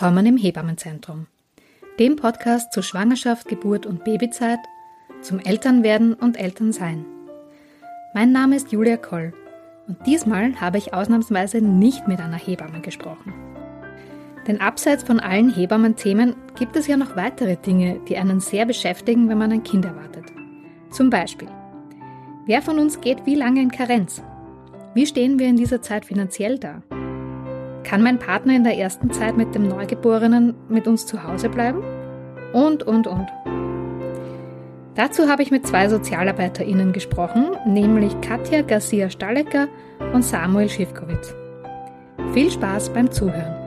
Willkommen 0.00 0.24
im 0.24 0.38
Hebammenzentrum, 0.38 1.26
dem 1.98 2.16
Podcast 2.16 2.72
zu 2.72 2.80
Schwangerschaft, 2.80 3.48
Geburt 3.48 3.84
und 3.84 4.02
Babyzeit, 4.02 4.58
zum 5.20 5.40
Elternwerden 5.40 6.14
und 6.14 6.40
Elternsein. 6.40 7.04
Mein 8.14 8.32
Name 8.32 8.56
ist 8.56 8.72
Julia 8.72 8.96
Koll 8.96 9.34
und 9.88 9.98
diesmal 10.06 10.58
habe 10.58 10.78
ich 10.78 10.94
ausnahmsweise 10.94 11.60
nicht 11.60 12.08
mit 12.08 12.18
einer 12.18 12.38
Hebamme 12.38 12.80
gesprochen. 12.80 13.34
Denn 14.46 14.62
abseits 14.62 15.02
von 15.02 15.20
allen 15.20 15.54
Hebammen-Themen 15.54 16.34
gibt 16.58 16.76
es 16.76 16.86
ja 16.86 16.96
noch 16.96 17.14
weitere 17.14 17.56
Dinge, 17.56 18.00
die 18.08 18.16
einen 18.16 18.40
sehr 18.40 18.64
beschäftigen, 18.64 19.28
wenn 19.28 19.36
man 19.36 19.52
ein 19.52 19.64
Kind 19.64 19.84
erwartet. 19.84 20.24
Zum 20.88 21.10
Beispiel, 21.10 21.48
wer 22.46 22.62
von 22.62 22.78
uns 22.78 23.02
geht 23.02 23.26
wie 23.26 23.34
lange 23.34 23.60
in 23.60 23.70
Karenz? 23.70 24.22
Wie 24.94 25.04
stehen 25.04 25.38
wir 25.38 25.48
in 25.48 25.56
dieser 25.56 25.82
Zeit 25.82 26.06
finanziell 26.06 26.58
da? 26.58 26.80
Kann 27.84 28.02
mein 28.02 28.18
Partner 28.18 28.54
in 28.54 28.64
der 28.64 28.76
ersten 28.76 29.10
Zeit 29.10 29.36
mit 29.36 29.54
dem 29.54 29.66
Neugeborenen 29.66 30.54
mit 30.68 30.86
uns 30.86 31.06
zu 31.06 31.24
Hause 31.24 31.48
bleiben? 31.48 31.82
Und, 32.52 32.82
und, 32.82 33.06
und. 33.06 33.26
Dazu 34.94 35.28
habe 35.28 35.42
ich 35.42 35.50
mit 35.50 35.66
zwei 35.66 35.88
SozialarbeiterInnen 35.88 36.92
gesprochen, 36.92 37.52
nämlich 37.66 38.20
Katja 38.20 38.62
Garcia-Stallecker 38.62 39.68
und 40.12 40.24
Samuel 40.24 40.68
Schiffkowitz. 40.68 41.34
Viel 42.32 42.50
Spaß 42.50 42.90
beim 42.90 43.10
Zuhören. 43.10 43.60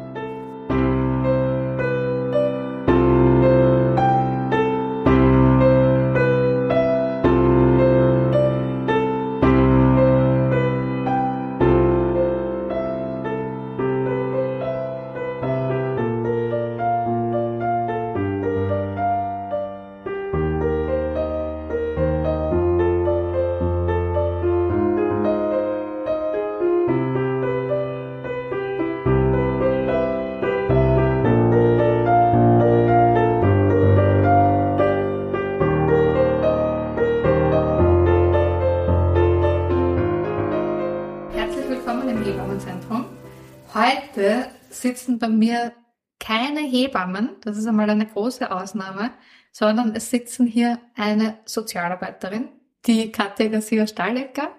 Sitzen 44.70 45.20
bei 45.20 45.28
mir 45.28 45.74
keine 46.20 46.62
Hebammen, 46.62 47.30
das 47.42 47.58
ist 47.58 47.68
einmal 47.68 47.90
eine 47.90 48.06
große 48.06 48.52
Ausnahme, 48.52 49.12
sondern 49.52 49.96
es 49.96 50.10
sitzen 50.10 50.46
hier 50.48 50.80
eine 50.96 51.38
Sozialarbeiterin, 51.46 52.50
die 52.86 53.12
Katja 53.12 53.48
Garcia 53.48 53.88
Stahlecker 53.88 54.50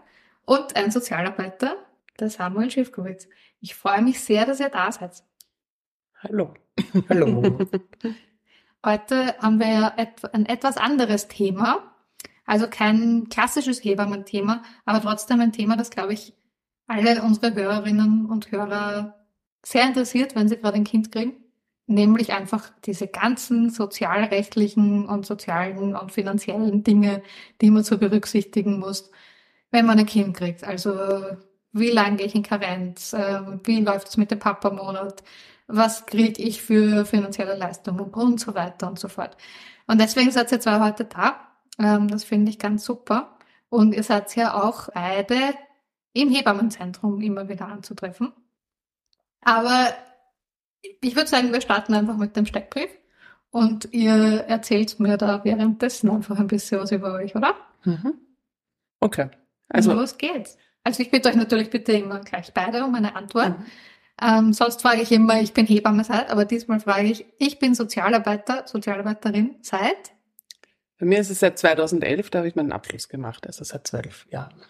und 0.45 0.77
ein 0.77 0.91
Sozialarbeiter, 0.91 1.77
der 2.21 2.31
Samuel 2.31 2.71
Schiffkowitz. 2.71 3.29
Ich 3.61 3.75
freue 3.75 4.03
mich 4.03 4.21
sehr, 4.21 4.47
dass 4.47 4.61
ihr 4.61 4.69
da 4.69 4.93
seid. 4.93 5.23
Hallo. 6.23 6.55
Hallo. 7.09 7.59
Heute 8.85 9.35
haben 9.39 9.59
wir 9.59 9.69
ja 9.69 9.95
ein 10.33 10.47
etwas 10.47 10.77
anderes 10.77 11.29
Thema. 11.29 11.95
Also 12.47 12.69
kein 12.69 13.29
klassisches 13.31 13.83
Hebammen-Thema, 13.83 14.63
aber 14.85 15.01
trotzdem 15.01 15.41
ein 15.41 15.53
Thema, 15.53 15.77
das, 15.79 15.89
glaube 15.89 16.13
ich, 16.13 16.35
alle 16.87 17.23
unsere 17.23 17.55
Hörerinnen 17.55 18.27
und 18.27 18.51
Hörer 18.53 19.15
sehr 19.65 19.87
interessiert, 19.87 20.35
wenn 20.35 20.49
sie 20.49 20.57
gerade 20.57 20.77
ein 20.77 20.85
Kind 20.85 21.11
kriegen, 21.13 21.35
nämlich 21.87 22.33
einfach 22.33 22.71
diese 22.85 23.07
ganzen 23.09 23.71
sozialrechtlichen 23.71 25.07
und 25.07 25.27
sozialen 25.27 25.97
und 25.97 26.13
finanziellen 26.13 26.85
Dinge, 26.85 27.23
die 27.61 27.71
man 27.71 27.85
so 27.85 27.99
berücksichtigen 27.99 28.79
muss, 28.79 29.11
wenn 29.71 29.87
man 29.87 29.99
ein 29.99 30.07
Kind 30.07 30.37
kriegt. 30.37 30.65
Also 30.65 30.95
wie 31.73 31.91
lange 31.91 32.17
gehe 32.17 32.27
ich 32.27 32.35
in 32.35 32.43
Karenz? 32.43 33.15
Ähm, 33.19 33.61
wie 33.65 33.81
läuft 33.81 34.09
es 34.09 34.17
mit 34.17 34.31
dem 34.31 34.39
Papa-Monat? 34.39 35.25
Was 35.67 36.07
kriege 36.07 36.43
ich 36.43 36.63
für 36.63 37.05
finanzielle 37.07 37.57
Leistungen 37.57 38.01
und 38.01 38.41
so 38.41 38.55
weiter 38.55 38.89
und 38.89 38.99
so 38.99 39.09
fort. 39.09 39.37
Und 39.87 40.01
deswegen 40.01 40.31
seid 40.31 40.53
ihr 40.53 40.61
zwei 40.61 40.81
heute 40.81 41.05
da. 41.05 41.41
Ähm, 41.79 42.09
das 42.09 42.25
finde 42.25 42.51
ich 42.51 42.59
ganz 42.59 42.85
super. 42.85 43.37
Und 43.71 43.95
ihr 43.95 44.03
seid 44.03 44.35
ja 44.37 44.55
auch 44.63 44.89
beide 44.95 45.55
im 46.15 46.31
Hebammenzentrum 46.31 47.21
immer 47.21 47.49
wieder 47.49 47.67
anzutreffen. 47.69 48.33
Aber 49.43 49.93
ich 51.03 51.15
würde 51.15 51.29
sagen, 51.29 51.53
wir 51.53 51.61
starten 51.61 51.93
einfach 51.93 52.17
mit 52.17 52.35
dem 52.37 52.47
Steckbrief 52.47 52.91
und 53.51 53.93
ihr 53.93 54.45
erzählt 54.49 54.99
mir 55.01 55.19
da 55.19 55.45
währenddessen 55.45 56.11
einfach 56.11 56.39
ein 56.39 56.47
bisschen 56.47 56.81
was 56.81 56.93
über 56.93 57.13
euch, 57.15 57.37
oder? 57.37 57.55
Mhm. 57.85 58.15
Okay. 59.01 59.29
Also 59.69 59.91
und 59.91 59.99
los 59.99 60.17
geht's. 60.17 60.57
Also 60.83 61.03
ich 61.03 61.11
bitte 61.11 61.29
euch 61.29 61.37
natürlich 61.37 61.71
bitte 61.71 61.93
immer 61.93 62.21
gleich 62.21 62.53
beide 62.55 62.85
um 62.85 62.95
eine 62.95 63.17
Antwort. 63.17 63.59
Mhm. 63.59 63.65
Ähm, 64.23 64.53
sonst 64.53 64.83
frage 64.83 65.03
ich 65.03 65.11
immer, 65.11 65.41
ich 65.41 65.53
bin 65.53 65.67
Hebamme 65.67 66.05
seit, 66.05 66.31
aber 66.31 66.45
diesmal 66.45 66.79
frage 66.79 67.09
ich, 67.09 67.27
ich 67.39 67.59
bin 67.59 67.75
Sozialarbeiter, 67.75 68.67
Sozialarbeiterin 68.67 69.57
seit? 69.61 70.13
Bei 70.99 71.07
mir 71.07 71.19
ist 71.19 71.31
es 71.31 71.41
seit 71.41 71.59
2011, 71.59 72.31
da 72.31 72.39
habe 72.39 72.49
ich 72.49 72.55
meinen 72.55 72.73
Abschluss 72.73 73.09
gemacht, 73.09 73.47
also 73.47 73.65
seit 73.65 73.87
zwölf 73.87 74.27
Jahren. 74.31 74.63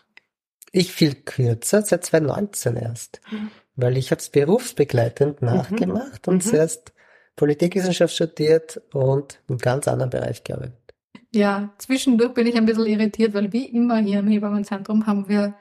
Ich 0.74 0.92
viel 0.92 1.14
kürzer, 1.14 1.82
seit 1.82 2.04
2019 2.04 2.76
erst. 2.76 3.20
Mhm 3.30 3.50
weil 3.76 3.96
ich 3.96 4.10
habe 4.10 4.20
es 4.20 4.28
berufsbegleitend 4.28 5.42
mhm. 5.42 5.48
nachgemacht 5.48 6.26
mhm. 6.26 6.34
und 6.34 6.42
zuerst 6.42 6.92
Politikwissenschaft 7.36 8.14
studiert 8.14 8.80
und 8.92 9.40
im 9.48 9.58
ganz 9.58 9.88
anderen 9.88 10.10
Bereich 10.10 10.44
gearbeitet. 10.44 10.78
Ja, 11.32 11.74
zwischendurch 11.78 12.32
bin 12.32 12.46
ich 12.46 12.54
ein 12.54 12.64
bisschen 12.64 12.86
irritiert, 12.86 13.34
weil 13.34 13.52
wie 13.52 13.64
immer 13.64 13.98
hier 13.98 14.20
im 14.20 14.28
Hebammenzentrum 14.28 15.06
haben 15.06 15.28
wir 15.28 15.54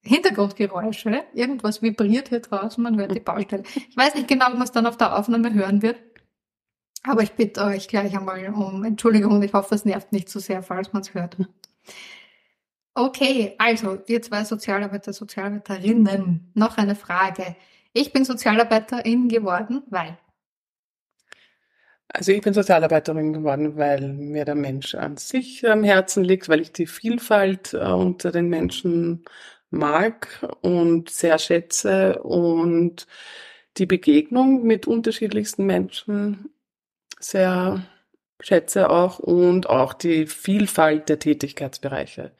Hintergrundgeräusche. 0.00 1.24
Irgendwas 1.34 1.82
vibriert 1.82 2.28
hier 2.28 2.40
draußen, 2.40 2.82
man 2.82 2.98
hört 2.98 3.14
die 3.14 3.20
Baustelle. 3.20 3.64
Ich 3.74 3.96
weiß 3.96 4.14
nicht 4.14 4.28
genau, 4.28 4.46
ob 4.46 4.54
man 4.54 4.62
es 4.62 4.72
dann 4.72 4.86
auf 4.86 4.96
der 4.96 5.18
Aufnahme 5.18 5.52
hören 5.52 5.82
wird. 5.82 5.96
Aber 7.02 7.22
ich 7.22 7.32
bitte 7.32 7.62
euch 7.64 7.86
gleich 7.86 8.16
einmal 8.16 8.48
um 8.48 8.82
Entschuldigung 8.82 9.32
und 9.32 9.42
ich 9.42 9.52
hoffe, 9.52 9.74
es 9.74 9.84
nervt 9.84 10.10
nicht 10.10 10.30
zu 10.30 10.38
so 10.38 10.46
sehr, 10.46 10.62
falls 10.62 10.94
man 10.94 11.02
es 11.02 11.12
hört. 11.12 11.36
Okay, 12.96 13.56
also 13.58 13.98
wir 14.06 14.22
zwei 14.22 14.44
Sozialarbeiter, 14.44 15.12
Sozialarbeiterinnen. 15.12 16.52
Noch 16.54 16.78
eine 16.78 16.94
Frage. 16.94 17.56
Ich 17.92 18.12
bin 18.12 18.24
Sozialarbeiterin 18.24 19.28
geworden, 19.28 19.82
weil. 19.90 20.16
Also 22.08 22.30
ich 22.30 22.40
bin 22.40 22.54
Sozialarbeiterin 22.54 23.32
geworden, 23.32 23.76
weil 23.76 24.12
mir 24.12 24.44
der 24.44 24.54
Mensch 24.54 24.94
an 24.94 25.16
sich 25.16 25.68
am 25.68 25.82
Herzen 25.82 26.22
liegt, 26.22 26.48
weil 26.48 26.60
ich 26.60 26.72
die 26.72 26.86
Vielfalt 26.86 27.74
äh, 27.74 27.78
unter 27.78 28.30
den 28.30 28.48
Menschen 28.48 29.24
mag 29.70 30.28
und 30.60 31.10
sehr 31.10 31.38
schätze 31.38 32.22
und 32.22 33.08
die 33.76 33.86
Begegnung 33.86 34.62
mit 34.62 34.86
unterschiedlichsten 34.86 35.66
Menschen 35.66 36.50
sehr 37.18 37.84
schätze 38.40 38.90
auch 38.90 39.18
und 39.18 39.68
auch 39.68 39.94
die 39.94 40.26
Vielfalt 40.26 41.08
der 41.08 41.18
Tätigkeitsbereiche 41.18 42.32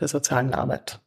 der 0.00 0.08
sozialen 0.08 0.54
Arbeit. 0.54 1.00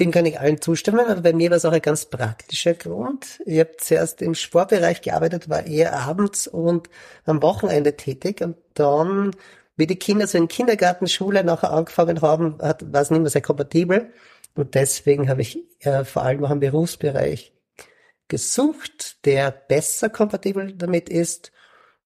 Dem 0.00 0.12
kann 0.12 0.26
ich 0.26 0.38
allen 0.38 0.60
zustimmen, 0.60 1.06
aber 1.06 1.22
bei 1.22 1.32
mir 1.32 1.50
war 1.50 1.56
es 1.56 1.64
auch 1.64 1.72
ein 1.72 1.82
ganz 1.82 2.06
praktischer 2.06 2.74
Grund. 2.74 3.40
Ich 3.46 3.58
habe 3.58 3.76
zuerst 3.78 4.22
im 4.22 4.34
Sportbereich 4.34 5.02
gearbeitet, 5.02 5.48
war 5.48 5.66
eher 5.66 5.98
abends 5.98 6.46
und 6.46 6.88
am 7.24 7.42
Wochenende 7.42 7.96
tätig 7.96 8.40
und 8.40 8.56
dann, 8.74 9.32
wie 9.76 9.88
die 9.88 9.96
Kinder 9.96 10.28
so 10.28 10.38
in 10.38 10.46
Kindergarten, 10.46 11.08
Schule 11.08 11.42
nachher 11.42 11.72
angefangen 11.72 12.22
haben, 12.22 12.58
hat, 12.62 12.92
war 12.92 13.02
es 13.02 13.10
nicht 13.10 13.20
mehr 13.20 13.30
sehr 13.30 13.42
kompatibel 13.42 14.12
und 14.54 14.76
deswegen 14.76 15.28
habe 15.28 15.42
ich 15.42 15.58
äh, 15.80 16.04
vor 16.04 16.22
allem 16.22 16.44
auch 16.44 16.50
einen 16.50 16.60
Berufsbereich 16.60 17.52
gesucht, 18.28 19.24
der 19.24 19.50
besser 19.50 20.10
kompatibel 20.10 20.74
damit 20.74 21.08
ist 21.08 21.50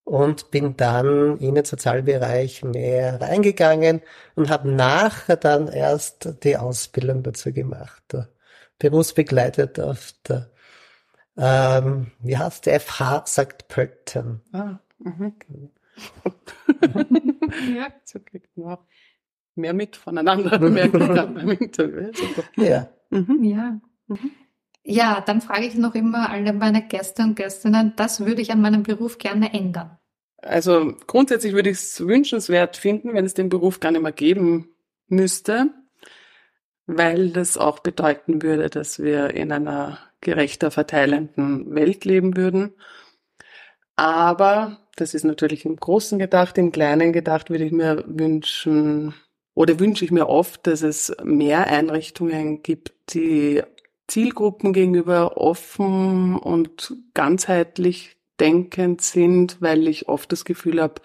und 0.05 0.51
bin 0.51 0.77
dann 0.77 1.39
in 1.39 1.55
den 1.55 1.65
Sozialbereich 1.65 2.65
mehr 2.65 3.21
reingegangen 3.21 4.03
und 4.35 4.51
habe 4.51 4.71
nachher 4.71 5.37
dann 5.37 5.69
erst 5.69 6.43
die 6.45 6.57
Ausbildung 6.57 7.23
dazu 7.23 7.53
gemacht. 7.53 8.03
Berufsbegleitet 8.79 9.79
auf 9.79 10.13
der, 10.27 10.51
ähm, 11.37 12.11
wie 12.21 12.37
heißt 12.37 12.67
der 12.67 12.81
FH 12.81 13.27
St. 13.27 13.69
Pölten. 13.69 14.43
Ah, 14.53 14.81
mhm. 14.99 15.35
ja, 17.77 17.89
so 18.05 18.19
kriegt 18.19 18.57
man 18.57 18.75
auch 18.75 18.85
mehr 19.55 19.75
mit 19.75 19.97
voneinander, 19.97 20.59
gerade 20.59 21.33
beim 21.33 21.51
Interview. 21.51 22.11
Ja. 22.57 22.89
Mhm. 23.11 23.45
Ja. 23.45 23.81
Mhm. 24.09 24.31
Ja, 24.85 25.21
dann 25.21 25.41
frage 25.41 25.67
ich 25.67 25.75
noch 25.77 25.95
immer 25.95 26.31
alle 26.31 26.53
meine 26.53 26.87
Gäste 26.87 27.23
und 27.23 27.37
Gästinnen, 27.37 27.95
das 27.97 28.25
würde 28.25 28.43
ich 28.43 28.51
an 28.53 28.61
meinem 28.61 28.83
Beruf 28.83 29.19
gerne 29.19 29.53
ändern. 29.55 29.99
Also 30.39 30.95
grundsätzlich 31.07 31.53
würde 31.55 31.71
ich 31.71 31.79
es 31.79 32.01
wünschenswert 32.01 32.77
finden, 32.77 33.15
wenn 33.15 33.25
es 33.25 33.35
den 33.35 33.49
Beruf 33.49 33.81
gar 33.81 33.93
nicht 33.93 34.03
mehr 34.03 34.13
geben 34.13 34.69
müsste, 35.09 35.71
weil 36.87 37.31
das 37.31 37.59
auch 37.59 37.79
bedeuten 37.81 38.43
würde, 38.43 38.71
dass 38.71 38.99
wir 38.99 39.35
in 39.35 39.53
einer 39.53 39.99
gerechter 40.21 40.71
verteilenden 40.71 41.75
Welt 41.75 42.05
leben 42.05 42.37
würden 42.37 42.75
Aber 43.97 44.79
das 44.97 45.15
ist 45.15 45.25
natürlich 45.25 45.65
im 45.65 45.77
Großen 45.77 46.19
gedacht, 46.19 46.59
im 46.59 46.73
Kleinen 46.73 47.13
gedacht 47.13 47.51
würde 47.51 47.65
ich 47.65 47.73
mir 47.73 48.05
wünschen 48.07 49.15
oder 49.55 49.79
wünsche 49.81 50.05
ich 50.05 50.11
mir 50.11 50.29
oft, 50.29 50.67
dass 50.67 50.83
es 50.83 51.15
mehr 51.23 51.67
Einrichtungen 51.69 52.63
gibt, 52.63 52.93
die 53.15 53.63
Zielgruppen 54.09 54.73
gegenüber 54.73 55.37
offen 55.37 56.37
und 56.37 56.97
ganzheitlich 57.15 58.17
denkend 58.41 59.01
sind, 59.01 59.61
weil 59.61 59.87
ich 59.89 60.09
oft 60.09 60.33
das 60.33 60.45
Gefühl 60.45 60.81
habe, 60.81 61.01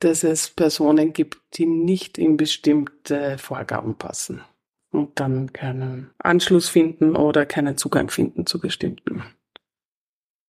dass 0.00 0.24
es 0.24 0.50
Personen 0.50 1.12
gibt, 1.12 1.38
die 1.54 1.66
nicht 1.66 2.18
in 2.18 2.36
bestimmte 2.36 3.38
Vorgaben 3.38 3.96
passen 3.96 4.42
und 4.90 5.18
dann 5.20 5.52
keinen 5.52 6.10
Anschluss 6.18 6.68
finden 6.68 7.16
oder 7.16 7.46
keinen 7.46 7.76
Zugang 7.76 8.10
finden 8.10 8.46
zu 8.46 8.60
bestimmten 8.60 9.22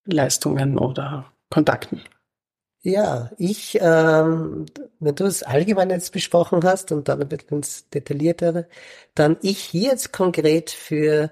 Leistungen 0.06 0.78
oder 0.78 1.32
Kontakten. 1.50 2.02
Ja, 2.88 3.32
ich, 3.38 3.78
ähm, 3.82 4.66
wenn 5.00 5.16
du 5.16 5.26
es 5.26 5.44
allgemein 5.44 5.90
jetzt 5.90 6.14
besprochen 6.14 6.64
hast 6.64 6.94
und 6.94 7.10
dann 7.10 7.22
ein 7.22 7.28
bisschen 7.28 7.62
detaillierter, 7.94 8.66
dann 9.14 9.36
ich 9.42 9.60
hier 9.60 9.90
jetzt 9.92 10.14
konkret 10.14 10.70
für 10.70 11.30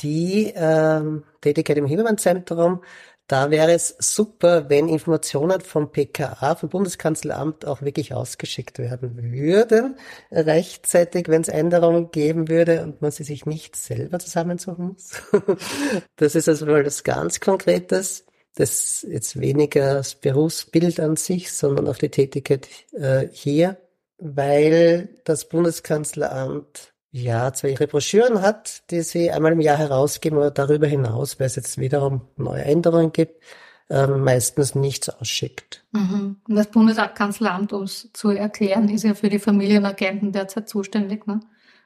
die 0.00 0.52
ähm, 0.56 1.24
Tätigkeit 1.42 1.78
im 1.78 1.86
Hebammenenzentrum 1.86 2.82
da 3.30 3.50
wäre 3.50 3.72
es 3.72 3.94
super, 4.00 4.68
wenn 4.70 4.88
Informationen 4.88 5.60
vom 5.60 5.92
PKA, 5.92 6.56
vom 6.56 6.68
Bundeskanzleramt 6.68 7.64
auch 7.64 7.80
wirklich 7.82 8.12
ausgeschickt 8.12 8.80
werden 8.80 9.32
würden, 9.32 9.96
rechtzeitig, 10.32 11.28
wenn 11.28 11.42
es 11.42 11.48
Änderungen 11.48 12.10
geben 12.10 12.48
würde 12.48 12.82
und 12.82 13.02
man 13.02 13.12
sie 13.12 13.22
sich 13.24 13.46
nicht 13.46 13.76
selber 13.76 14.18
zusammensuchen 14.18 14.88
muss. 14.88 15.12
das 16.16 16.34
ist 16.34 16.48
also 16.48 16.66
mal 16.66 16.82
das 16.82 17.04
ganz 17.04 17.38
Konkretes. 17.38 18.26
Das 18.56 19.06
jetzt 19.08 19.40
weniger 19.40 19.94
das 19.94 20.14
Berufsbild 20.16 20.98
an 21.00 21.16
sich, 21.16 21.52
sondern 21.52 21.86
auf 21.86 21.98
die 21.98 22.08
Tätigkeit 22.08 22.68
äh, 22.92 23.28
hier, 23.32 23.78
weil 24.18 25.08
das 25.24 25.48
Bundeskanzleramt 25.48 26.92
ja, 27.12 27.52
zwar 27.52 27.70
ihre 27.70 27.86
Broschüren 27.86 28.40
hat, 28.40 28.88
die 28.90 29.02
sie 29.02 29.30
einmal 29.30 29.52
im 29.52 29.60
Jahr 29.60 29.78
herausgeben, 29.78 30.38
aber 30.38 30.50
darüber 30.50 30.86
hinaus, 30.86 31.40
weil 31.40 31.46
es 31.46 31.56
jetzt 31.56 31.78
wiederum 31.78 32.22
neue 32.36 32.64
Änderungen 32.64 33.12
gibt, 33.12 33.42
äh, 33.88 34.06
meistens 34.06 34.76
nichts 34.76 35.08
ausschickt. 35.08 35.84
Mhm. 35.90 36.36
Das 36.46 36.68
Bundeskanzleramt, 36.68 37.72
um 37.72 37.82
es 37.82 38.10
zu 38.12 38.30
erklären, 38.30 38.88
ist 38.88 39.02
ja 39.02 39.14
für 39.14 39.28
die 39.28 39.40
Familienagenten 39.40 40.32
derzeit 40.32 40.68
zuständig. 40.68 41.26
Ne? 41.26 41.40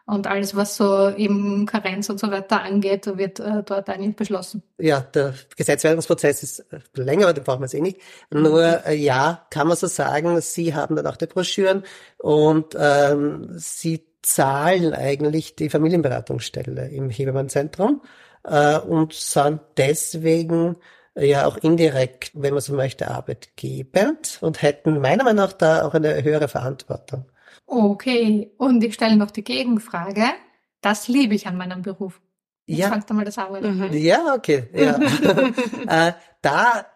Und 0.06 0.26
alles, 0.26 0.54
was 0.54 0.76
so 0.76 1.08
eben 1.16 1.64
Karenz 1.64 2.10
und 2.10 2.20
so 2.20 2.30
weiter 2.30 2.60
angeht, 2.62 3.06
wird 3.16 3.40
äh, 3.40 3.62
dort 3.64 3.88
eigentlich 3.88 4.16
beschlossen. 4.16 4.62
Ja, 4.78 5.00
der 5.00 5.32
Gesetzwerdungsprozess 5.56 6.42
ist 6.42 6.58
äh, 6.72 6.80
länger, 6.94 7.24
aber 7.24 7.32
den 7.32 7.44
brauchen 7.44 7.60
wir 7.60 7.64
jetzt 7.64 7.74
eh 7.74 7.80
nicht. 7.80 8.00
Nur 8.30 8.86
äh, 8.86 8.94
ja, 8.94 9.46
kann 9.48 9.66
man 9.66 9.78
so 9.78 9.86
sagen, 9.86 10.38
Sie 10.42 10.74
haben 10.74 10.96
dann 10.96 11.06
auch 11.06 11.16
die 11.16 11.26
Broschüren 11.26 11.84
und 12.18 12.76
ähm, 12.78 13.48
Sie 13.56 14.04
zahlen 14.20 14.92
eigentlich 14.92 15.56
die 15.56 15.70
Familienberatungsstelle 15.70 16.88
im 16.88 17.08
Hebamenzentrum 17.08 18.02
äh, 18.44 18.78
und 18.78 19.14
sind 19.14 19.60
deswegen 19.78 20.76
ja 21.16 21.46
auch 21.46 21.56
indirekt, 21.56 22.32
wenn 22.34 22.52
man 22.52 22.60
so 22.60 22.74
möchte, 22.74 23.10
arbeitgebend 23.10 24.38
und 24.42 24.60
hätten 24.60 25.00
meiner 25.00 25.24
Meinung 25.24 25.46
nach 25.46 25.52
da 25.52 25.86
auch 25.86 25.94
eine 25.94 26.22
höhere 26.22 26.48
Verantwortung. 26.48 27.24
Okay, 27.66 28.52
und 28.58 28.82
ich 28.84 28.94
stelle 28.94 29.16
noch 29.16 29.30
die 29.30 29.44
Gegenfrage. 29.44 30.24
Das 30.80 31.08
liebe 31.08 31.34
ich 31.34 31.46
an 31.46 31.56
meinem 31.56 31.82
Beruf. 31.82 32.20
Ich 32.66 32.78
ja. 32.78 32.88
Fangst 32.88 33.10
mal 33.10 33.24
das 33.24 33.38
Arbeiten. 33.38 33.78
Mhm. 33.78 33.92
Ja, 33.92 34.34
okay. 34.34 34.68
Ja. 34.72 34.98
äh, 36.08 36.12
da 36.42 36.86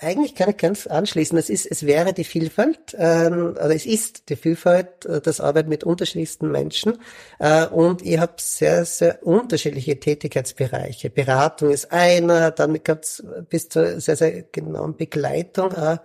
eigentlich 0.00 0.34
kann 0.34 0.50
ich 0.50 0.56
ganz 0.56 0.86
anschließen. 0.86 1.36
Es 1.36 1.50
ist, 1.50 1.66
es 1.66 1.84
wäre 1.84 2.12
die 2.12 2.24
Vielfalt, 2.24 2.96
ähm, 2.98 3.50
oder 3.50 3.74
es 3.74 3.84
ist 3.84 4.30
die 4.30 4.36
Vielfalt, 4.36 5.04
äh, 5.04 5.20
das 5.20 5.40
Arbeit 5.40 5.68
mit 5.68 5.84
unterschiedlichsten 5.84 6.50
Menschen. 6.50 6.98
Äh, 7.38 7.66
und 7.66 8.02
ich 8.02 8.18
habe 8.18 8.34
sehr, 8.38 8.84
sehr 8.86 9.24
unterschiedliche 9.26 10.00
Tätigkeitsbereiche. 10.00 11.10
Beratung 11.10 11.70
ist 11.70 11.92
einer, 11.92 12.50
dann 12.50 12.82
gab's 12.82 13.22
bis 13.50 13.68
zur 13.68 14.00
sehr, 14.00 14.16
sehr 14.16 14.42
genauen 14.42 14.96
Begleitung 14.96 15.72
äh, 15.72 15.98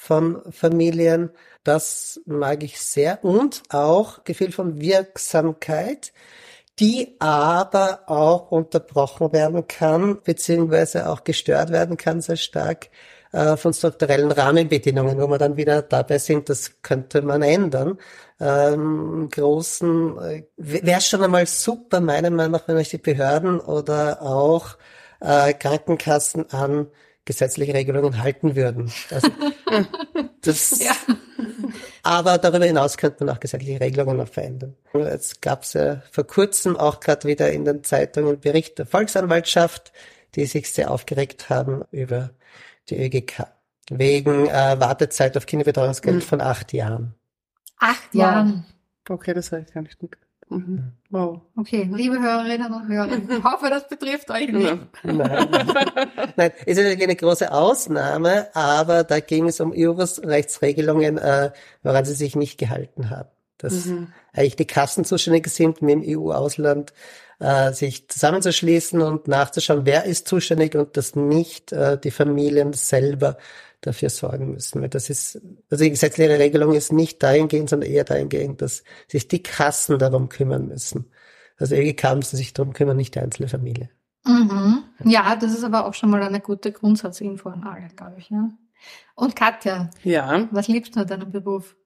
von 0.00 0.40
Familien. 0.50 1.30
Das 1.62 2.20
mag 2.24 2.62
ich 2.62 2.80
sehr. 2.80 3.22
Und 3.22 3.62
auch 3.68 4.24
Gefühl 4.24 4.50
von 4.50 4.80
Wirksamkeit 4.80 6.12
die 6.80 7.16
aber 7.18 8.04
auch 8.06 8.50
unterbrochen 8.50 9.34
werden 9.34 9.68
kann, 9.68 10.22
beziehungsweise 10.24 11.10
auch 11.10 11.24
gestört 11.24 11.70
werden 11.70 11.98
kann 11.98 12.22
sehr 12.22 12.36
stark 12.36 12.88
äh, 13.32 13.56
von 13.58 13.74
strukturellen 13.74 14.32
Rahmenbedingungen, 14.32 15.20
wo 15.20 15.28
wir 15.28 15.36
dann 15.36 15.58
wieder 15.58 15.82
dabei 15.82 16.16
sind, 16.16 16.48
das 16.48 16.80
könnte 16.82 17.20
man 17.20 17.42
ändern. 17.42 17.98
Ähm, 18.40 19.28
großen, 19.30 20.18
äh, 20.18 20.44
wäre 20.56 21.02
schon 21.02 21.22
einmal 21.22 21.46
super, 21.46 22.00
meiner 22.00 22.30
Meinung 22.30 22.52
nach, 22.52 22.66
wenn 22.66 22.78
euch 22.78 22.88
die 22.88 22.98
Behörden 22.98 23.60
oder 23.60 24.22
auch 24.22 24.78
äh, 25.20 25.52
Krankenkassen 25.52 26.50
an 26.50 26.86
gesetzliche 27.24 27.74
Regelungen 27.74 28.22
halten 28.22 28.56
würden. 28.56 28.92
Also, 29.10 29.28
das, 30.42 30.78
ja. 30.84 30.92
Aber 32.02 32.38
darüber 32.38 32.64
hinaus 32.64 32.96
könnte 32.96 33.24
man 33.24 33.34
auch 33.34 33.40
gesetzliche 33.40 33.80
Regelungen 33.80 34.16
noch 34.16 34.28
verändern. 34.28 34.76
Jetzt 34.94 35.42
gab 35.42 35.62
es 35.62 35.74
ja 35.74 36.02
vor 36.10 36.24
kurzem 36.26 36.76
auch 36.76 37.00
gerade 37.00 37.28
wieder 37.28 37.50
in 37.52 37.64
den 37.64 37.84
Zeitungen 37.84 38.40
Bericht 38.40 38.78
der 38.78 38.86
Volksanwaltschaft, 38.86 39.92
die 40.34 40.46
sich 40.46 40.72
sehr 40.72 40.90
aufgeregt 40.90 41.50
haben 41.50 41.84
über 41.90 42.30
die 42.88 43.04
ÖGK, 43.04 43.46
wegen 43.90 44.46
äh, 44.46 44.80
Wartezeit 44.80 45.36
auf 45.36 45.46
Kinderbetreuungsgeld 45.46 46.16
mhm. 46.16 46.22
von 46.22 46.40
acht 46.40 46.72
Jahren. 46.72 47.14
Acht 47.78 48.08
wow. 48.12 48.22
Jahren? 48.22 48.66
Okay, 49.08 49.34
das 49.34 49.52
habe 49.52 49.62
ich 49.62 49.72
gar 49.72 49.82
nicht 49.82 50.00
mitgekriegt. 50.00 50.29
Mhm. 50.50 50.92
Wow. 51.10 51.40
Okay, 51.56 51.88
liebe 51.92 52.20
Hörerinnen 52.20 52.72
und 52.72 52.88
Hörer, 52.88 53.08
ich 53.38 53.44
hoffe, 53.44 53.70
das 53.70 53.88
betrifft 53.88 54.30
euch 54.30 54.48
nicht. 54.48 54.78
Nein, 55.04 55.48
Nein 56.36 56.52
ist 56.66 56.76
natürlich 56.76 57.02
eine 57.02 57.16
große 57.16 57.52
Ausnahme, 57.52 58.48
aber 58.54 59.04
da 59.04 59.20
ging 59.20 59.46
es 59.48 59.60
um 59.60 59.72
EU-Rechtsregelungen, 59.74 61.18
äh, 61.18 61.52
woran 61.82 62.04
sie 62.04 62.14
sich 62.14 62.36
nicht 62.36 62.58
gehalten 62.58 63.10
haben. 63.10 63.28
Dass 63.58 63.86
mhm. 63.86 64.08
eigentlich 64.32 64.56
die 64.56 64.66
Kassen 64.66 65.04
zuständig 65.04 65.48
sind, 65.48 65.82
mit 65.82 66.04
dem 66.04 66.18
EU-Ausland 66.18 66.92
äh, 67.38 67.72
sich 67.72 68.08
zusammenzuschließen 68.08 69.00
und 69.00 69.28
nachzuschauen, 69.28 69.86
wer 69.86 70.04
ist 70.04 70.26
zuständig 70.26 70.74
und 70.74 70.96
dass 70.96 71.14
nicht 71.14 71.72
äh, 71.72 71.98
die 71.98 72.10
Familien 72.10 72.72
selber 72.72 73.36
dafür 73.80 74.10
sorgen 74.10 74.52
müssen. 74.52 74.82
Weil 74.82 74.88
das 74.88 75.10
ist, 75.10 75.40
also 75.70 75.84
die 75.84 75.90
gesetzliche 75.90 76.38
Regelung 76.38 76.74
ist 76.74 76.92
nicht 76.92 77.22
dahingehend, 77.22 77.70
sondern 77.70 77.90
eher 77.90 78.04
dahingehend, 78.04 78.62
dass 78.62 78.84
sich 79.08 79.28
die 79.28 79.42
Kassen 79.42 79.98
darum 79.98 80.28
kümmern 80.28 80.68
müssen. 80.68 81.10
Also 81.58 81.74
EGK 81.74 82.16
müssen 82.16 82.36
sich 82.36 82.52
darum 82.52 82.72
kümmern, 82.72 82.96
nicht 82.96 83.14
die 83.14 83.20
einzelne 83.20 83.48
Familie. 83.48 83.90
Mhm. 84.24 84.84
Ja, 85.04 85.36
das 85.36 85.52
ist 85.52 85.64
aber 85.64 85.86
auch 85.86 85.94
schon 85.94 86.10
mal 86.10 86.22
eine 86.22 86.40
gute 86.40 86.72
Grundsatzinfo 86.72 87.48
an 87.48 87.64
alle, 87.64 87.88
glaube 87.94 88.16
ich. 88.18 88.30
Ja. 88.30 88.50
Und 89.14 89.36
Katja, 89.36 89.90
ja. 90.04 90.48
was 90.52 90.68
liebst 90.68 90.96
du 90.96 91.00
an 91.00 91.06
deinem 91.06 91.30
Beruf? 91.30 91.76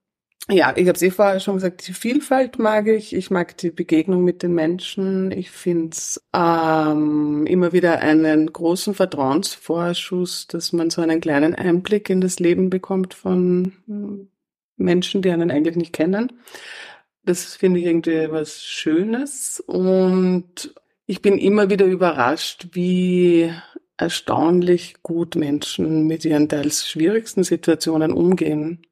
Ja, 0.51 0.75
ich 0.77 0.87
habe 0.89 0.97
es 0.97 1.03
eh 1.03 1.11
vorher 1.11 1.41
schon 1.41 1.55
gesagt, 1.55 1.89
die 1.89 1.95
Vielfalt 1.95 2.59
mag 2.59 2.87
ich. 2.87 3.15
Ich 3.15 3.31
mag 3.31 3.57
die 3.57 3.71
Begegnung 3.71 4.25
mit 4.25 4.43
den 4.43 4.53
Menschen. 4.55 5.31
Ich 5.31 5.51
finde 5.51 5.93
es 5.93 6.23
ähm, 6.35 7.47
immer 7.47 7.73
wieder 7.73 8.01
einen 8.01 8.53
großen 8.53 8.93
Vertrauensvorschuss, 8.93 10.47
dass 10.47 10.75
man 10.75 10.91
so 10.91 11.01
einen 11.01 11.23
kleinen 11.23 11.55
Einblick 11.55 12.11
in 12.11 12.21
das 12.21 12.41
Leben 12.41 12.69
bekommt 12.69 13.15
von 13.15 13.73
hm, 13.87 14.29
Menschen, 14.77 15.23
die 15.23 15.31
einen 15.31 15.51
eigentlich 15.51 15.77
nicht 15.77 15.95
kennen. 15.95 16.31
Das 17.25 17.57
finde 17.57 17.81
ich 17.81 17.87
irgendwie 17.87 18.31
was 18.31 18.63
Schönes. 18.63 19.61
Und 19.61 20.75
ich 21.07 21.23
bin 21.23 21.39
immer 21.39 21.71
wieder 21.71 21.87
überrascht, 21.87 22.69
wie 22.73 23.51
erstaunlich 23.97 24.97
gut 25.03 25.37
Menschen 25.37 26.07
mit 26.07 26.27
ihren 26.27 26.51
teils 26.51 26.87
schwierigsten 26.87 27.45
Situationen 27.45 28.13
umgehen 28.13 28.87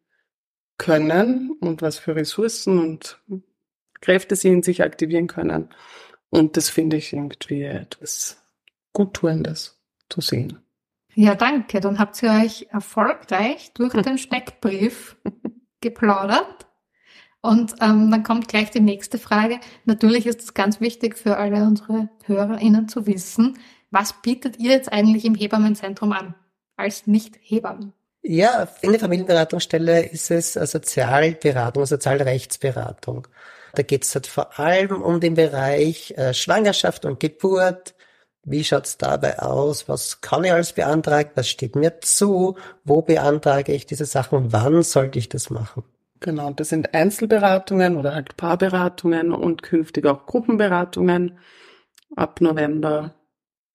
können 0.79 1.53
und 1.61 1.83
was 1.83 1.99
für 1.99 2.17
Ressourcen 2.17 2.79
und 2.79 3.21
Kräfte 4.01 4.37
sie 4.37 4.49
in 4.49 4.63
sich 4.63 4.83
aktivieren 4.83 5.29
können. 5.29 5.69
Und 6.31 6.57
das 6.57 6.71
finde 6.71 6.97
ich 6.97 7.13
irgendwie 7.13 7.63
etwas 7.63 8.43
Guttuendes 8.93 9.79
zu 10.09 10.21
sehen. 10.21 10.59
Ja, 11.15 11.35
danke. 11.35 11.81
Dann 11.81 11.99
habt 11.99 12.23
ihr 12.23 12.31
euch 12.31 12.69
erfolgreich 12.71 13.73
durch 13.75 13.93
den 13.93 14.19
Steckbrief 14.19 15.17
geplaudert. 15.81 16.67
Und 17.43 17.75
ähm, 17.81 18.11
dann 18.11 18.23
kommt 18.23 18.49
gleich 18.49 18.71
die 18.71 18.81
nächste 18.81 19.19
Frage. 19.19 19.59
Natürlich 19.85 20.27
ist 20.27 20.41
es 20.41 20.55
ganz 20.55 20.81
wichtig 20.81 21.19
für 21.19 21.37
alle 21.37 21.65
unsere 21.65 22.09
HörerInnen 22.25 22.89
zu 22.89 23.07
wissen, 23.07 23.59
was 23.91 24.23
bietet 24.23 24.59
ihr 24.59 24.71
jetzt 24.71 24.91
eigentlich 24.91 25.25
im 25.25 25.35
Hebammenzentrum 25.35 26.13
an 26.13 26.35
als 26.77 27.07
Nicht-Hebammen? 27.07 27.93
Ja, 28.25 28.69
in 28.83 28.93
der 28.93 29.01
Familienberatungsstelle 29.01 30.07
ist 30.07 30.31
es 30.31 30.53
Sozialberatung, 30.55 31.87
Sozialrechtsberatung. 31.87 33.27
Da 33.75 33.83
geht 33.83 34.05
es 34.05 34.15
halt 34.15 34.27
vor 34.27 34.59
allem 34.59 35.03
um 35.03 35.21
den 35.21 35.35
Bereich 35.35 36.13
äh, 36.17 36.35
Schwangerschaft 36.35 37.05
und 37.05 37.19
Geburt, 37.21 37.95
Wie 38.45 38.65
schaut's 38.65 38.99
dabei 38.99 39.39
aus? 39.39 39.89
Was 39.89 40.21
kann 40.21 40.43
ich 40.45 40.53
alles 40.53 40.73
beantragen? 40.73 41.31
Was 41.37 41.49
steht 41.49 41.77
mir 41.77 42.01
zu? 42.01 42.57
Wo 42.85 43.01
beantrage 43.03 43.73
ich 43.73 43.87
diese 43.87 44.05
Sachen? 44.05 44.53
Wann 44.53 44.83
sollte 44.83 45.19
ich 45.21 45.29
das 45.29 45.49
machen? 45.51 45.85
Genau, 46.19 46.51
das 46.51 46.69
sind 46.71 46.93
Einzelberatungen 46.95 47.97
oder 47.97 48.15
halt 48.15 48.37
Paarberatungen 48.37 49.33
und 49.33 49.63
künftig 49.63 50.07
auch 50.07 50.27
Gruppenberatungen. 50.27 51.39
Ab 52.17 52.41
November 52.41 53.15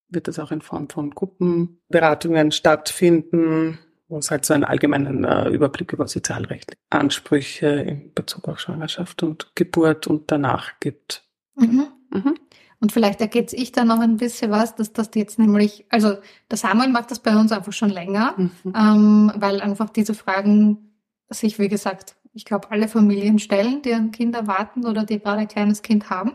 wird 0.10 0.28
das 0.28 0.40
auch 0.40 0.52
in 0.52 0.62
Form 0.62 0.90
von 0.90 1.12
Gruppenberatungen 1.12 2.52
stattfinden, 2.52 3.80
wo 4.08 4.18
es 4.18 4.32
halt 4.32 4.46
so 4.46 4.54
einen 4.54 4.64
allgemeinen 4.64 5.24
äh, 5.24 5.50
Überblick 5.50 5.94
über 5.94 6.08
sozialrechtliche 6.08 6.80
Ansprüche 6.90 7.68
in 7.68 8.14
Bezug 8.14 8.48
auf 8.48 8.60
Schwangerschaft 8.60 9.24
und 9.24 9.52
Geburt 9.56 10.08
und 10.08 10.32
danach 10.32 10.80
gibt. 10.80 11.24
Mhm. 11.56 11.88
Mhm. 12.12 12.36
Und 12.80 12.92
vielleicht 12.92 13.22
ergänze 13.22 13.56
ich 13.56 13.72
da 13.72 13.84
noch 13.84 14.00
ein 14.00 14.18
bisschen 14.18 14.52
was, 14.52 14.76
dass 14.76 14.94
das 14.94 15.10
jetzt 15.16 15.40
nämlich, 15.40 15.86
also 15.90 16.16
der 16.52 16.58
Samuel 16.58 16.90
macht 16.90 17.10
das 17.12 17.20
bei 17.20 17.36
uns 17.36 17.52
einfach 17.52 17.74
schon 17.74 17.90
länger, 17.90 18.36
mhm. 18.38 18.52
ähm, 18.76 19.32
weil 19.36 19.62
einfach 19.62 19.90
diese 19.90 20.14
Fragen 20.14 20.94
sich, 21.30 21.60
wie 21.60 21.70
gesagt, 21.70 22.16
ich 22.34 22.46
glaube, 22.46 22.70
alle 22.70 22.88
Familien 22.88 23.40
stellen, 23.40 23.82
die 23.82 23.94
ein 23.94 24.12
Kind 24.12 24.36
erwarten 24.36 24.86
oder 24.86 25.04
die 25.06 25.20
gerade 25.20 25.40
ein 25.40 25.48
kleines 25.48 25.82
Kind 25.82 26.10
haben. 26.12 26.34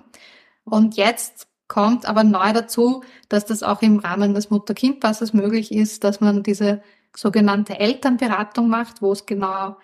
Und 0.64 0.96
jetzt 0.96 1.48
kommt 1.72 2.06
aber 2.06 2.22
neu 2.22 2.52
dazu, 2.52 3.02
dass 3.30 3.46
das 3.46 3.62
auch 3.62 3.80
im 3.80 3.98
Rahmen 3.98 4.34
des 4.34 4.50
Mutter-Kind-Passes 4.50 5.32
möglich 5.32 5.72
ist, 5.72 6.04
dass 6.04 6.20
man 6.20 6.42
diese 6.42 6.82
sogenannte 7.16 7.80
Elternberatung 7.80 8.68
macht, 8.68 9.00
wo 9.00 9.12
es 9.12 9.24
genau, 9.24 9.76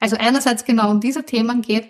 also 0.00 0.16
einerseits 0.18 0.64
genau 0.66 0.90
um 0.90 1.00
diese 1.00 1.24
Themen 1.24 1.62
geht, 1.62 1.88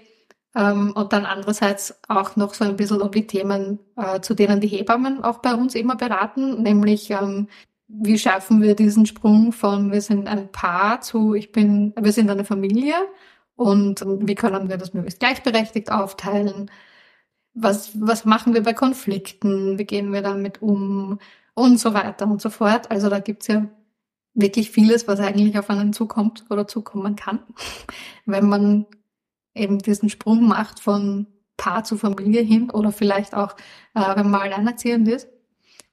ähm, 0.54 0.92
und 0.94 1.12
dann 1.12 1.26
andererseits 1.26 1.98
auch 2.08 2.36
noch 2.36 2.54
so 2.54 2.64
ein 2.64 2.76
bisschen 2.76 3.00
um 3.00 3.10
die 3.10 3.26
Themen, 3.26 3.78
äh, 3.96 4.20
zu 4.20 4.34
denen 4.34 4.60
die 4.60 4.68
Hebammen 4.68 5.22
auch 5.22 5.38
bei 5.38 5.54
uns 5.54 5.74
immer 5.74 5.96
beraten, 5.96 6.62
nämlich 6.62 7.10
ähm, 7.10 7.48
wie 7.88 8.18
schaffen 8.18 8.62
wir 8.62 8.74
diesen 8.76 9.06
Sprung 9.06 9.52
von 9.52 9.90
wir 9.92 10.00
sind 10.00 10.28
ein 10.28 10.50
Paar 10.52 11.00
zu 11.00 11.34
ich 11.34 11.52
bin, 11.52 11.92
wir 12.00 12.12
sind 12.12 12.30
eine 12.30 12.44
Familie 12.44 12.94
und 13.56 14.02
ähm, 14.02 14.28
wie 14.28 14.34
können 14.34 14.68
wir 14.68 14.76
das 14.76 14.94
möglichst 14.94 15.20
gleichberechtigt 15.20 15.90
aufteilen? 15.92 16.70
Was, 17.54 17.90
was 18.00 18.24
machen 18.24 18.54
wir 18.54 18.62
bei 18.62 18.72
Konflikten? 18.74 19.78
Wie 19.78 19.84
gehen 19.84 20.12
wir 20.12 20.22
damit 20.22 20.62
um? 20.62 21.18
Und 21.54 21.78
so 21.78 21.94
weiter 21.94 22.26
und 22.26 22.40
so 22.40 22.48
fort. 22.50 22.90
Also 22.90 23.08
da 23.08 23.18
gibt's 23.18 23.48
ja 23.48 23.66
wirklich 24.34 24.70
vieles, 24.70 25.08
was 25.08 25.20
eigentlich 25.20 25.58
auf 25.58 25.70
einen 25.70 25.92
zukommt 25.92 26.44
oder 26.50 26.66
zukommen 26.66 27.16
kann, 27.16 27.40
wenn 28.26 28.48
man 28.48 28.86
eben 29.54 29.78
diesen 29.78 30.08
Sprung 30.08 30.46
macht 30.46 30.80
von 30.80 31.26
Paar 31.56 31.84
zu 31.84 31.96
Familie 31.98 32.40
hin 32.40 32.70
oder 32.70 32.92
vielleicht 32.92 33.34
auch, 33.34 33.54
äh, 33.94 34.16
wenn 34.16 34.30
man 34.30 34.42
alleinerziehend 34.42 35.08
ist 35.08 35.28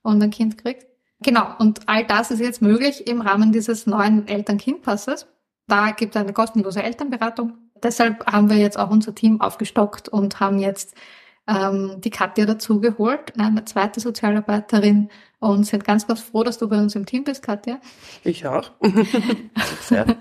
und 0.01 0.21
ein 0.21 0.29
Kind 0.29 0.57
kriegt. 0.57 0.85
Genau, 1.21 1.47
und 1.57 1.89
all 1.89 2.05
das 2.05 2.31
ist 2.31 2.39
jetzt 2.39 2.61
möglich 2.61 3.07
im 3.07 3.21
Rahmen 3.21 3.51
dieses 3.51 3.87
neuen 3.87 4.27
Eltern-Kind-Passes. 4.27 5.27
Da 5.67 5.91
gibt 5.91 6.15
es 6.15 6.21
eine 6.21 6.31
kostenlose 6.31 6.81
Elternberatung. 6.81 7.57
Deshalb 7.83 8.25
haben 8.27 8.49
wir 8.49 8.57
jetzt 8.57 8.79
auch 8.79 8.89
unser 8.89 9.13
Team 9.13 9.41
aufgestockt 9.41 10.07
und 10.09 10.39
haben 10.39 10.59
jetzt 10.59 10.95
ähm, 11.47 12.01
die 12.01 12.09
Katja 12.09 12.45
dazugeholt, 12.45 13.39
eine 13.39 13.65
zweite 13.65 13.99
Sozialarbeiterin 13.99 15.09
und 15.39 15.63
sind 15.65 15.85
ganz, 15.85 16.07
ganz 16.07 16.21
froh, 16.21 16.43
dass 16.43 16.57
du 16.57 16.67
bei 16.67 16.77
uns 16.77 16.95
im 16.95 17.05
Team 17.05 17.23
bist, 17.23 17.43
Katja. 17.43 17.79
Ich 18.23 18.45
auch. 18.45 18.71
Sehr. 19.81 20.17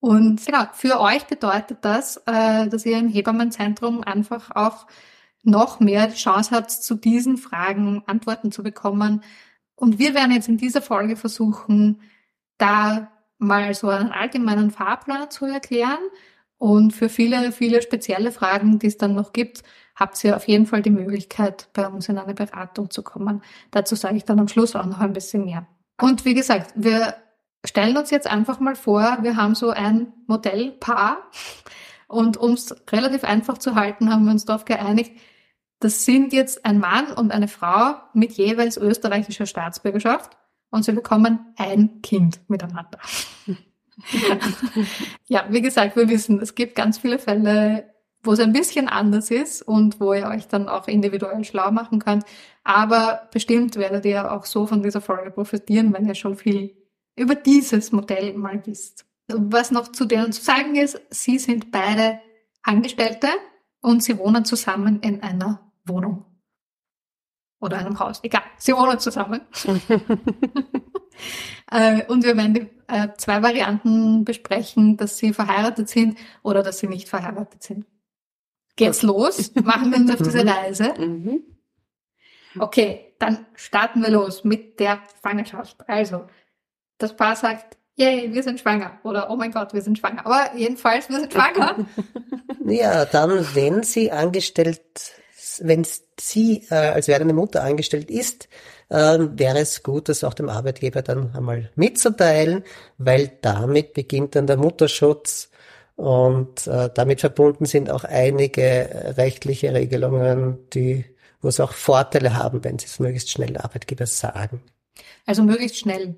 Und 0.00 0.44
genau, 0.44 0.64
für 0.72 1.00
euch 1.00 1.24
bedeutet 1.26 1.78
das, 1.82 2.18
äh, 2.26 2.68
dass 2.68 2.84
ihr 2.84 2.98
im 2.98 3.08
Hebammenzentrum 3.08 4.02
einfach 4.02 4.50
auch 4.50 4.86
noch 5.42 5.80
mehr 5.80 6.08
die 6.08 6.16
Chance 6.16 6.54
habt, 6.54 6.70
zu 6.70 6.94
diesen 6.94 7.36
Fragen 7.36 8.02
Antworten 8.06 8.50
zu 8.50 8.62
bekommen. 8.62 9.22
Und 9.76 9.98
wir 9.98 10.14
werden 10.14 10.32
jetzt 10.32 10.48
in 10.48 10.56
dieser 10.56 10.82
Folge 10.82 11.16
versuchen, 11.16 12.00
da 12.58 13.10
mal 13.38 13.74
so 13.74 13.88
einen 13.88 14.12
allgemeinen 14.12 14.70
Fahrplan 14.70 15.30
zu 15.30 15.46
erklären. 15.46 15.98
Und 16.58 16.92
für 16.92 17.08
viele, 17.08 17.52
viele 17.52 17.82
spezielle 17.82 18.32
Fragen, 18.32 18.78
die 18.78 18.86
es 18.86 18.96
dann 18.96 19.14
noch 19.14 19.32
gibt, 19.32 19.62
habt 19.94 20.22
ihr 20.24 20.36
auf 20.36 20.48
jeden 20.48 20.66
Fall 20.66 20.82
die 20.82 20.90
Möglichkeit, 20.90 21.68
bei 21.72 21.86
uns 21.86 22.08
in 22.08 22.18
eine 22.18 22.34
Beratung 22.34 22.90
zu 22.90 23.02
kommen. 23.02 23.42
Dazu 23.70 23.94
sage 23.94 24.16
ich 24.16 24.24
dann 24.24 24.40
am 24.40 24.48
Schluss 24.48 24.74
auch 24.74 24.86
noch 24.86 25.00
ein 25.00 25.12
bisschen 25.12 25.44
mehr. 25.44 25.66
Und 26.00 26.24
wie 26.24 26.34
gesagt, 26.34 26.72
wir 26.74 27.14
stellen 27.64 27.96
uns 27.96 28.10
jetzt 28.10 28.26
einfach 28.26 28.60
mal 28.60 28.74
vor, 28.74 29.18
wir 29.22 29.36
haben 29.36 29.54
so 29.54 29.70
ein 29.70 30.12
Modellpaar 30.26 31.18
und 32.08 32.36
um 32.36 32.52
es 32.52 32.74
relativ 32.90 33.24
einfach 33.24 33.58
zu 33.58 33.74
halten, 33.74 34.10
haben 34.12 34.24
wir 34.24 34.32
uns 34.32 34.44
darauf 34.44 34.64
geeinigt, 34.64 35.12
das 35.80 36.04
sind 36.04 36.32
jetzt 36.32 36.64
ein 36.64 36.78
Mann 36.78 37.12
und 37.12 37.32
eine 37.32 37.48
Frau 37.48 37.96
mit 38.12 38.32
jeweils 38.32 38.76
österreichischer 38.76 39.46
Staatsbürgerschaft 39.46 40.36
und 40.70 40.84
sie 40.84 40.92
bekommen 40.92 41.40
ein 41.56 42.00
Kind 42.02 42.40
miteinander. 42.48 42.98
ja, 45.26 45.44
wie 45.50 45.62
gesagt, 45.62 45.96
wir 45.96 46.08
wissen, 46.08 46.40
es 46.40 46.54
gibt 46.54 46.74
ganz 46.74 46.98
viele 46.98 47.18
Fälle, 47.18 47.93
wo 48.24 48.32
es 48.32 48.40
ein 48.40 48.52
bisschen 48.52 48.88
anders 48.88 49.30
ist 49.30 49.62
und 49.62 50.00
wo 50.00 50.12
ihr 50.12 50.26
euch 50.26 50.48
dann 50.48 50.68
auch 50.68 50.88
individuell 50.88 51.44
schlau 51.44 51.70
machen 51.70 51.98
könnt. 51.98 52.24
Aber 52.62 53.28
bestimmt 53.32 53.76
werdet 53.76 54.04
ihr 54.04 54.32
auch 54.32 54.44
so 54.44 54.66
von 54.66 54.82
dieser 54.82 55.00
Folge 55.00 55.30
profitieren, 55.30 55.92
wenn 55.92 56.06
ihr 56.06 56.14
schon 56.14 56.36
viel 56.36 56.76
über 57.16 57.34
dieses 57.34 57.92
Modell 57.92 58.34
mal 58.34 58.64
wisst. 58.66 59.06
Was 59.28 59.70
noch 59.70 59.88
zu 59.88 60.04
denen 60.04 60.32
zu 60.32 60.42
sagen 60.42 60.76
ist, 60.76 61.00
sie 61.10 61.38
sind 61.38 61.70
beide 61.70 62.20
Angestellte 62.62 63.28
und 63.80 64.02
sie 64.02 64.18
wohnen 64.18 64.44
zusammen 64.44 65.00
in 65.00 65.22
einer 65.22 65.72
Wohnung. 65.84 66.24
Oder 67.60 67.78
einem 67.78 67.98
Haus. 67.98 68.20
Egal, 68.22 68.42
sie 68.58 68.74
wohnen 68.74 68.98
zusammen. 68.98 69.40
Äh, 71.70 72.04
und 72.06 72.24
wir 72.24 72.36
werden 72.36 72.54
die, 72.54 72.70
äh, 72.88 73.08
zwei 73.16 73.42
Varianten 73.42 74.24
besprechen, 74.24 74.96
dass 74.96 75.16
sie 75.16 75.32
verheiratet 75.32 75.88
sind 75.88 76.18
oder 76.42 76.62
dass 76.62 76.78
sie 76.78 76.88
nicht 76.88 77.08
verheiratet 77.08 77.62
sind. 77.62 77.86
Geht's 78.76 79.02
los? 79.02 79.52
Machen 79.54 79.90
wir 79.90 79.98
uns 79.98 80.10
auf 80.10 80.22
diese 80.22 80.44
Reise? 80.44 80.94
Mhm. 80.98 81.42
Okay, 82.58 83.14
dann 83.18 83.46
starten 83.54 84.02
wir 84.02 84.10
los 84.10 84.44
mit 84.44 84.78
der 84.80 85.00
Schwangerschaft. 85.20 85.76
Also, 85.88 86.26
das 86.98 87.16
Paar 87.16 87.36
sagt, 87.36 87.76
yay, 87.96 88.32
wir 88.32 88.42
sind 88.42 88.60
schwanger. 88.60 88.98
Oder, 89.02 89.30
oh 89.30 89.36
mein 89.36 89.52
Gott, 89.52 89.72
wir 89.72 89.82
sind 89.82 89.98
schwanger. 89.98 90.26
Aber 90.26 90.56
jedenfalls, 90.56 91.08
wir 91.08 91.20
sind 91.20 91.32
schwanger. 91.32 91.86
ja, 92.64 93.04
dann, 93.04 93.46
wenn 93.54 93.82
sie 93.82 94.12
angestellt, 94.12 94.82
wenn 95.60 95.86
sie 96.18 96.66
äh, 96.70 96.74
als 96.74 97.08
werdende 97.08 97.34
Mutter 97.34 97.62
angestellt 97.62 98.10
ist, 98.10 98.48
äh, 98.88 99.18
wäre 99.18 99.58
es 99.58 99.82
gut, 99.82 100.08
das 100.08 100.24
auch 100.24 100.34
dem 100.34 100.48
Arbeitgeber 100.48 101.02
dann 101.02 101.34
einmal 101.34 101.70
mitzuteilen, 101.74 102.64
weil 102.98 103.38
damit 103.40 103.94
beginnt 103.94 104.36
dann 104.36 104.46
der 104.46 104.56
Mutterschutz 104.56 105.50
und 105.96 106.66
äh, 106.66 106.90
damit 106.92 107.20
verbunden 107.20 107.66
sind 107.66 107.90
auch 107.90 108.04
einige 108.04 109.14
rechtliche 109.16 109.72
Regelungen, 109.72 110.58
die, 110.70 111.04
wo 111.40 111.48
es 111.48 111.60
auch 111.60 111.72
Vorteile 111.72 112.34
haben, 112.34 112.64
wenn 112.64 112.78
sie 112.78 112.86
es 112.86 112.98
möglichst 112.98 113.30
schnell 113.30 113.56
Arbeitgeber 113.56 114.06
sagen. 114.06 114.62
Also 115.26 115.42
möglichst 115.42 115.78
schnell. 115.78 116.16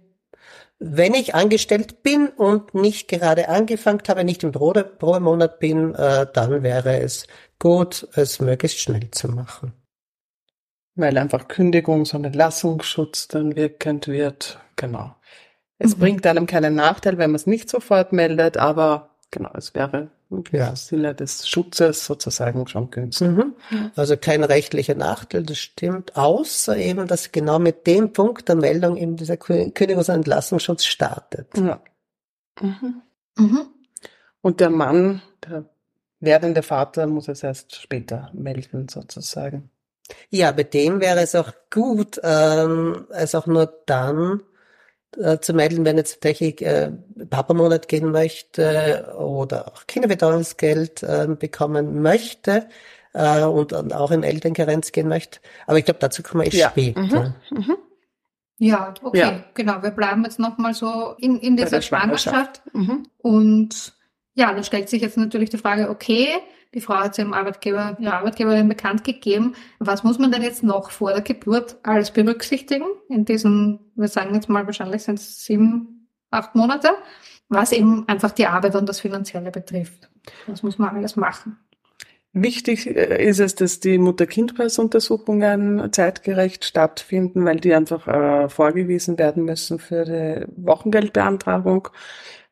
Wenn 0.78 1.14
ich 1.14 1.34
angestellt 1.34 2.02
bin 2.02 2.28
und 2.28 2.74
nicht 2.74 3.08
gerade 3.08 3.48
angefangen 3.48 4.02
habe, 4.08 4.24
nicht 4.24 4.42
im 4.44 4.52
Probemonat 4.52 5.58
bin, 5.58 5.94
äh, 5.94 6.26
dann 6.32 6.62
wäre 6.62 7.00
es 7.00 7.26
gut, 7.58 8.06
es 8.14 8.40
möglichst 8.40 8.78
schnell 8.78 9.10
zu 9.10 9.28
machen. 9.28 9.72
Weil 10.94 11.16
einfach 11.18 11.48
Kündigungs- 11.48 12.14
und 12.14 12.24
Entlassungsschutz 12.24 13.28
dann 13.28 13.56
wirkend 13.56 14.08
wird. 14.08 14.58
Genau. 14.76 15.14
Es 15.78 15.96
mhm. 15.96 16.00
bringt 16.00 16.26
einem 16.26 16.46
keinen 16.46 16.74
Nachteil, 16.74 17.18
wenn 17.18 17.30
man 17.30 17.36
es 17.36 17.46
nicht 17.46 17.68
sofort 17.68 18.12
meldet, 18.12 18.56
aber 18.56 19.15
genau, 19.36 19.50
es 19.54 19.74
wäre 19.74 20.08
ja. 20.50 20.74
Sinne 20.74 21.14
des 21.14 21.48
Schutzes 21.48 22.06
sozusagen 22.06 22.66
schon 22.66 22.90
günstig. 22.90 23.28
Mhm. 23.28 23.54
Also 23.94 24.16
kein 24.16 24.42
rechtlicher 24.42 24.94
Nachteil, 24.94 25.42
das 25.42 25.58
stimmt, 25.58 26.16
außer 26.16 26.76
eben, 26.76 27.06
dass 27.06 27.32
genau 27.32 27.58
mit 27.58 27.86
dem 27.86 28.12
Punkt 28.12 28.48
der 28.48 28.56
Meldung 28.56 28.96
eben 28.96 29.16
dieser 29.16 29.34
Kündigungs- 29.34 30.08
und 30.08 30.16
Entlassungsschutz 30.16 30.84
startet. 30.84 31.48
Ja. 31.56 31.80
Mhm. 32.60 33.02
Mhm. 33.36 33.66
Und 34.40 34.60
der 34.60 34.70
Mann, 34.70 35.22
der 35.46 35.64
werdende 36.20 36.62
Vater, 36.62 37.06
muss 37.06 37.28
es 37.28 37.42
erst 37.42 37.76
später 37.76 38.30
melden 38.32 38.88
sozusagen. 38.88 39.70
Ja, 40.30 40.52
bei 40.52 40.62
dem 40.62 41.00
wäre 41.00 41.20
es 41.20 41.34
auch 41.34 41.52
gut, 41.70 42.20
ähm, 42.22 43.06
es 43.10 43.34
auch 43.34 43.46
nur 43.46 43.82
dann 43.86 44.42
äh, 45.16 45.38
zu 45.38 45.54
melden, 45.54 45.84
wenn 45.84 45.96
jetzt 45.96 46.14
tatsächlich 46.14 46.62
äh, 46.62 46.92
Papa-Monat 47.30 47.88
gehen 47.88 48.10
möchte 48.10 49.14
oder 49.18 49.68
auch 49.68 49.86
Kinderbetreuungsgeld 49.86 51.02
äh, 51.02 51.26
bekommen 51.38 52.02
möchte 52.02 52.68
äh, 53.14 53.42
und, 53.42 53.72
und 53.72 53.94
auch 53.94 54.10
in 54.10 54.22
Elternkarenz 54.22 54.92
gehen 54.92 55.08
möchte. 55.08 55.40
Aber 55.66 55.78
ich 55.78 55.84
glaube, 55.84 56.00
dazu 56.00 56.22
kommen 56.22 56.44
wir 56.44 56.52
ja. 56.52 56.70
später. 56.70 57.00
Mhm. 57.50 57.58
Mhm. 57.58 57.76
Ja, 58.58 58.94
okay, 59.02 59.18
ja. 59.18 59.44
genau. 59.54 59.82
Wir 59.82 59.90
bleiben 59.90 60.24
jetzt 60.24 60.38
nochmal 60.38 60.74
so 60.74 61.14
in, 61.18 61.38
in 61.38 61.56
dieser 61.56 61.82
Schwangerschaft. 61.82 62.62
Mhm. 62.72 63.06
Und 63.18 63.94
ja, 64.34 64.52
dann 64.52 64.64
stellt 64.64 64.88
sich 64.88 65.02
jetzt 65.02 65.16
natürlich 65.16 65.50
die 65.50 65.58
Frage, 65.58 65.90
okay, 65.90 66.28
die 66.74 66.80
Frau 66.80 66.96
hat 66.96 67.18
ihrem 67.18 67.32
Arbeitgeber, 67.32 67.96
ihrer 67.98 68.14
Arbeitgeberin 68.14 68.68
bekannt 68.68 69.04
gegeben. 69.04 69.54
Was 69.78 70.04
muss 70.04 70.18
man 70.18 70.30
denn 70.30 70.42
jetzt 70.42 70.62
noch 70.62 70.90
vor 70.90 71.12
der 71.12 71.22
Geburt 71.22 71.76
alles 71.82 72.10
berücksichtigen 72.10 72.86
in 73.08 73.24
diesen, 73.24 73.92
wir 73.94 74.08
sagen 74.08 74.34
jetzt 74.34 74.48
mal 74.48 74.66
wahrscheinlich 74.66 75.02
sind 75.02 75.18
es 75.18 75.44
sieben, 75.44 76.08
acht 76.30 76.54
Monate, 76.54 76.90
was 77.48 77.72
eben 77.72 78.06
einfach 78.08 78.32
die 78.32 78.46
Arbeit 78.46 78.74
und 78.74 78.88
das 78.88 79.00
Finanzielle 79.00 79.50
betrifft. 79.50 80.10
Was 80.46 80.62
muss 80.62 80.78
man 80.78 80.96
alles 80.96 81.16
machen? 81.16 81.58
Wichtig 82.38 82.86
äh, 82.86 83.26
ist 83.26 83.40
es, 83.40 83.54
dass 83.54 83.80
die 83.80 83.96
Mutter-Kind-Pass-Untersuchungen 83.96 85.90
zeitgerecht 85.90 86.66
stattfinden, 86.66 87.46
weil 87.46 87.60
die 87.60 87.72
einfach 87.72 88.06
äh, 88.06 88.50
vorgewiesen 88.50 89.18
werden 89.18 89.44
müssen 89.44 89.78
für 89.78 90.04
die 90.04 90.44
Wochengeldbeantragung, 90.56 91.88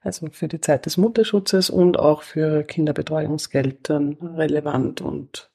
also 0.04 0.28
für 0.30 0.48
die 0.48 0.60
Zeit 0.60 0.86
des 0.86 0.96
Mutterschutzes 0.96 1.70
und 1.70 1.98
auch 1.98 2.22
für 2.22 2.62
Kinderbetreuungsgeld 2.62 3.88
dann 3.88 4.14
relevant 4.36 5.00
und 5.00 5.50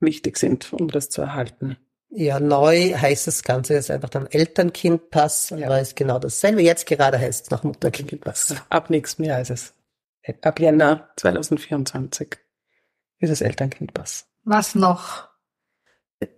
wichtig 0.00 0.36
sind, 0.38 0.72
um 0.72 0.88
das 0.88 1.08
zu 1.10 1.22
erhalten. 1.22 1.76
Ja, 2.10 2.40
neu 2.40 2.94
heißt 2.94 3.26
das 3.26 3.42
Ganze 3.42 3.74
jetzt 3.74 3.90
einfach 3.90 4.08
dann 4.08 4.26
Eltern-Kind-Pass, 4.26 5.50
ja. 5.50 5.66
aber 5.66 5.80
ist 5.80 5.94
genau 5.94 6.18
dasselbe. 6.18 6.62
Jetzt 6.62 6.86
gerade 6.86 7.18
heißt 7.18 7.44
es 7.44 7.50
noch 7.50 7.64
Mutter-Kind-Pass. 7.64 8.56
Ab 8.70 8.90
nächstem 8.90 9.26
Jahr 9.26 9.40
ist 9.40 9.50
es. 9.50 9.74
Ab 10.42 10.58
Jänner 10.58 11.10
2024 11.16 12.36
ist 13.20 13.30
es 13.30 13.40
Eltern-Kind-Pass. 13.40 14.26
Was 14.44 14.74
noch? 14.74 15.28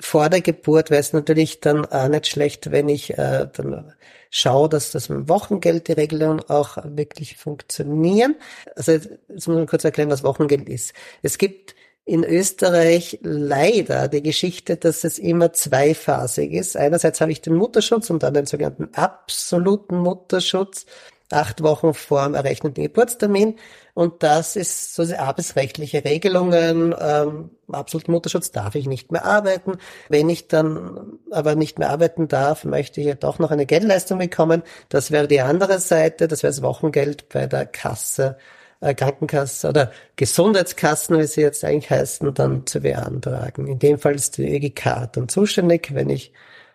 Vor 0.01 0.29
der 0.29 0.43
Geburt 0.43 0.91
wäre 0.91 1.01
es 1.01 1.13
natürlich 1.13 1.61
dann 1.61 1.87
auch 1.87 2.09
nicht 2.09 2.27
schlecht, 2.27 2.71
wenn 2.71 2.89
ich 2.89 3.17
äh, 3.17 3.49
dann 3.53 3.95
schaue, 4.31 4.69
dass 4.69 4.93
das 4.93 5.09
mit 5.09 5.29
Wochengeld 5.29 5.89
die 5.89 5.93
Regelungen 5.93 6.41
auch 6.49 6.79
wirklich 6.85 7.37
funktionieren. 7.37 8.37
Also 8.77 8.93
jetzt 8.93 9.09
muss 9.29 9.47
man 9.49 9.67
kurz 9.67 9.85
erklären, 9.85 10.11
was 10.11 10.25
Wochengeld 10.25 10.69
ist. 10.69 10.95
Es 11.23 11.37
gibt 11.37 11.75
in 12.05 12.25
Österreich 12.25 13.19
leider 13.23 14.09
die 14.09 14.23
Geschichte, 14.23 14.77
dass 14.77 15.05
es 15.05 15.19
immer 15.19 15.53
zweiphasig 15.53 16.53
ist. 16.53 16.77
Einerseits 16.77 17.21
habe 17.21 17.31
ich 17.31 17.41
den 17.41 17.55
Mutterschutz 17.55 18.11
und 18.11 18.23
dann 18.23 18.35
den 18.35 18.47
sogenannten 18.47 18.89
absoluten 18.95 19.99
Mutterschutz 19.99 20.87
acht 21.33 21.63
Wochen 21.63 21.95
vor 21.95 22.25
dem 22.25 22.35
errechneten 22.35 22.83
Geburtstermin. 22.83 23.57
Und 23.95 24.23
das 24.23 24.57
ist 24.57 24.95
so 24.95 25.05
die 25.05 25.17
arbeitsrechtliche 25.17 26.05
Regelungen. 26.05 26.95
Ähm, 26.99 27.51
absoluten 27.71 28.13
Mutterschutz 28.13 28.51
darf 28.51 28.75
ich 28.75 28.87
nicht 28.87 29.13
mehr 29.13 29.25
arbeiten. 29.25 29.79
Wenn 30.09 30.29
ich 30.29 30.49
dann 30.49 31.19
aber 31.31 31.55
nicht 31.55 31.79
mehr 31.79 31.91
arbeiten 31.91 32.29
darf, 32.29 32.65
möchte 32.65 33.01
ich 33.01 33.07
ja 33.07 33.15
doch 33.15 33.39
noch 33.39 33.51
eine 33.51 33.67
Geldleistung 33.67 34.19
bekommen. 34.19 34.63
Das 34.89 35.11
wäre 35.11 35.29
die 35.29 35.41
andere 35.41 35.81
Seite. 35.81 36.29
Das 36.29 36.43
wäre 36.43 36.53
das 36.53 36.63
Wochengeld 36.63 37.29
bei 37.29 37.47
der 37.47 37.67
Kasse, 37.67 38.39
äh, 38.81 38.95
Krankenkasse 38.95 39.69
oder 39.69 39.93
Gesundheitskassen, 40.17 41.19
wie 41.19 41.27
sie 41.27 41.43
jetzt 41.43 41.65
eigentlich 41.65 41.91
heißen, 41.91 42.33
dann 42.35 42.67
zu 42.67 42.81
beantragen. 42.81 43.67
In 43.67 43.79
dem 43.79 43.99
Fall 43.99 44.15
ist 44.15 44.39
die 44.39 44.55
ÖGK 44.55 45.13
dann 45.13 45.29
zuständig, 45.29 45.95
wenn 45.95 46.11
ich 46.11 46.33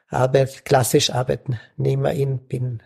Arbeit, 0.09 0.65
klassisch 0.65 1.09
Arbeitnehmerin 1.09 2.39
bin. 2.39 2.83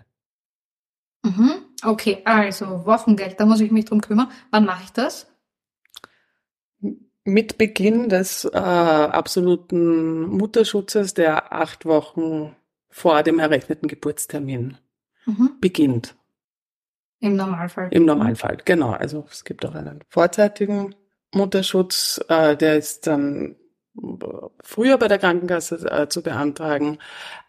Mhm. 1.24 1.59
Okay, 1.84 2.22
also 2.26 2.86
Wochengeld, 2.86 3.40
da 3.40 3.46
muss 3.46 3.62
ich 3.62 3.72
mich 3.72 3.86
drum 3.86 4.02
kümmern. 4.02 4.32
Wann 4.52 4.66
mache 4.66 4.84
ich 4.84 4.92
das? 4.92 5.28
Mit 7.24 7.58
Beginn 7.58 8.10
des 8.10 8.46
äh, 8.46 8.58
absoluten 8.58 10.24
Mutterschutzes, 10.24 11.14
der 11.14 11.54
acht 11.54 11.86
Wochen 11.86 12.56
vor 12.90 13.24
dem 13.24 13.40
errechneten 13.40 13.88
Geburtstermin 13.88 14.78
mhm. 15.26 15.52
beginnt. 15.62 16.16
Im 17.20 17.36
Normalfall. 17.36 17.90
Im 17.92 18.06
Normalfall, 18.06 18.58
genau. 18.64 18.92
Also 18.92 19.26
es 19.30 19.44
gibt 19.44 19.66
auch 19.66 19.76
einen 19.76 20.00
vorzeitigen 20.08 20.96
Mutterschutz, 21.34 22.20
äh, 22.30 22.56
der 22.56 22.78
ist 22.78 23.06
dann 23.08 23.56
früher 24.62 24.98
bei 24.98 25.08
der 25.08 25.18
Krankenkasse 25.18 25.90
äh, 25.90 26.10
zu 26.10 26.22
beantragen, 26.22 26.98